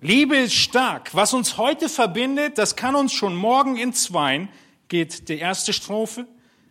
Liebe 0.00 0.36
ist 0.36 0.54
stark. 0.54 1.12
Was 1.14 1.34
uns 1.34 1.58
heute 1.58 1.88
verbindet, 1.88 2.56
das 2.56 2.76
kann 2.76 2.94
uns 2.94 3.12
schon 3.12 3.34
morgen 3.34 3.76
entzweien, 3.76 4.48
geht 4.88 5.28
die 5.28 5.38
erste 5.38 5.72
Strophe. 5.72 6.26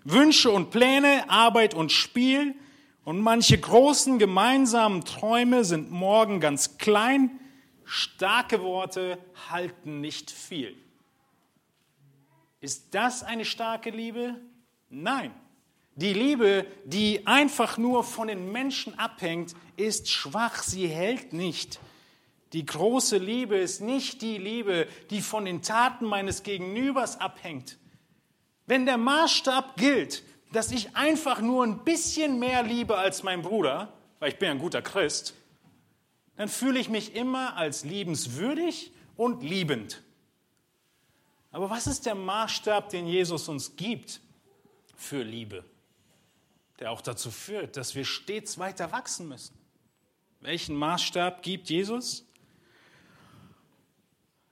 Wünsche 0.06 0.50
und 0.50 0.72
Pläne, 0.72 1.30
Arbeit 1.30 1.74
und 1.74 1.92
Spiel 1.92 2.56
und 3.04 3.22
manche 3.22 3.58
großen 3.58 4.20
gemeinsamen 4.20 5.06
Träume 5.06 5.64
sind 5.64 5.92
morgen 5.92 6.40
ganz 6.40 6.78
klein. 6.78 7.40
Starke 7.86 8.62
Worte 8.62 9.18
halten 9.50 10.02
nicht 10.02 10.30
viel. 10.30 10.76
Ist 12.62 12.94
das 12.94 13.24
eine 13.24 13.46
starke 13.46 13.90
Liebe? 13.90 14.36
Nein. 14.90 15.34
Die 15.96 16.14
Liebe, 16.14 16.66
die 16.86 17.28
einfach 17.28 17.78
nur 17.78 18.04
von 18.04 18.28
den 18.28 18.52
Menschen 18.52 18.98
abhängt, 18.98 19.54
ist 19.76 20.10
schwach, 20.10 20.62
sie 20.64 20.88
hält 20.88 21.34
nicht. 21.34 21.80
Die 22.54 22.66
große 22.66 23.18
Liebe 23.18 23.58
ist 23.58 23.82
nicht 23.82 24.22
die 24.22 24.38
Liebe, 24.38 24.88
die 25.10 25.22
von 25.22 25.46
den 25.46 25.62
Taten 25.62 26.06
meines 26.06 26.44
Gegenübers 26.44 27.20
abhängt. 27.20 27.78
Wenn 28.66 28.86
der 28.86 28.98
Maßstab 28.98 29.78
gilt, 29.78 30.24
dass 30.52 30.72
ich 30.72 30.96
einfach 30.96 31.42
nur 31.42 31.66
ein 31.66 31.84
bisschen 31.84 32.40
mehr 32.40 32.64
liebe 32.64 32.98
als 32.98 33.24
mein 33.24 33.42
Bruder, 33.42 33.94
weil 34.20 34.32
ich 34.32 34.40
bin 34.40 34.50
ein 34.50 34.60
guter 34.60 34.82
Christ, 34.82 35.34
dann 36.36 36.50
fühle 36.50 36.80
ich 36.80 36.90
mich 36.90 37.16
immer 37.16 37.56
als 37.58 37.84
liebenswürdig 37.84 38.92
und 39.16 39.44
liebend. 39.44 40.02
Aber 41.52 41.70
was 41.70 41.88
ist 41.88 42.06
der 42.06 42.16
Maßstab, 42.16 42.90
den 42.90 43.08
Jesus 43.08 43.50
uns 43.50 43.76
gibt 43.76 44.22
für 44.96 45.24
Liebe? 45.24 45.64
der 46.80 46.92
auch 46.92 47.02
dazu 47.02 47.30
führt, 47.30 47.78
dass 47.78 47.94
wir 47.96 48.06
stets 48.06 48.58
weiter 48.58 48.92
wachsen 48.92 49.28
müssen. 49.28 49.58
Welchen 50.40 50.76
Maßstab 50.76 51.44
gibt 51.44 51.70
Jesus? 51.70 52.26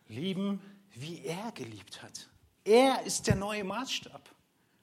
Lieben, 0.10 0.62
wie 0.92 1.24
er 1.24 1.52
geliebt 1.54 2.02
hat. 2.04 2.28
Er 2.66 3.04
ist 3.04 3.28
der 3.28 3.36
neue 3.36 3.64
Maßstab. 3.64 4.30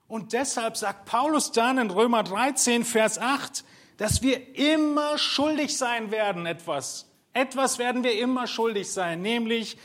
Und 0.07 0.33
deshalb 0.33 0.77
sagt 0.77 1.07
Paulus 1.07 1.53
dann 1.53 1.79
in 1.79 1.91
Römer 1.91 2.23
13, 2.23 2.85
Vers 2.85 3.19
8, 3.19 3.65
dass 3.97 4.23
wir 4.23 4.57
immer 4.57 5.19
schuldig 5.19 5.77
sein 5.77 6.11
werden, 6.11 6.47
etwas. 6.47 7.09
Etwas 7.33 7.79
werden 7.79 8.05
wir 8.05 8.19
immer 8.19 8.47
schuldig 8.47 8.91
sein, 8.91 9.23
nämlich 9.23 9.77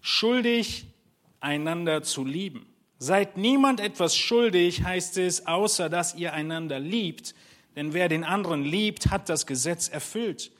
schuldig, 0.00 0.86
einander 1.40 2.02
zu 2.02 2.24
lieben. 2.24 2.66
Seid 2.98 3.36
niemand 3.36 3.78
etwas 3.78 4.16
schuldig, 4.16 4.82
heißt 4.82 5.18
es, 5.18 5.46
außer 5.46 5.88
dass 5.88 6.16
ihr 6.16 6.32
einander 6.32 6.80
liebt. 6.80 7.34
Denn 7.76 7.92
wer 7.92 8.08
den 8.08 8.24
anderen 8.24 8.64
liebt, 8.64 9.10
hat 9.10 9.28
das 9.28 9.46
Gesetz 9.46 9.88
erfüllt. 9.88 10.50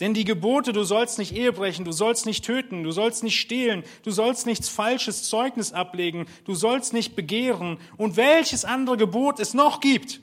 Denn 0.00 0.12
die 0.12 0.24
Gebote, 0.24 0.72
du 0.72 0.84
sollst 0.84 1.18
nicht 1.18 1.34
Ehe 1.34 1.52
brechen, 1.52 1.84
du 1.84 1.92
sollst 1.92 2.26
nicht 2.26 2.44
töten, 2.44 2.82
du 2.82 2.90
sollst 2.90 3.22
nicht 3.22 3.40
stehlen, 3.40 3.82
du 4.02 4.10
sollst 4.10 4.44
nichts 4.44 4.68
falsches 4.68 5.22
Zeugnis 5.22 5.72
ablegen, 5.72 6.26
du 6.44 6.54
sollst 6.54 6.92
nicht 6.92 7.16
begehren 7.16 7.78
und 7.96 8.16
welches 8.16 8.66
andere 8.66 8.98
Gebot 8.98 9.40
es 9.40 9.54
noch 9.54 9.80
gibt, 9.80 10.20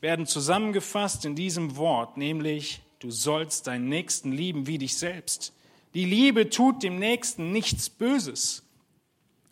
werden 0.00 0.26
zusammengefasst 0.26 1.24
in 1.24 1.34
diesem 1.34 1.76
Wort, 1.76 2.16
nämlich 2.16 2.80
du 3.00 3.10
sollst 3.10 3.66
deinen 3.66 3.88
Nächsten 3.88 4.30
lieben 4.30 4.68
wie 4.68 4.78
dich 4.78 4.96
selbst. 4.96 5.52
Die 5.94 6.04
Liebe 6.04 6.48
tut 6.48 6.84
dem 6.84 6.98
Nächsten 6.98 7.50
nichts 7.50 7.90
Böses. 7.90 8.62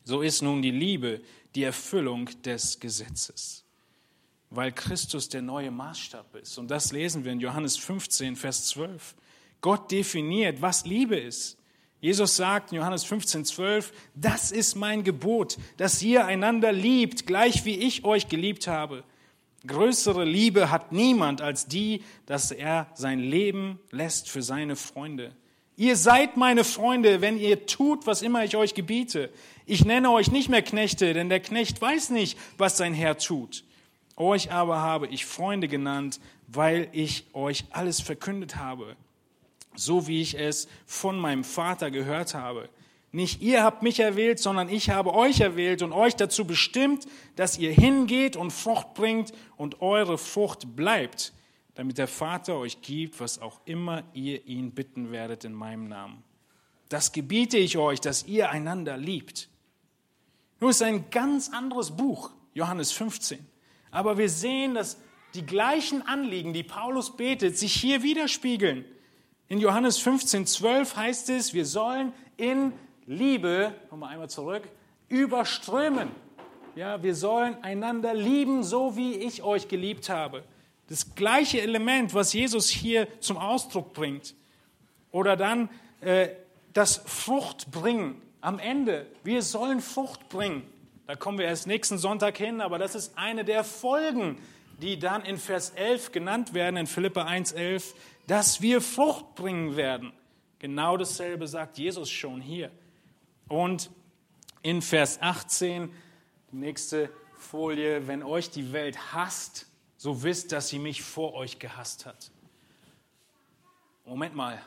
So 0.05 0.23
ist 0.23 0.43
nun 0.43 0.63
die 0.63 0.71
Liebe 0.71 1.21
die 1.57 1.65
Erfüllung 1.65 2.31
des 2.45 2.79
Gesetzes, 2.79 3.65
weil 4.51 4.73
Christus 4.73 5.29
der 5.29 5.43
neue 5.43 5.71
Maßstab 5.71 6.37
ist. 6.37 6.59
Und 6.59 6.71
das 6.71 6.93
lesen 6.93 7.25
wir 7.25 7.33
in 7.33 7.41
Johannes 7.41 7.77
15, 7.77 8.37
Vers 8.37 8.67
12. 8.69 9.15
Gott 9.61 9.91
definiert, 9.91 10.63
was 10.63 10.85
Liebe 10.85 11.17
ist. 11.17 11.59
Jesus 12.01 12.37
sagt 12.37 12.71
in 12.71 12.79
Johannes 12.79 13.05
15, 13.05 13.45
12, 13.45 13.93
das 14.15 14.53
ist 14.53 14.77
mein 14.77 15.03
Gebot, 15.03 15.59
dass 15.79 16.01
ihr 16.01 16.27
einander 16.27 16.71
liebt, 16.71 17.27
gleich 17.27 17.65
wie 17.65 17.75
ich 17.75 18.05
euch 18.05 18.29
geliebt 18.29 18.69
habe. 18.69 19.03
Größere 19.67 20.25
Liebe 20.25 20.71
hat 20.71 20.93
niemand 20.93 21.41
als 21.43 21.67
die, 21.67 22.05
dass 22.27 22.53
er 22.53 22.87
sein 22.95 23.19
Leben 23.19 23.81
lässt 23.91 24.31
für 24.31 24.43
seine 24.43 24.77
Freunde. 24.77 25.35
Ihr 25.77 25.97
seid 25.97 26.37
meine 26.37 26.63
Freunde, 26.63 27.21
wenn 27.21 27.39
ihr 27.39 27.67
tut, 27.67 28.07
was 28.07 28.23
immer 28.23 28.45
ich 28.45 28.57
euch 28.57 28.75
gebiete. 28.75 29.31
Ich 29.67 29.85
nenne 29.85 30.11
euch 30.11 30.31
nicht 30.31 30.49
mehr 30.49 30.63
Knechte, 30.63 31.13
denn 31.15 31.29
der 31.29 31.41
Knecht 31.41 31.81
weiß 31.81 32.11
nicht, 32.11 32.39
was 32.57 32.77
sein 32.77 32.95
Herr 32.95 33.19
tut. 33.19 33.65
Euch 34.19 34.51
aber 34.51 34.81
habe 34.81 35.07
ich 35.07 35.25
Freunde 35.25 35.69
genannt, 35.69 36.21
weil 36.49 36.89
ich 36.91 37.27
euch 37.35 37.65
alles 37.71 38.01
verkündet 38.01 38.57
habe, 38.57 38.97
so 39.77 40.09
wie 40.09 40.21
ich 40.21 40.37
es 40.37 40.67
von 40.87 41.21
meinem 41.21 41.45
Vater 41.45 41.93
gehört 41.93 42.35
habe. 42.35 42.69
Nicht 43.13 43.41
ihr 43.41 43.63
habt 43.63 43.85
mich 43.85 44.01
erwählt, 44.01 44.41
sondern 44.41 44.69
ich 44.69 44.91
habe 44.91 45.15
euch 45.15 45.41
erwählt 45.41 45.83
und 45.83 45.93
euch 45.93 46.17
dazu 46.17 46.45
bestimmt, 46.45 47.07
dass 47.37 47.59
ihr 47.59 47.71
hingeht 47.71 48.35
und 48.35 48.53
Frucht 48.53 48.95
bringt 48.95 49.33
und 49.57 49.81
eure 49.81 50.19
Frucht 50.19 50.75
bleibt, 50.75 51.33
damit 51.77 51.97
der 51.97 52.09
Vater 52.09 52.57
euch 52.57 52.83
gibt, 52.83 53.21
was 53.21 53.41
auch 53.41 53.61
immer 53.67 54.03
ihr 54.15 54.45
ihn 54.47 54.73
bitten 54.73 55.13
werdet 55.13 55.45
in 55.45 55.55
meinem 55.55 55.89
Namen. 55.89 56.25
Das 56.89 57.13
gebiete 57.13 57.57
ich 57.57 57.79
euch, 57.79 58.01
dass 58.01 58.27
ihr 58.27 58.51
einander 58.51 58.97
liebt. 58.97 59.49
Nun 60.59 60.71
ist 60.71 60.83
ein 60.83 61.09
ganz 61.11 61.51
anderes 61.51 61.93
Buch, 61.93 62.33
Johannes 62.53 62.91
15. 62.91 63.47
Aber 63.91 64.19
wir 64.19 64.29
sehen, 64.29 64.75
dass 64.75 64.99
die 65.35 65.45
gleichen 65.45 66.03
Anliegen, 66.07 66.53
die 66.53 66.63
Paulus 66.63 67.17
betet, 67.17 67.59
sich 67.59 67.75
hier 67.75 68.03
widerspiegeln. 68.03 68.85
In 69.49 69.61
Johannes 69.61 69.99
15, 69.99 70.47
12 70.47 70.97
heißt 70.97 71.31
es, 71.31 71.55
wir 71.55 71.65
sollen 71.65 72.13
in 72.37 72.73
Liebe, 73.07 73.75
nochmal 73.91 74.13
einmal 74.13 74.29
zurück, 74.29 74.69
überströmen. 75.09 76.11
Ja, 76.77 77.03
wir 77.03 77.15
sollen 77.15 77.57
einander 77.63 78.15
lieben, 78.15 78.63
so 78.63 78.97
wie 78.97 79.15
ich 79.15 79.43
euch 79.43 79.69
geliebt 79.69 80.09
habe. 80.11 80.45
Das 80.89 81.15
gleiche 81.15 81.61
Element, 81.61 82.15
was 82.15 82.33
Jesus 82.33 82.69
hier 82.69 83.09
zum 83.21 83.37
Ausdruck 83.37 83.95
bringt. 83.95 84.35
Oder 85.11 85.37
dann 85.37 85.71
äh, 86.01 86.29
das 86.73 87.03
Fruchtbringen 87.05 88.21
am 88.41 88.59
Ende. 88.59 89.07
Wir 89.25 89.43
sollen 89.43 89.81
Frucht 89.81 90.29
bringen. 90.29 90.63
Da 91.09 91.17
kommen 91.17 91.39
wir 91.39 91.47
erst 91.47 91.67
nächsten 91.67 91.97
Sonntag 91.97 92.37
hin, 92.37 92.61
aber 92.61 92.79
das 92.79 92.95
ist 92.95 93.17
eine 93.17 93.43
der 93.43 93.65
Folgen, 93.65 94.39
die 94.83 94.99
dann 94.99 95.25
in 95.25 95.39
Vers 95.39 95.71
11 95.71 96.13
genannt 96.13 96.53
werden, 96.53 96.77
in 96.77 96.87
Philippa 96.87 97.27
1,11, 97.27 97.95
dass 98.27 98.61
wir 98.61 98.83
Frucht 98.83 99.35
bringen 99.35 99.75
werden. 99.75 100.13
Genau 100.59 100.99
dasselbe 100.99 101.49
sagt 101.49 101.79
Jesus 101.79 102.11
schon 102.11 102.43
hier. 102.43 102.71
Und 103.49 103.91
in 104.61 104.83
Vers 104.83 105.23
18, 105.23 105.91
die 106.53 106.57
nächste 106.57 107.11
Folie, 107.39 108.07
wenn 108.07 108.23
euch 108.23 108.51
die 108.51 108.75
Welt 108.75 109.15
hasst, 109.15 109.67
so 109.97 110.23
wisst, 110.23 110.53
dass 110.53 110.69
sie 110.69 110.79
mich 110.79 111.01
vor 111.01 111.33
euch 111.33 111.59
gehasst 111.59 112.05
hat. 112.05 112.31
Moment 114.05 114.35
mal, 114.35 114.61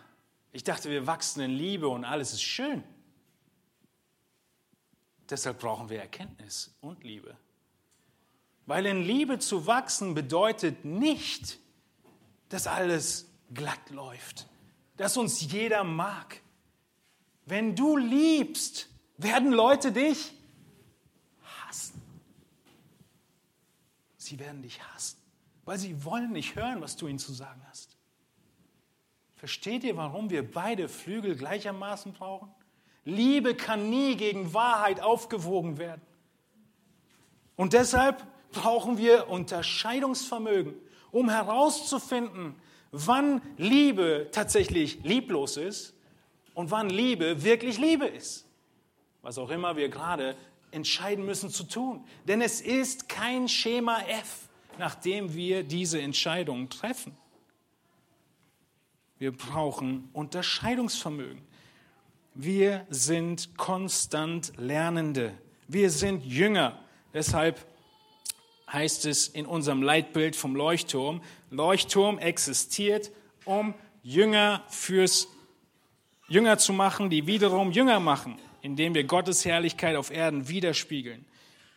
ich 0.53 0.63
dachte, 0.63 0.89
wir 0.89 1.05
wachsen 1.05 1.41
in 1.41 1.51
Liebe 1.51 1.87
und 1.87 2.03
alles 2.03 2.33
ist 2.33 2.41
schön. 2.41 2.83
Deshalb 5.31 5.59
brauchen 5.59 5.89
wir 5.89 5.99
Erkenntnis 6.01 6.75
und 6.81 7.05
Liebe. 7.05 7.37
Weil 8.65 8.85
in 8.85 9.01
Liebe 9.01 9.39
zu 9.39 9.65
wachsen 9.65 10.13
bedeutet 10.13 10.83
nicht, 10.83 11.57
dass 12.49 12.67
alles 12.67 13.31
glatt 13.53 13.89
läuft, 13.89 14.47
dass 14.97 15.15
uns 15.15 15.39
jeder 15.41 15.85
mag, 15.85 16.41
wenn 17.45 17.75
du 17.75 17.95
liebst, 17.95 18.89
werden 19.17 19.51
Leute 19.51 19.93
dich 19.93 20.33
hassen. 21.65 22.01
Sie 24.17 24.37
werden 24.37 24.61
dich 24.61 24.83
hassen, 24.83 25.17
weil 25.63 25.79
sie 25.79 26.03
wollen 26.03 26.33
nicht 26.33 26.55
hören, 26.55 26.81
was 26.81 26.97
du 26.97 27.07
ihnen 27.07 27.19
zu 27.19 27.33
sagen 27.33 27.61
hast. 27.69 27.97
Versteht 29.37 29.85
ihr, 29.85 29.95
warum 29.95 30.29
wir 30.29 30.49
beide 30.49 30.87
Flügel 30.89 31.35
gleichermaßen 31.35 32.13
brauchen? 32.13 32.53
Liebe 33.03 33.55
kann 33.55 33.89
nie 33.89 34.15
gegen 34.15 34.53
Wahrheit 34.53 35.01
aufgewogen 35.01 35.77
werden. 35.77 36.01
Und 37.55 37.73
deshalb 37.73 38.25
brauchen 38.51 38.97
wir 38.97 39.29
Unterscheidungsvermögen, 39.29 40.73
um 41.11 41.29
herauszufinden, 41.29 42.55
wann 42.91 43.41
Liebe 43.57 44.29
tatsächlich 44.31 45.03
lieblos 45.03 45.57
ist 45.57 45.93
und 46.53 46.71
wann 46.71 46.89
Liebe 46.89 47.43
wirklich 47.43 47.77
Liebe 47.77 48.05
ist. 48.05 48.45
Was 49.21 49.37
auch 49.37 49.49
immer 49.49 49.75
wir 49.75 49.89
gerade 49.89 50.35
entscheiden 50.71 51.25
müssen 51.25 51.49
zu 51.49 51.63
tun. 51.63 52.05
Denn 52.27 52.41
es 52.41 52.61
ist 52.61 53.09
kein 53.09 53.47
Schema 53.47 54.01
F, 54.01 54.49
nachdem 54.77 55.33
wir 55.33 55.63
diese 55.63 56.01
Entscheidung 56.01 56.69
treffen. 56.69 57.15
Wir 59.17 59.31
brauchen 59.31 60.09
Unterscheidungsvermögen. 60.13 61.43
Wir 62.33 62.85
sind 62.89 63.57
konstant 63.57 64.53
Lernende. 64.57 65.33
Wir 65.67 65.89
sind 65.89 66.23
Jünger. 66.23 66.79
Deshalb 67.13 67.65
heißt 68.71 69.05
es 69.05 69.27
in 69.27 69.45
unserem 69.45 69.81
Leitbild 69.81 70.35
vom 70.35 70.55
Leuchtturm, 70.55 71.21
Leuchtturm 71.49 72.19
existiert, 72.19 73.11
um 73.43 73.73
Jünger 74.01 74.63
fürs 74.69 75.27
Jünger 76.29 76.57
zu 76.57 76.71
machen, 76.71 77.09
die 77.09 77.27
wiederum 77.27 77.71
Jünger 77.71 77.99
machen, 77.99 78.39
indem 78.61 78.95
wir 78.95 79.03
Gottes 79.03 79.43
Herrlichkeit 79.43 79.97
auf 79.97 80.09
Erden 80.09 80.47
widerspiegeln. 80.47 81.25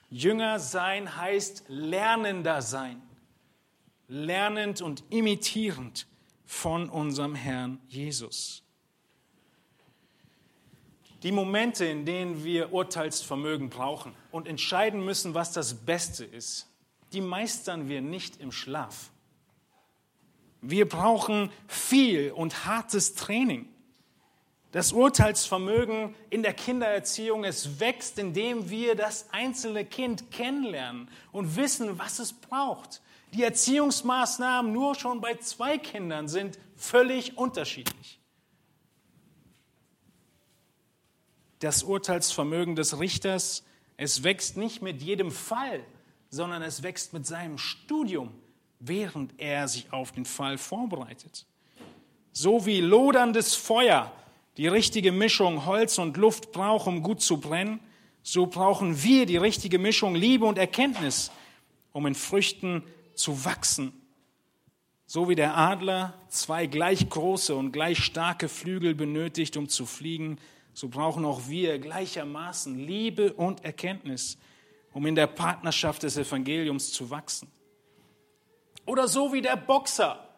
Jünger 0.09 0.61
sein 0.61 1.17
heißt 1.17 1.65
lernender 1.67 2.63
sein, 2.63 3.03
lernend 4.07 4.81
und 4.81 5.03
imitierend 5.11 6.07
von 6.47 6.89
unserem 6.89 7.35
Herrn 7.35 7.81
Jesus. 7.89 8.64
Die 11.25 11.33
Momente, 11.33 11.87
in 11.87 12.05
denen 12.05 12.45
wir 12.45 12.75
Urteilsvermögen 12.75 13.71
brauchen 13.71 14.15
und 14.31 14.47
entscheiden 14.47 15.03
müssen, 15.03 15.33
was 15.33 15.53
das 15.53 15.73
Beste 15.73 16.23
ist, 16.23 16.69
die 17.15 17.23
meistern 17.23 17.89
wir 17.89 18.03
nicht 18.03 18.41
im 18.43 18.53
Schlaf. 18.53 19.11
Wir 20.61 20.87
brauchen 20.87 21.51
viel 21.67 22.31
und 22.31 22.67
hartes 22.67 23.15
Training. 23.15 23.67
Das 24.73 24.93
Urteilsvermögen 24.93 26.15
in 26.29 26.43
der 26.43 26.53
Kindererziehung, 26.53 27.45
es 27.45 27.81
wächst, 27.81 28.19
indem 28.19 28.69
wir 28.69 28.95
das 28.95 29.27
einzelne 29.33 29.87
Kind 29.87 30.31
kennenlernen 30.31 31.09
und 31.33 31.57
wissen, 31.57 31.99
was 31.99 32.19
es 32.19 32.35
braucht. 32.35 33.01
Die 33.33 33.45
Erziehungsmaßnahmen 33.45 34.73
nur 34.73 34.95
schon 34.95 35.23
bei 35.23 35.37
zwei 35.37 35.79
Kindern 35.79 36.29
sind 36.29 36.59
völlig 36.77 37.39
unterschiedlich. 37.39 38.21
Das 41.65 41.83
Urteilsvermögen 41.83 42.77
des 42.77 43.01
Richters, 43.01 43.65
es 43.97 44.23
wächst 44.23 44.59
nicht 44.59 44.83
mit 44.83 45.01
jedem 45.01 45.31
Fall, 45.31 45.83
sondern 46.29 46.61
es 46.61 46.83
wächst 46.83 47.15
mit 47.15 47.25
seinem 47.25 47.57
Studium, 47.57 48.35
während 48.81 49.33
er 49.41 49.67
sich 49.67 49.91
auf 49.91 50.13
den 50.13 50.27
Fall 50.27 50.59
vorbereitet. 50.59 51.47
So 52.33 52.67
wie 52.67 52.83
loderndes 52.83 53.55
Feuer 53.55 54.13
die 54.59 54.69
richtige 54.69 55.11
Mischung 55.11 55.65
Holz 55.65 55.97
und 55.97 56.19
Luft 56.19 56.53
braucht, 56.53 56.87
um 56.87 57.03
gut 57.03 57.23
zu 57.23 57.39
brennen, 57.39 57.81
so 58.23 58.45
brauchen 58.45 59.03
wir 59.03 59.25
die 59.25 59.39
richtige 59.39 59.79
Mischung 59.79 60.15
Liebe 60.15 60.45
und 60.45 60.59
Erkenntnis, 60.59 61.31
um 61.95 62.05
in 62.05 62.15
Früchten 62.15 62.85
zu 63.15 63.47
wachsen. 63.47 63.95
So 65.07 65.31
wie 65.31 65.35
der 65.35 65.57
Adler 65.57 66.13
zwei 66.29 66.67
gleich 66.67 67.09
große 67.09 67.55
und 67.55 67.73
gleich 67.73 68.05
starke 68.05 68.51
Flügel 68.51 68.95
benötigt, 68.95 69.57
um 69.57 69.71
zu 69.71 69.87
fliegen, 69.87 70.39
so 70.75 70.89
brauchen 70.89 71.25
auch 71.25 71.49
wir 71.49 71.79
gleichermaßen 71.79 72.77
Liebe 72.79 73.33
und 73.33 73.65
Erkenntnis, 73.65 74.37
um 74.93 75.07
in 75.07 75.15
der 75.15 75.29
Partnerschaft 75.29 76.03
des 76.03 76.17
Evangeliums 76.17 76.93
zu 76.93 77.09
wachsen. 77.11 77.49
Oder 78.85 79.09
so 79.09 79.33
wie 79.33 79.41
der 79.41 79.57
Boxer 79.57 80.29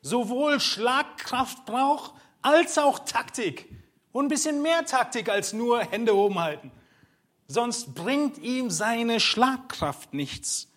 sowohl 0.00 0.60
Schlagkraft 0.60 1.66
braucht 1.66 2.14
als 2.42 2.78
auch 2.78 3.00
Taktik. 3.00 3.68
Und 4.12 4.26
ein 4.26 4.28
bisschen 4.28 4.62
mehr 4.62 4.84
Taktik 4.86 5.28
als 5.28 5.52
nur 5.52 5.80
Hände 5.80 6.16
oben 6.16 6.38
halten. 6.38 6.70
Sonst 7.48 7.94
bringt 7.94 8.38
ihm 8.38 8.70
seine 8.70 9.20
Schlagkraft 9.20 10.14
nichts. 10.14 10.72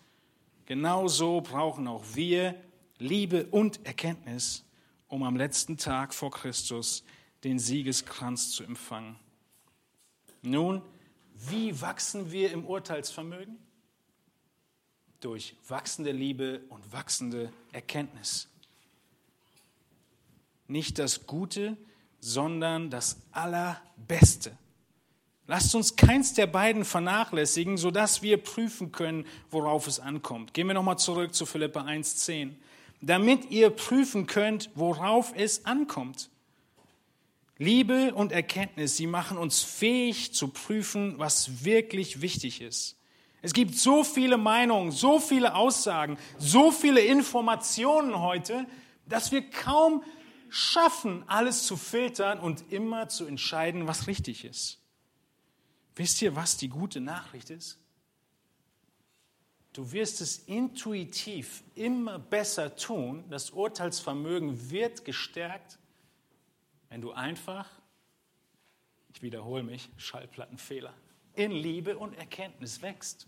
Genauso 0.65 1.41
brauchen 1.41 1.87
auch 1.87 2.03
wir 2.13 2.55
Liebe 2.97 3.45
und 3.45 3.85
Erkenntnis, 3.85 4.65
um 5.07 5.23
am 5.23 5.37
letzten 5.37 5.77
Tag 5.77 6.13
vor 6.13 6.31
Christus 6.31 7.03
den 7.43 7.59
Siegeskranz 7.59 8.51
zu 8.51 8.63
empfangen. 8.63 9.15
Nun, 10.41 10.81
wie 11.35 11.79
wachsen 11.81 12.31
wir 12.31 12.51
im 12.51 12.65
Urteilsvermögen? 12.65 13.57
Durch 15.19 15.55
wachsende 15.67 16.11
Liebe 16.11 16.61
und 16.69 16.93
wachsende 16.93 17.51
Erkenntnis 17.71 18.49
nicht 20.69 20.99
das 20.99 21.25
Gute, 21.25 21.75
sondern 22.19 22.89
das 22.89 23.17
Allerbeste. 23.31 24.57
Lasst 25.47 25.73
uns 25.73 25.95
keins 25.95 26.35
der 26.35 26.45
beiden 26.45 26.85
vernachlässigen, 26.85 27.77
sodass 27.77 28.21
wir 28.21 28.37
prüfen 28.37 28.91
können, 28.91 29.25
worauf 29.49 29.87
es 29.87 29.99
ankommt. 29.99 30.53
Gehen 30.53 30.67
wir 30.67 30.75
nochmal 30.75 30.99
zurück 30.99 31.33
zu 31.33 31.47
Philippa 31.47 31.81
1,10. 31.81 32.51
Damit 33.01 33.49
ihr 33.49 33.71
prüfen 33.71 34.27
könnt, 34.27 34.69
worauf 34.75 35.33
es 35.35 35.65
ankommt. 35.65 36.29
Liebe 37.61 38.13
und 38.15 38.31
Erkenntnis, 38.31 38.95
sie 38.95 39.05
machen 39.05 39.37
uns 39.37 39.61
fähig 39.61 40.33
zu 40.33 40.47
prüfen, 40.47 41.19
was 41.19 41.65
wirklich 41.65 42.21
wichtig 42.21 42.61
ist. 42.61 42.97
Es 43.41 43.53
gibt 43.53 43.75
so 43.75 44.05
viele 44.05 44.37
Meinungen, 44.37 44.91
so 44.91 45.19
viele 45.19 45.55
Aussagen, 45.55 46.17
so 46.37 46.71
viele 46.71 47.01
Informationen 47.01 48.19
heute, 48.19 48.65
dass 49.07 49.33
wir 49.33 49.49
kaum 49.49 50.03
schaffen, 50.49 51.23
alles 51.27 51.65
zu 51.65 51.75
filtern 51.75 52.39
und 52.39 52.71
immer 52.71 53.09
zu 53.09 53.25
entscheiden, 53.25 53.87
was 53.87 54.07
richtig 54.07 54.45
ist. 54.45 54.79
Wisst 55.95 56.21
ihr, 56.21 56.37
was 56.37 56.55
die 56.55 56.69
gute 56.69 57.01
Nachricht 57.01 57.49
ist? 57.49 57.77
Du 59.73 59.91
wirst 59.91 60.21
es 60.21 60.39
intuitiv 60.39 61.61
immer 61.75 62.19
besser 62.19 62.77
tun. 62.77 63.25
Das 63.29 63.51
Urteilsvermögen 63.51 64.71
wird 64.71 65.03
gestärkt, 65.03 65.77
wenn 66.89 67.01
du 67.01 67.11
einfach, 67.11 67.67
ich 69.13 69.21
wiederhole 69.21 69.63
mich, 69.63 69.89
Schallplattenfehler, 69.97 70.93
in 71.33 71.51
Liebe 71.51 71.97
und 71.97 72.13
Erkenntnis 72.17 72.81
wächst. 72.81 73.27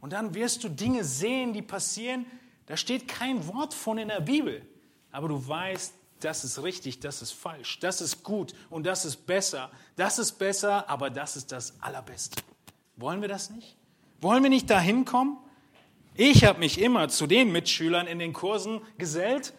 Und 0.00 0.12
dann 0.12 0.34
wirst 0.34 0.64
du 0.64 0.68
Dinge 0.68 1.04
sehen, 1.04 1.52
die 1.52 1.62
passieren, 1.62 2.26
da 2.66 2.76
steht 2.76 3.08
kein 3.08 3.46
Wort 3.46 3.74
von 3.74 3.98
in 3.98 4.08
der 4.08 4.20
Bibel, 4.20 4.66
aber 5.12 5.28
du 5.28 5.46
weißt, 5.46 5.94
das 6.20 6.44
ist 6.44 6.62
richtig, 6.62 7.00
das 7.00 7.20
ist 7.20 7.32
falsch, 7.32 7.78
das 7.80 8.00
ist 8.00 8.22
gut 8.22 8.54
und 8.70 8.86
das 8.86 9.04
ist 9.04 9.26
besser, 9.26 9.70
das 9.96 10.18
ist 10.18 10.32
besser, 10.32 10.88
aber 10.88 11.10
das 11.10 11.36
ist 11.36 11.52
das 11.52 11.80
Allerbeste. 11.80 12.42
Wollen 12.96 13.20
wir 13.20 13.28
das 13.28 13.50
nicht? 13.50 13.76
Wollen 14.20 14.42
wir 14.42 14.50
nicht 14.50 14.70
dahin 14.70 15.04
kommen? 15.04 15.38
Ich 16.14 16.44
habe 16.44 16.60
mich 16.60 16.80
immer 16.80 17.08
zu 17.08 17.26
den 17.26 17.52
Mitschülern 17.52 18.06
in 18.06 18.18
den 18.18 18.32
Kursen 18.32 18.80
gesellt, 18.96 19.52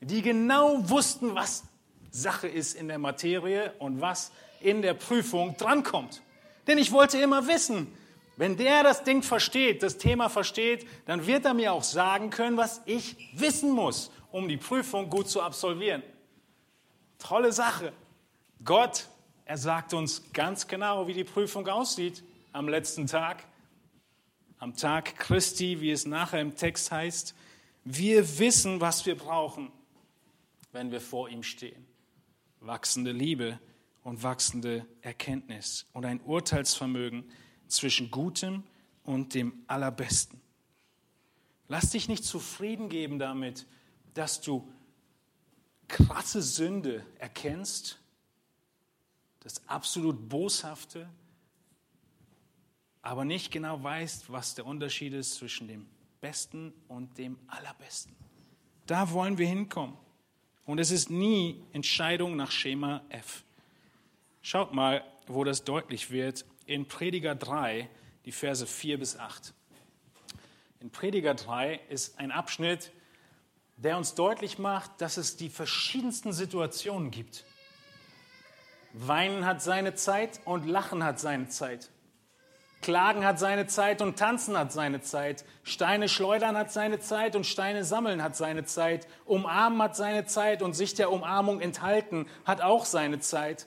die 0.00 0.22
genau 0.22 0.88
wussten, 0.88 1.34
was 1.34 1.64
Sache 2.10 2.48
ist 2.48 2.74
in 2.74 2.88
der 2.88 2.98
Materie 2.98 3.72
und 3.78 4.00
was 4.00 4.32
in 4.60 4.82
der 4.82 4.94
Prüfung 4.94 5.56
drankommt. 5.56 6.22
Denn 6.66 6.78
ich 6.78 6.92
wollte 6.92 7.18
immer 7.18 7.46
wissen, 7.46 7.86
wenn 8.36 8.56
der 8.56 8.82
das 8.82 9.04
Ding 9.04 9.22
versteht, 9.22 9.82
das 9.82 9.98
Thema 9.98 10.28
versteht, 10.28 10.86
dann 11.06 11.26
wird 11.26 11.44
er 11.44 11.54
mir 11.54 11.72
auch 11.72 11.82
sagen 11.82 12.30
können, 12.30 12.56
was 12.56 12.80
ich 12.86 13.16
wissen 13.34 13.70
muss, 13.70 14.10
um 14.32 14.48
die 14.48 14.56
Prüfung 14.56 15.10
gut 15.10 15.28
zu 15.28 15.42
absolvieren. 15.42 16.02
Tolle 17.18 17.52
Sache. 17.52 17.92
Gott, 18.64 19.08
er 19.44 19.58
sagt 19.58 19.92
uns 19.94 20.32
ganz 20.32 20.66
genau, 20.66 21.06
wie 21.06 21.12
die 21.12 21.24
Prüfung 21.24 21.68
aussieht 21.68 22.22
am 22.52 22.68
letzten 22.68 23.06
Tag, 23.06 23.44
am 24.58 24.76
Tag 24.76 25.16
Christi, 25.16 25.80
wie 25.80 25.90
es 25.90 26.06
nachher 26.06 26.40
im 26.40 26.56
Text 26.56 26.90
heißt. 26.90 27.34
Wir 27.84 28.38
wissen, 28.38 28.80
was 28.80 29.06
wir 29.06 29.16
brauchen, 29.16 29.70
wenn 30.72 30.90
wir 30.92 31.00
vor 31.00 31.28
ihm 31.28 31.42
stehen. 31.42 31.89
Wachsende 32.60 33.12
Liebe 33.12 33.58
und 34.02 34.22
wachsende 34.22 34.86
Erkenntnis 35.02 35.86
und 35.92 36.04
ein 36.04 36.20
Urteilsvermögen 36.20 37.24
zwischen 37.68 38.10
Gutem 38.10 38.64
und 39.04 39.34
dem 39.34 39.64
Allerbesten. 39.66 40.40
Lass 41.68 41.90
dich 41.90 42.08
nicht 42.08 42.24
zufrieden 42.24 42.88
geben 42.88 43.18
damit, 43.18 43.66
dass 44.14 44.40
du 44.40 44.70
krasse 45.88 46.42
Sünde 46.42 47.04
erkennst, 47.18 48.00
das 49.40 49.66
absolut 49.68 50.28
Boshafte, 50.28 51.08
aber 53.02 53.24
nicht 53.24 53.50
genau 53.50 53.82
weißt, 53.82 54.30
was 54.30 54.54
der 54.54 54.66
Unterschied 54.66 55.14
ist 55.14 55.34
zwischen 55.34 55.68
dem 55.68 55.86
Besten 56.20 56.72
und 56.88 57.16
dem 57.18 57.38
Allerbesten. 57.46 58.14
Da 58.86 59.10
wollen 59.12 59.38
wir 59.38 59.46
hinkommen. 59.46 59.96
Und 60.70 60.78
es 60.78 60.92
ist 60.92 61.10
nie 61.10 61.60
Entscheidung 61.72 62.36
nach 62.36 62.52
Schema 62.52 63.02
F. 63.08 63.42
Schaut 64.40 64.72
mal, 64.72 65.02
wo 65.26 65.42
das 65.42 65.64
deutlich 65.64 66.12
wird 66.12 66.44
in 66.64 66.86
Prediger 66.86 67.34
3, 67.34 67.88
die 68.24 68.30
Verse 68.30 68.64
4 68.64 69.00
bis 69.00 69.18
8. 69.18 69.52
In 70.78 70.90
Prediger 70.90 71.34
3 71.34 71.80
ist 71.88 72.20
ein 72.20 72.30
Abschnitt, 72.30 72.92
der 73.78 73.96
uns 73.96 74.14
deutlich 74.14 74.60
macht, 74.60 74.92
dass 75.00 75.16
es 75.16 75.36
die 75.36 75.48
verschiedensten 75.48 76.32
Situationen 76.32 77.10
gibt. 77.10 77.44
Weinen 78.92 79.46
hat 79.46 79.62
seine 79.62 79.96
Zeit 79.96 80.40
und 80.44 80.68
Lachen 80.68 81.02
hat 81.02 81.18
seine 81.18 81.48
Zeit. 81.48 81.90
Klagen 82.82 83.26
hat 83.26 83.38
seine 83.38 83.66
Zeit 83.66 84.00
und 84.00 84.18
Tanzen 84.18 84.56
hat 84.56 84.72
seine 84.72 85.02
Zeit. 85.02 85.44
Steine 85.64 86.08
schleudern 86.08 86.56
hat 86.56 86.72
seine 86.72 86.98
Zeit 86.98 87.36
und 87.36 87.44
Steine 87.44 87.84
sammeln 87.84 88.22
hat 88.22 88.36
seine 88.36 88.64
Zeit. 88.64 89.06
Umarmen 89.26 89.82
hat 89.82 89.96
seine 89.96 90.24
Zeit 90.24 90.62
und 90.62 90.72
sich 90.72 90.94
der 90.94 91.12
Umarmung 91.12 91.60
enthalten 91.60 92.26
hat 92.46 92.62
auch 92.62 92.86
seine 92.86 93.20
Zeit. 93.20 93.66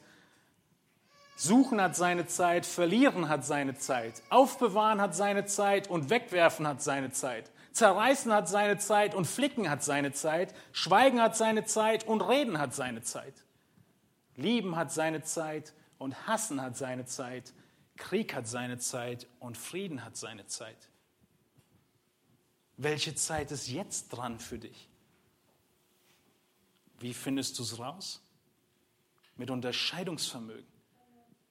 Suchen 1.36 1.82
hat 1.82 1.96
seine 1.96 2.26
Zeit, 2.26 2.66
verlieren 2.66 3.30
hat 3.30 3.46
seine 3.46 3.76
Zeit, 3.76 4.22
aufbewahren 4.30 5.02
hat 5.02 5.16
seine 5.16 5.46
Zeit 5.46 5.90
und 5.90 6.10
wegwerfen 6.10 6.68
hat 6.68 6.82
seine 6.82 7.12
Zeit. 7.12 7.52
Zerreißen 7.72 8.32
hat 8.32 8.48
seine 8.48 8.78
Zeit 8.78 9.16
und 9.16 9.26
flicken 9.26 9.70
hat 9.70 9.84
seine 9.84 10.12
Zeit. 10.12 10.54
Schweigen 10.72 11.22
hat 11.22 11.36
seine 11.36 11.66
Zeit 11.66 12.08
und 12.08 12.22
reden 12.22 12.60
hat 12.60 12.74
seine 12.74 13.02
Zeit. 13.02 13.34
Lieben 14.36 14.76
hat 14.76 14.92
seine 14.92 15.24
Zeit 15.24 15.74
und 15.98 16.28
hassen 16.28 16.62
hat 16.62 16.78
seine 16.78 17.06
Zeit. 17.06 17.54
Krieg 17.98 18.34
hat 18.34 18.48
seine 18.48 18.78
Zeit 18.78 19.28
und 19.40 19.58
Frieden 19.58 20.04
hat 20.04 20.18
seine 20.18 20.46
Zeit. 20.48 20.90
Welche 22.78 23.14
Zeit 23.16 23.52
ist 23.52 23.68
jetzt 23.68 24.10
dran 24.10 24.40
für 24.40 24.58
dich? 24.58 24.90
Wie 27.00 27.14
findest 27.14 27.60
du 27.60 27.64
es 27.64 27.80
raus? 27.80 28.22
Mit 29.36 29.50
Unterscheidungsvermögen. 29.50 30.72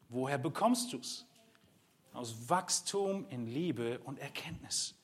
Woher 0.08 0.38
bekommst 0.38 0.92
du 0.92 0.98
es? 0.98 1.26
Aus 2.12 2.48
Wachstum 2.48 3.26
in 3.30 3.46
Liebe 3.46 3.98
und 4.00 4.18
Erkenntnis. 4.18 4.94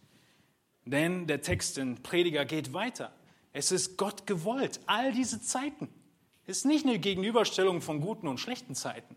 Denn 0.84 1.26
der 1.26 1.42
Text 1.42 1.78
in 1.78 2.02
Prediger 2.02 2.44
geht 2.44 2.72
weiter. 2.72 3.12
Es 3.52 3.72
ist 3.72 3.96
Gott 3.96 4.26
gewollt, 4.26 4.80
all 4.86 5.12
diese 5.12 5.40
Zeiten. 5.40 5.88
Es 6.46 6.58
ist 6.58 6.64
nicht 6.64 6.86
eine 6.86 6.98
Gegenüberstellung 6.98 7.80
von 7.80 8.00
guten 8.00 8.26
und 8.26 8.38
schlechten 8.38 8.74
Zeiten, 8.74 9.16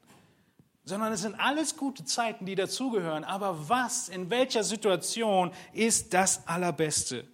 sondern 0.83 1.13
es 1.13 1.21
sind 1.21 1.39
alles 1.39 1.77
gute 1.77 2.05
Zeiten, 2.05 2.45
die 2.45 2.55
dazugehören. 2.55 3.23
Aber 3.23 3.69
was, 3.69 4.09
in 4.09 4.29
welcher 4.29 4.63
Situation 4.63 5.51
ist 5.73 6.13
das 6.13 6.47
Allerbeste? 6.47 7.25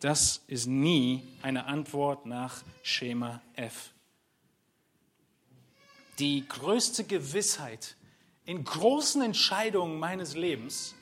Das 0.00 0.42
ist 0.46 0.66
nie 0.66 1.22
eine 1.42 1.66
Antwort 1.66 2.26
nach 2.26 2.62
Schema 2.82 3.40
F 3.54 3.92
die 6.20 6.46
größte 6.46 7.04
Gewissheit 7.04 7.96
in 8.44 8.62
großen 8.62 9.22
Entscheidungen 9.22 9.98
meines 9.98 10.36
Lebens 10.36 10.94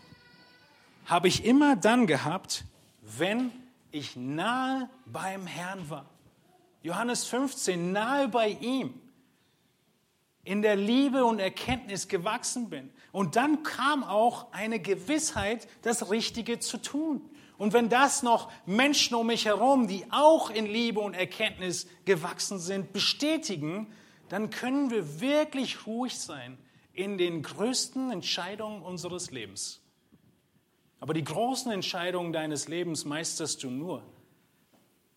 habe 1.07 1.28
ich 1.28 1.45
immer 1.45 1.76
dann 1.76 2.07
gehabt, 2.07 2.64
wenn 3.03 3.51
ich 3.91 4.16
nahe 4.16 4.89
beim 5.07 5.47
Herrn 5.47 5.91
war. 5.91 6.07
Johannes 6.82 7.24
15, 7.24 7.91
nahe 7.93 8.28
bei 8.28 8.51
ihm, 8.51 8.95
in 10.49 10.63
der 10.63 10.77
Liebe 10.77 11.27
und 11.27 11.41
Erkenntnis 11.41 12.09
gewachsen 12.09 12.71
bin. 12.71 12.91
Und 13.13 13.37
dann 13.37 13.63
kam 13.65 14.03
auch 14.03 14.51
eine 14.51 14.81
Gewissheit, 14.81 15.69
das 15.83 16.11
Richtige 16.11 16.59
zu 16.59 16.79
tun. 16.79 17.21
Und 17.59 17.75
wenn 17.75 17.91
das 17.91 18.23
noch 18.23 18.51
Menschen 18.65 19.15
um 19.15 19.27
mich 19.27 19.45
herum, 19.45 19.89
die 19.89 20.07
auch 20.11 20.49
in 20.49 20.65
Liebe 20.65 21.01
und 21.01 21.13
Erkenntnis 21.13 21.87
gewachsen 22.07 22.59
sind, 22.59 22.95
bestätigen, 22.95 23.93
dann 24.31 24.49
können 24.49 24.91
wir 24.91 25.21
wirklich 25.21 25.87
ruhig 25.87 26.19
sein 26.19 26.57
in 26.95 27.19
den 27.19 27.43
größten 27.43 28.11
Entscheidungen 28.11 28.81
unseres 28.81 29.31
Lebens. 29.31 29.83
Aber 30.99 31.13
die 31.13 31.25
großen 31.25 31.71
Entscheidungen 31.71 32.33
deines 32.33 32.69
Lebens 32.69 33.05
meisterst 33.05 33.63
du 33.63 33.69
nur, 33.69 34.03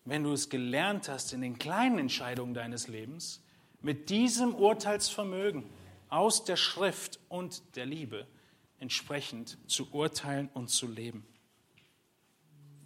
wenn 0.04 0.24
du 0.24 0.32
es 0.32 0.50
gelernt 0.50 1.08
hast, 1.08 1.32
in 1.32 1.40
den 1.40 1.58
kleinen 1.58 1.98
Entscheidungen 1.98 2.52
deines 2.52 2.86
Lebens 2.86 3.42
mit 3.82 4.10
diesem 4.10 4.54
Urteilsvermögen 4.54 5.64
aus 6.08 6.44
der 6.44 6.56
Schrift 6.56 7.18
und 7.28 7.76
der 7.76 7.86
Liebe 7.86 8.26
entsprechend 8.78 9.58
zu 9.70 9.92
urteilen 9.92 10.48
und 10.54 10.68
zu 10.68 10.86
leben. 10.86 11.26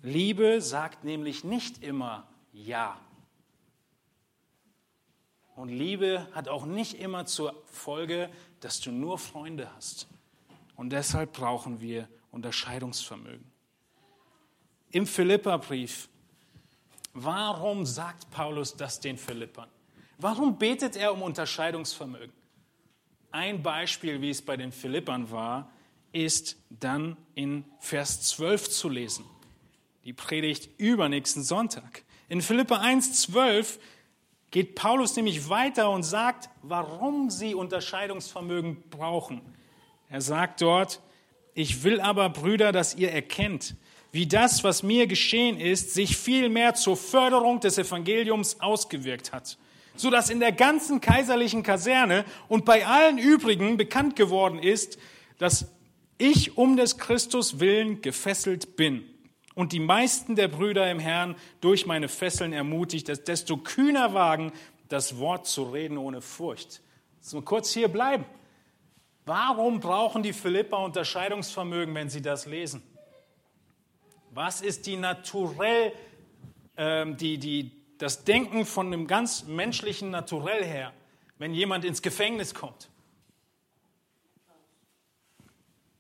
Liebe 0.03 0.61
sagt 0.61 1.05
nämlich 1.05 1.43
nicht 1.43 1.83
immer 1.83 2.29
Ja. 2.53 3.01
Und 5.57 5.71
Liebe 5.71 6.29
hat 6.33 6.49
auch 6.49 6.67
nicht 6.67 6.95
immer 6.95 7.25
zur 7.25 7.55
Folge, 7.65 8.31
dass 8.61 8.81
du 8.81 8.93
nur 8.93 9.19
Freunde 9.19 9.75
hast. 9.75 10.07
Und 10.77 10.91
deshalb 10.91 11.33
brauchen 11.33 11.81
wir 11.81 12.09
Unterscheidungsvermögen. 12.31 13.51
Im 14.91 15.07
Philipperbrief, 15.07 16.09
warum 17.15 17.87
sagt 17.87 18.31
Paulus 18.31 18.77
das 18.77 19.01
den 19.01 19.17
Philippern? 19.17 19.69
Warum 20.19 20.59
betet 20.59 20.97
er 20.97 21.13
um 21.13 21.23
Unterscheidungsvermögen? 21.23 22.33
Ein 23.31 23.63
Beispiel, 23.63 24.23
wie 24.23 24.31
es 24.31 24.41
bei 24.41 24.57
den 24.57 24.73
Philippern 24.73 25.31
war, 25.31 25.71
ist 26.13 26.57
dann 26.71 27.19
in 27.35 27.65
Vers 27.81 28.23
12 28.23 28.71
zu 28.71 28.89
lesen. 28.89 29.27
Die 30.05 30.15
Predigt 30.15 30.71
übernächsten 30.79 31.43
Sonntag. 31.43 32.05
In 32.29 32.41
Philippa 32.41 32.79
1, 32.79 33.21
12 33.23 33.79
geht 34.51 34.75
Paulus 34.75 35.15
nämlich 35.17 35.51
weiter 35.51 35.91
und 35.91 36.03
sagt, 36.03 36.49
warum 36.63 37.29
sie 37.29 37.55
Unterscheidungsvermögen 37.55 38.89
brauchen. 38.89 39.43
Er 40.09 40.23
sagt 40.23 40.63
dort, 40.63 41.03
Ich 41.53 41.85
will 41.85 42.01
aber, 42.01 42.31
Brüder, 42.31 42.73
dass 42.73 42.95
ihr 42.95 43.13
erkennt, 43.13 43.75
wie 44.13 44.27
das, 44.27 44.65
was 44.65 44.83
mir 44.83 45.07
geschehen 45.07 45.61
ist, 45.61 45.93
sich 45.93 46.17
vielmehr 46.17 46.75
zur 46.75 46.97
Förderung 46.97 47.61
des 47.61 47.77
Evangeliums 47.77 48.61
ausgewirkt 48.61 49.33
hat, 49.33 49.59
so 50.01 50.11
dass 50.11 50.31
in 50.31 50.41
der 50.41 50.53
ganzen 50.53 51.01
kaiserlichen 51.01 51.63
Kaserne 51.63 52.25
und 52.49 52.65
bei 52.65 52.87
allen 52.87 53.19
übrigen 53.19 53.77
bekannt 53.77 54.17
geworden 54.17 54.59
ist, 54.59 54.99
dass 55.39 55.67
ich 56.19 56.57
um 56.57 56.77
des 56.77 56.99
Christus 56.99 57.61
willen 57.61 58.01
gefesselt 58.01 58.77
bin 58.77 59.05
und 59.57 59.73
die 59.73 59.81
meisten 59.81 60.37
der 60.37 60.49
Brüder 60.49 60.91
im 60.91 60.99
Herrn 60.99 61.35
durch 61.61 61.87
meine 61.87 62.09
Fesseln 62.09 62.53
ermutigt, 62.53 63.09
dass 63.09 63.25
desto 63.25 63.57
kühner 63.57 64.13
wagen, 64.13 64.53
das 64.89 65.19
Wort 65.19 65.47
zu 65.47 65.65
reden 65.65 65.99
ohne 65.99 66.21
Furcht. 66.21 66.83
So 67.21 67.41
kurz 67.43 67.73
hier 67.73 67.89
bleiben. 67.89 68.25
Warum 69.25 69.81
brauchen 69.81 70.23
die 70.23 70.35
Philipper 70.35 70.79
Unterscheidungsvermögen, 70.79 71.95
wenn 71.95 72.11
sie 72.11 72.23
das 72.23 72.47
lesen? 72.47 72.83
Was 74.31 74.61
ist 74.61 74.87
die 74.87 74.97
naturell, 74.97 75.93
ähm, 76.77 77.17
die, 77.17 77.39
die, 77.39 77.73
das 77.99 78.25
Denken 78.25 78.65
von 78.67 78.87
einem 78.87 79.07
ganz 79.07 79.45
menschlichen 79.45 80.11
Naturell 80.11 80.65
her, 80.65 80.93
wenn 81.39 81.55
jemand 81.55 81.85
ins 81.85 82.03
Gefängnis 82.03 82.55
kommt? 82.55 82.91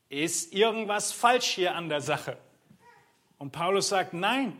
Ist 0.09 0.53
irgendwas 0.53 1.13
falsch 1.13 1.47
hier 1.47 1.75
an 1.75 1.89
der 1.89 2.01
Sache? 2.01 2.39
Und 3.39 3.53
Paulus 3.53 3.89
sagt, 3.89 4.15
nein, 4.15 4.57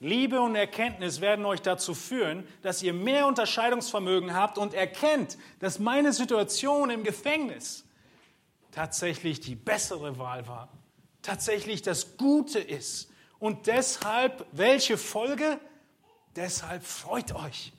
Liebe 0.00 0.40
und 0.40 0.54
Erkenntnis 0.54 1.20
werden 1.20 1.44
euch 1.44 1.60
dazu 1.60 1.94
führen, 1.94 2.46
dass 2.62 2.82
ihr 2.82 2.92
mehr 2.92 3.26
Unterscheidungsvermögen 3.26 4.34
habt 4.34 4.56
und 4.56 4.74
erkennt, 4.74 5.38
dass 5.58 5.80
meine 5.80 6.12
Situation 6.12 6.90
im 6.90 7.02
Gefängnis 7.02 7.84
tatsächlich 8.70 9.40
die 9.40 9.56
bessere 9.56 10.18
Wahl 10.18 10.46
war, 10.46 10.68
tatsächlich 11.22 11.82
das 11.82 12.16
Gute 12.16 12.60
ist. 12.60 13.10
Und 13.40 13.66
deshalb, 13.66 14.46
welche 14.52 14.96
Folge? 14.96 15.58
Deshalb 16.36 16.84
freut 16.84 17.34
euch. 17.34 17.72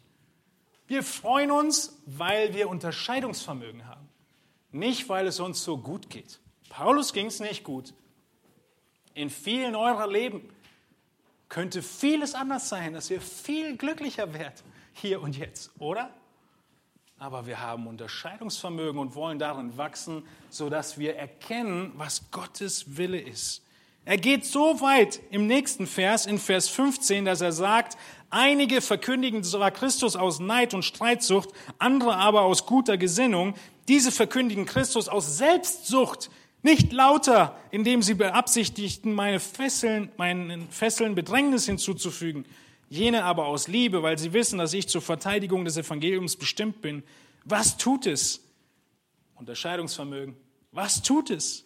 Wir 0.88 1.04
freuen 1.04 1.52
uns, 1.52 2.02
weil 2.06 2.54
wir 2.54 2.70
Unterscheidungsvermögen 2.70 3.88
haben, 3.88 4.10
nicht 4.72 5.08
weil 5.08 5.28
es 5.28 5.40
uns 5.40 5.64
so 5.64 5.78
gut 5.78 6.10
geht. 6.10 6.40
Paulus 6.70 7.14
ging 7.14 7.28
es 7.28 7.40
nicht 7.40 7.64
gut. 7.64 7.94
In 9.14 9.30
vielen 9.30 9.76
eurer 9.76 10.08
Leben 10.08 10.50
könnte 11.48 11.82
vieles 11.82 12.36
anders 12.36 12.70
sein, 12.70 12.94
dass 12.94 13.10
ihr 13.10 13.22
viel 13.22 13.76
glücklicher 13.76 14.34
werdet, 14.34 14.64
hier 14.94 15.22
und 15.22 15.38
jetzt, 15.38 15.72
oder? 15.80 16.12
Aber 17.18 17.46
wir 17.46 17.60
haben 17.60 17.86
Unterscheidungsvermögen 17.88 19.00
und 19.00 19.14
wollen 19.14 19.40
darin 19.40 19.78
wachsen, 19.78 20.24
sodass 20.50 20.98
wir 20.98 21.18
erkennen, 21.18 21.92
was 21.96 22.32
Gottes 22.32 22.98
Wille 22.98 23.20
ist. 23.20 23.64
Er 24.06 24.18
geht 24.18 24.46
so 24.46 24.80
weit 24.80 25.20
im 25.30 25.46
nächsten 25.46 25.86
Vers, 25.86 26.26
in 26.26 26.40
Vers 26.40 26.70
15, 26.70 27.26
dass 27.26 27.42
er 27.42 27.52
sagt, 27.52 27.98
einige 28.30 28.82
verkündigen 28.82 29.44
zwar 29.44 29.72
Christus 29.72 30.16
aus 30.16 30.40
Neid 30.40 30.74
und 30.74 30.84
Streitsucht, 30.84 31.50
andere 31.78 32.16
aber 32.16 32.42
aus 32.42 32.66
guter 32.66 32.98
Gesinnung. 32.98 33.56
Diese 33.88 34.12
verkündigen 34.12 34.66
Christus 34.66 35.08
aus 35.08 35.38
Selbstsucht, 35.38 36.30
nicht 36.62 36.92
lauter, 36.92 37.58
indem 37.72 38.02
sie 38.02 38.16
beabsichtigten, 38.16 39.14
meine 39.14 39.40
Fesseln, 39.40 40.12
meinen 40.18 40.70
Fesseln 40.70 41.16
Bedrängnis 41.16 41.66
hinzuzufügen. 41.66 42.46
Jene 42.90 43.24
aber 43.24 43.46
aus 43.46 43.68
Liebe, 43.68 44.04
weil 44.04 44.18
sie 44.18 44.34
wissen, 44.34 44.60
dass 44.60 44.74
ich 44.74 44.90
zur 44.90 45.02
Verteidigung 45.02 45.64
des 45.64 45.78
Evangeliums 45.78 46.36
bestimmt 46.36 46.82
bin. 46.82 47.04
Was 47.46 47.78
tut 47.78 48.08
es? 48.08 48.42
Unterscheidungsvermögen. 49.36 50.36
Was 50.72 51.02
tut 51.02 51.30
es? 51.30 51.66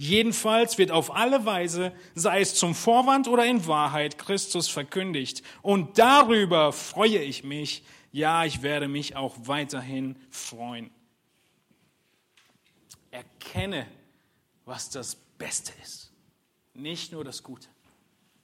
Jedenfalls 0.00 0.78
wird 0.78 0.92
auf 0.92 1.14
alle 1.14 1.44
Weise, 1.44 1.92
sei 2.14 2.40
es 2.40 2.54
zum 2.54 2.74
Vorwand 2.74 3.28
oder 3.28 3.44
in 3.44 3.66
Wahrheit, 3.66 4.16
Christus 4.16 4.66
verkündigt. 4.66 5.42
Und 5.60 5.98
darüber 5.98 6.72
freue 6.72 7.18
ich 7.18 7.44
mich. 7.44 7.84
Ja, 8.10 8.46
ich 8.46 8.62
werde 8.62 8.88
mich 8.88 9.14
auch 9.14 9.36
weiterhin 9.42 10.16
freuen. 10.30 10.90
Erkenne 13.10 13.86
was 14.64 14.88
das 14.88 15.16
Beste 15.16 15.74
ist. 15.82 16.10
Nicht 16.72 17.12
nur 17.12 17.22
das 17.22 17.42
Gute 17.42 17.68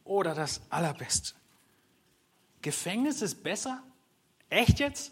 oder 0.05 0.35
das 0.35 0.61
Allerbeste. 0.69 1.33
Gefängnis 2.61 3.23
ist 3.23 3.43
besser? 3.43 3.83
Echt 4.51 4.79
jetzt? 4.79 5.11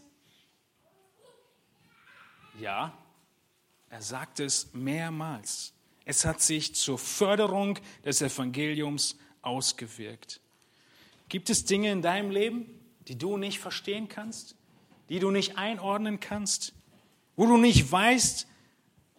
Ja, 2.60 2.92
er 3.88 4.02
sagt 4.02 4.40
es 4.40 4.74
mehrmals. 4.74 5.72
Es 6.04 6.24
hat 6.24 6.40
sich 6.40 6.74
zur 6.74 6.98
Förderung 6.98 7.78
des 8.04 8.20
Evangeliums 8.20 9.16
ausgewirkt. 9.42 10.40
Gibt 11.28 11.50
es 11.50 11.64
Dinge 11.64 11.90
in 11.90 12.02
deinem 12.02 12.30
Leben, 12.30 12.66
die 13.08 13.16
du 13.16 13.36
nicht 13.36 13.58
verstehen 13.58 14.08
kannst, 14.08 14.56
die 15.08 15.18
du 15.18 15.30
nicht 15.30 15.56
einordnen 15.56 16.20
kannst, 16.20 16.74
wo 17.36 17.46
du 17.46 17.56
nicht 17.56 17.90
weißt, 17.90 18.46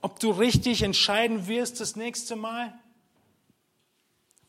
ob 0.01 0.19
du 0.19 0.31
richtig 0.31 0.83
entscheiden 0.83 1.47
wirst 1.47 1.79
das 1.79 1.95
nächste 1.95 2.35
Mal? 2.35 2.77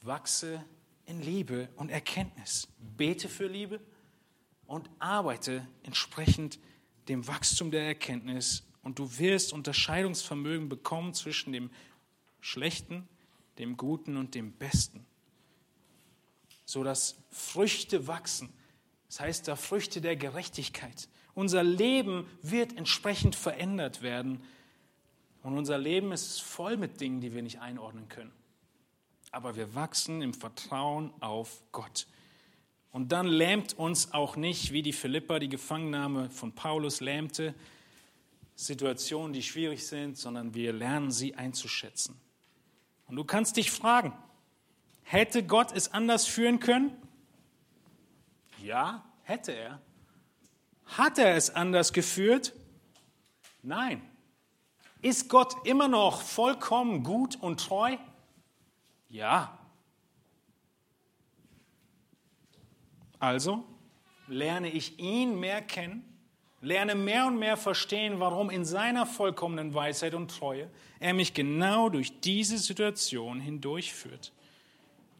Wachse 0.02 0.64
in 1.06 1.22
Liebe 1.22 1.68
und 1.76 1.90
Erkenntnis. 1.90 2.68
Bete 2.96 3.28
für 3.28 3.46
Liebe 3.46 3.80
und 4.66 4.88
arbeite 4.98 5.66
entsprechend 5.82 6.58
dem 7.08 7.26
Wachstum 7.26 7.70
der 7.70 7.86
Erkenntnis 7.86 8.64
und 8.82 8.98
du 8.98 9.18
wirst 9.18 9.52
Unterscheidungsvermögen 9.52 10.68
bekommen 10.68 11.14
zwischen 11.14 11.52
dem 11.52 11.70
Schlechten, 12.46 13.08
dem 13.58 13.76
Guten 13.76 14.16
und 14.16 14.36
dem 14.36 14.52
Besten, 14.52 15.04
so 16.64 16.84
dass 16.84 17.16
Früchte 17.30 18.06
wachsen. 18.06 18.52
Das 19.08 19.18
heißt, 19.18 19.48
da 19.48 19.56
Früchte 19.56 20.00
der 20.00 20.14
Gerechtigkeit. 20.14 21.08
Unser 21.34 21.64
Leben 21.64 22.26
wird 22.42 22.76
entsprechend 22.76 23.34
verändert 23.34 24.00
werden 24.00 24.44
und 25.42 25.58
unser 25.58 25.76
Leben 25.76 26.12
ist 26.12 26.40
voll 26.40 26.76
mit 26.76 27.00
Dingen, 27.00 27.20
die 27.20 27.34
wir 27.34 27.42
nicht 27.42 27.60
einordnen 27.60 28.08
können. 28.08 28.32
Aber 29.32 29.56
wir 29.56 29.74
wachsen 29.74 30.22
im 30.22 30.32
Vertrauen 30.32 31.12
auf 31.20 31.62
Gott. 31.72 32.06
Und 32.92 33.10
dann 33.10 33.26
lähmt 33.26 33.74
uns 33.74 34.12
auch 34.14 34.36
nicht, 34.36 34.72
wie 34.72 34.82
die 34.82 34.92
Philippa 34.92 35.40
die 35.40 35.48
Gefangennahme 35.48 36.30
von 36.30 36.52
Paulus 36.52 37.00
lähmte, 37.00 37.54
Situationen, 38.54 39.32
die 39.32 39.42
schwierig 39.42 39.84
sind, 39.84 40.16
sondern 40.16 40.54
wir 40.54 40.72
lernen 40.72 41.10
sie 41.10 41.34
einzuschätzen. 41.34 42.18
Und 43.06 43.16
du 43.16 43.24
kannst 43.24 43.56
dich 43.56 43.70
fragen, 43.70 44.12
hätte 45.04 45.44
Gott 45.44 45.72
es 45.72 45.92
anders 45.92 46.26
führen 46.26 46.60
können? 46.60 46.90
Ja, 48.62 49.04
hätte 49.22 49.52
er. 49.52 49.80
Hat 50.86 51.18
er 51.18 51.36
es 51.36 51.50
anders 51.54 51.92
geführt? 51.92 52.52
Nein. 53.62 54.02
Ist 55.02 55.28
Gott 55.28 55.54
immer 55.66 55.88
noch 55.88 56.22
vollkommen 56.22 57.02
gut 57.02 57.36
und 57.36 57.60
treu? 57.60 57.96
Ja. 59.08 59.58
Also 63.18 63.64
lerne 64.26 64.68
ich 64.68 64.98
ihn 64.98 65.38
mehr 65.38 65.62
kennen, 65.62 66.04
lerne 66.60 66.94
mehr 66.94 67.26
und 67.26 67.38
mehr 67.38 67.56
verstehen, 67.56 68.20
warum 68.20 68.50
in 68.50 68.64
seiner 68.64 69.06
vollkommenen 69.06 69.74
Weisheit 69.74 70.14
und 70.14 70.36
Treue 70.36 70.70
er 71.00 71.14
mich 71.14 71.34
genau 71.34 71.88
durch 71.88 72.20
diese 72.20 72.58
Situation 72.58 73.40
hindurchführt. 73.40 74.32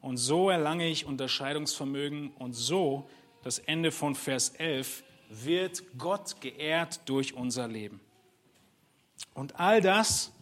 Und 0.01 0.17
so 0.17 0.51
erlange 0.51 0.89
ich 0.89 1.07
Unterscheidungsvermögen 1.07 2.31
und 2.39 2.53
so, 2.53 3.09
das 3.43 3.59
Ende 3.59 3.93
von 3.93 4.15
Vers 4.15 4.51
11, 4.51 5.03
wird 5.29 5.83
Gott 5.99 6.41
geehrt 6.41 7.01
durch 7.07 7.35
unser 7.35 7.69
Leben. 7.69 8.01
Und 9.35 9.59
all 9.59 9.81
das 9.81 10.33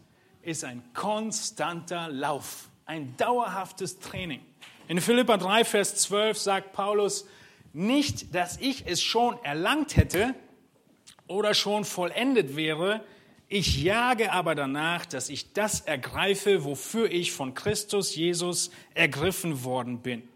ist 0.42 0.64
ein 0.64 0.82
konstanter 0.92 2.08
Lauf, 2.08 2.68
ein 2.86 3.16
dauerhaftes 3.16 3.98
Training. 3.98 4.40
In 4.88 5.00
Philippa 5.00 5.38
3, 5.38 5.64
Vers 5.64 5.96
12 5.96 6.38
sagt 6.38 6.72
Paulus, 6.72 7.26
nicht, 7.72 8.34
dass 8.34 8.58
ich 8.58 8.86
es 8.86 9.02
schon 9.02 9.42
erlangt 9.42 9.96
hätte 9.96 10.34
oder 11.26 11.54
schon 11.54 11.84
vollendet 11.84 12.54
wäre, 12.54 13.02
ich 13.48 13.82
jage 13.82 14.32
aber 14.32 14.54
danach, 14.54 15.06
dass 15.06 15.28
ich 15.28 15.52
das 15.52 15.80
ergreife, 15.80 16.64
wofür 16.64 17.10
ich 17.10 17.32
von 17.32 17.54
Christus 17.54 18.14
Jesus 18.14 18.70
ergriffen 18.94 19.64
worden 19.64 20.00
bin. 20.00 20.26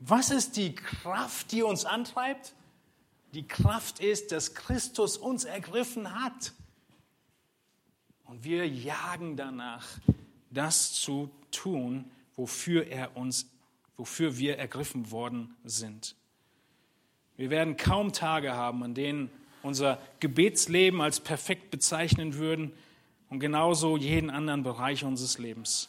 Was 0.00 0.30
ist 0.30 0.56
die 0.56 0.74
Kraft, 0.74 1.52
die 1.52 1.62
uns 1.62 1.84
antreibt? 1.84 2.54
Die 3.32 3.46
Kraft 3.46 4.00
ist, 4.00 4.32
dass 4.32 4.54
Christus 4.54 5.16
uns 5.16 5.44
ergriffen 5.44 6.22
hat. 6.22 6.52
Und 8.24 8.44
wir 8.44 8.68
jagen 8.68 9.36
danach, 9.36 9.86
das 10.50 10.92
zu 10.92 11.30
tun, 11.50 12.10
wofür 12.36 12.86
er 12.86 13.16
uns, 13.16 13.50
wofür 13.96 14.38
wir 14.38 14.58
ergriffen 14.58 15.10
worden 15.10 15.56
sind. 15.64 16.16
Wir 17.36 17.50
werden 17.50 17.76
kaum 17.76 18.12
Tage 18.12 18.52
haben, 18.52 18.82
an 18.84 18.94
denen 18.94 19.30
unser 19.64 19.98
Gebetsleben 20.20 21.00
als 21.00 21.20
perfekt 21.20 21.70
bezeichnen 21.70 22.34
würden 22.34 22.72
und 23.30 23.40
genauso 23.40 23.96
jeden 23.96 24.30
anderen 24.30 24.62
Bereich 24.62 25.04
unseres 25.04 25.38
Lebens. 25.38 25.88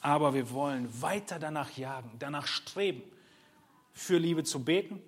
aber 0.00 0.32
wir 0.32 0.50
wollen 0.52 0.88
weiter 1.02 1.40
danach 1.40 1.76
jagen, 1.76 2.12
danach 2.20 2.46
streben, 2.46 3.02
für 3.92 4.16
Liebe 4.16 4.44
zu 4.44 4.62
beten, 4.62 5.02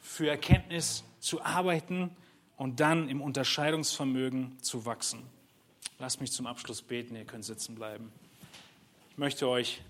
für 0.00 0.28
Erkenntnis 0.28 1.02
zu 1.18 1.42
arbeiten 1.42 2.10
und 2.56 2.78
dann 2.78 3.08
im 3.08 3.20
Unterscheidungsvermögen 3.20 4.56
zu 4.62 4.86
wachsen. 4.86 5.24
Lasst 5.98 6.20
mich 6.20 6.30
zum 6.30 6.46
Abschluss 6.46 6.82
beten, 6.82 7.16
ihr 7.16 7.24
könnt 7.24 7.44
sitzen 7.44 7.74
bleiben. 7.74 8.12
Ich 9.10 9.18
möchte 9.18 9.48
euch 9.48 9.82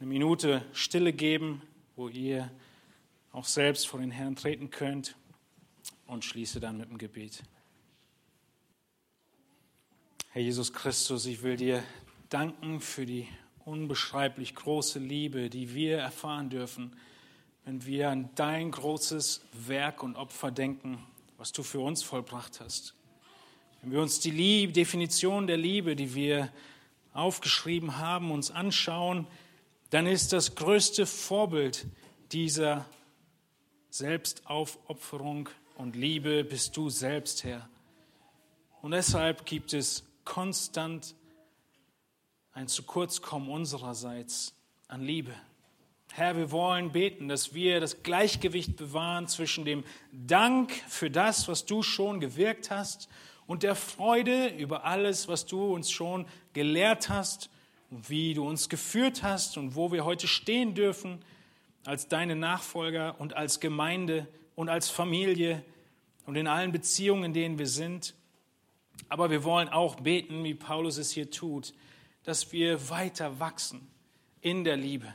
eine 0.00 0.08
Minute 0.08 0.64
Stille 0.72 1.12
geben, 1.12 1.62
wo 1.94 2.08
ihr 2.08 2.50
auch 3.30 3.44
selbst 3.44 3.86
vor 3.86 4.00
den 4.00 4.10
Herrn 4.10 4.34
treten 4.34 4.70
könnt 4.70 5.14
und 6.06 6.24
schließe 6.24 6.60
dann 6.60 6.78
mit 6.78 6.88
dem 6.88 6.98
Gebet. 6.98 7.42
Herr 10.30 10.42
Jesus 10.42 10.72
Christus, 10.72 11.26
ich 11.26 11.42
will 11.42 11.56
dir 11.56 11.82
danken 12.28 12.80
für 12.80 13.06
die 13.06 13.28
unbeschreiblich 13.64 14.54
große 14.54 14.98
Liebe, 14.98 15.48
die 15.48 15.74
wir 15.74 15.98
erfahren 15.98 16.50
dürfen, 16.50 16.96
wenn 17.64 17.86
wir 17.86 18.10
an 18.10 18.30
dein 18.34 18.70
großes 18.70 19.42
Werk 19.52 20.02
und 20.02 20.16
Opfer 20.16 20.50
denken, 20.50 20.98
was 21.38 21.52
du 21.52 21.62
für 21.62 21.80
uns 21.80 22.02
vollbracht 22.02 22.60
hast. 22.60 22.94
Wenn 23.80 23.92
wir 23.92 24.00
uns 24.00 24.20
die 24.20 24.30
Liebe, 24.30 24.72
Definition 24.72 25.46
der 25.46 25.56
Liebe, 25.56 25.96
die 25.96 26.14
wir 26.14 26.52
aufgeschrieben 27.12 27.98
haben, 27.98 28.32
uns 28.32 28.50
anschauen, 28.50 29.26
dann 29.90 30.06
ist 30.06 30.32
das 30.32 30.56
größte 30.56 31.06
Vorbild 31.06 31.86
dieser 32.32 32.86
Selbstaufopferung 33.90 35.48
und 35.74 35.96
Liebe 35.96 36.44
bist 36.44 36.76
du 36.76 36.90
selbst, 36.90 37.44
Herr. 37.44 37.68
Und 38.82 38.92
deshalb 38.92 39.46
gibt 39.46 39.72
es 39.72 40.04
konstant 40.24 41.14
ein 42.52 42.68
zu 42.68 42.84
kurz 42.84 43.20
kommen 43.20 43.48
unsererseits 43.48 44.54
an 44.86 45.02
Liebe. 45.02 45.34
Herr, 46.12 46.36
wir 46.36 46.52
wollen 46.52 46.92
beten, 46.92 47.28
dass 47.28 47.54
wir 47.54 47.80
das 47.80 48.04
Gleichgewicht 48.04 48.76
bewahren 48.76 49.26
zwischen 49.26 49.64
dem 49.64 49.82
Dank 50.12 50.72
für 50.86 51.10
das, 51.10 51.48
was 51.48 51.66
du 51.66 51.82
schon 51.82 52.20
gewirkt 52.20 52.70
hast, 52.70 53.08
und 53.46 53.62
der 53.62 53.74
Freude 53.74 54.48
über 54.48 54.84
alles, 54.84 55.28
was 55.28 55.44
du 55.44 55.74
uns 55.74 55.90
schon 55.90 56.26
gelehrt 56.54 57.08
hast 57.10 57.50
und 57.90 58.08
wie 58.08 58.32
du 58.32 58.46
uns 58.48 58.68
geführt 58.68 59.22
hast 59.22 59.58
und 59.58 59.74
wo 59.74 59.92
wir 59.92 60.04
heute 60.04 60.28
stehen 60.28 60.74
dürfen 60.74 61.18
als 61.84 62.08
deine 62.08 62.36
Nachfolger 62.36 63.20
und 63.20 63.36
als 63.36 63.60
Gemeinde 63.60 64.26
und 64.54 64.68
als 64.68 64.90
Familie 64.90 65.64
und 66.26 66.36
in 66.36 66.46
allen 66.46 66.72
Beziehungen, 66.72 67.24
in 67.24 67.32
denen 67.32 67.58
wir 67.58 67.66
sind. 67.66 68.14
Aber 69.08 69.30
wir 69.30 69.44
wollen 69.44 69.68
auch 69.68 69.96
beten, 69.96 70.44
wie 70.44 70.54
Paulus 70.54 70.98
es 70.98 71.10
hier 71.10 71.30
tut, 71.30 71.74
dass 72.22 72.52
wir 72.52 72.88
weiter 72.88 73.38
wachsen 73.40 73.86
in 74.40 74.64
der 74.64 74.76
Liebe. 74.76 75.12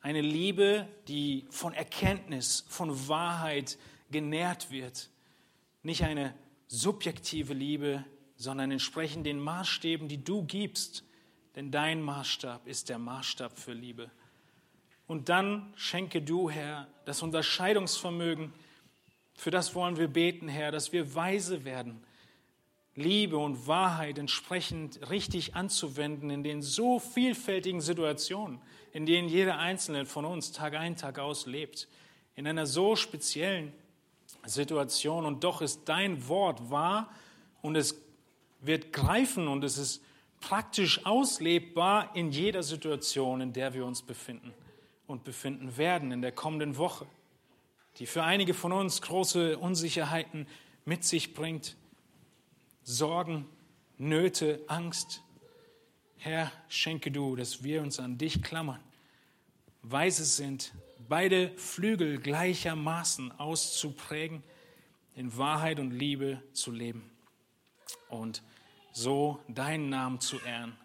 Eine 0.00 0.20
Liebe, 0.20 0.88
die 1.08 1.46
von 1.50 1.72
Erkenntnis, 1.72 2.64
von 2.68 3.08
Wahrheit 3.08 3.78
genährt 4.10 4.70
wird. 4.70 5.10
Nicht 5.82 6.04
eine 6.04 6.34
subjektive 6.66 7.54
Liebe, 7.54 8.04
sondern 8.36 8.72
entsprechend 8.72 9.26
den 9.26 9.38
Maßstäben, 9.38 10.08
die 10.08 10.22
du 10.22 10.44
gibst. 10.44 11.04
Denn 11.54 11.70
dein 11.70 12.02
Maßstab 12.02 12.66
ist 12.66 12.88
der 12.88 12.98
Maßstab 12.98 13.58
für 13.58 13.72
Liebe. 13.72 14.10
Und 15.12 15.28
dann 15.28 15.70
schenke 15.76 16.22
du, 16.22 16.48
Herr, 16.48 16.86
das 17.04 17.20
Unterscheidungsvermögen. 17.20 18.50
Für 19.34 19.50
das 19.50 19.74
wollen 19.74 19.98
wir 19.98 20.08
beten, 20.08 20.48
Herr, 20.48 20.72
dass 20.72 20.94
wir 20.94 21.14
weise 21.14 21.66
werden, 21.66 22.02
Liebe 22.94 23.36
und 23.36 23.66
Wahrheit 23.66 24.16
entsprechend 24.16 25.10
richtig 25.10 25.54
anzuwenden 25.54 26.30
in 26.30 26.42
den 26.42 26.62
so 26.62 26.98
vielfältigen 26.98 27.82
Situationen, 27.82 28.58
in 28.94 29.04
denen 29.04 29.28
jeder 29.28 29.58
Einzelne 29.58 30.06
von 30.06 30.24
uns 30.24 30.50
Tag 30.50 30.76
ein, 30.76 30.96
Tag 30.96 31.18
aus 31.18 31.44
lebt. 31.44 31.88
In 32.34 32.46
einer 32.46 32.64
so 32.64 32.96
speziellen 32.96 33.74
Situation. 34.46 35.26
Und 35.26 35.44
doch 35.44 35.60
ist 35.60 35.90
dein 35.90 36.26
Wort 36.26 36.70
wahr 36.70 37.12
und 37.60 37.76
es 37.76 38.00
wird 38.62 38.94
greifen 38.94 39.46
und 39.46 39.62
es 39.62 39.76
ist 39.76 40.02
praktisch 40.40 41.04
auslebbar 41.04 42.16
in 42.16 42.30
jeder 42.30 42.62
Situation, 42.62 43.42
in 43.42 43.52
der 43.52 43.74
wir 43.74 43.84
uns 43.84 44.00
befinden 44.00 44.54
und 45.12 45.24
befinden 45.24 45.76
werden 45.76 46.10
in 46.10 46.22
der 46.22 46.32
kommenden 46.32 46.76
Woche, 46.78 47.06
die 47.98 48.06
für 48.06 48.24
einige 48.24 48.54
von 48.54 48.72
uns 48.72 49.02
große 49.02 49.58
Unsicherheiten 49.58 50.46
mit 50.84 51.04
sich 51.04 51.34
bringt, 51.34 51.76
Sorgen, 52.82 53.46
Nöte, 53.98 54.60
Angst. 54.66 55.22
Herr, 56.16 56.50
schenke 56.68 57.10
du, 57.12 57.36
dass 57.36 57.62
wir 57.62 57.82
uns 57.82 58.00
an 58.00 58.18
dich 58.18 58.42
klammern, 58.42 58.80
weise 59.82 60.24
sind, 60.24 60.72
beide 61.08 61.50
Flügel 61.56 62.18
gleichermaßen 62.18 63.38
auszuprägen, 63.38 64.42
in 65.14 65.36
Wahrheit 65.36 65.78
und 65.78 65.90
Liebe 65.90 66.42
zu 66.54 66.70
leben 66.70 67.10
und 68.08 68.42
so 68.92 69.38
deinen 69.46 69.90
Namen 69.90 70.20
zu 70.20 70.38
ehren. 70.40 70.76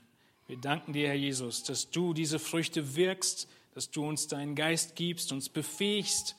Wir 0.48 0.58
danken 0.58 0.92
dir, 0.94 1.08
Herr 1.08 1.16
Jesus, 1.16 1.64
dass 1.64 1.90
du 1.90 2.14
diese 2.14 2.40
Früchte 2.40 2.96
wirkst, 2.96 3.48
dass 3.78 3.92
du 3.92 4.08
uns 4.08 4.26
deinen 4.26 4.56
Geist 4.56 4.96
gibst, 4.96 5.32
uns 5.32 5.50
befähigst. 5.50 6.36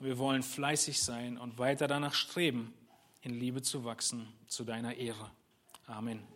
Wir 0.00 0.16
wollen 0.16 0.42
fleißig 0.42 1.02
sein 1.02 1.36
und 1.36 1.58
weiter 1.58 1.86
danach 1.86 2.14
streben, 2.14 2.72
in 3.20 3.38
Liebe 3.38 3.60
zu 3.60 3.84
wachsen, 3.84 4.26
zu 4.46 4.64
deiner 4.64 4.94
Ehre. 4.94 5.30
Amen. 5.86 6.31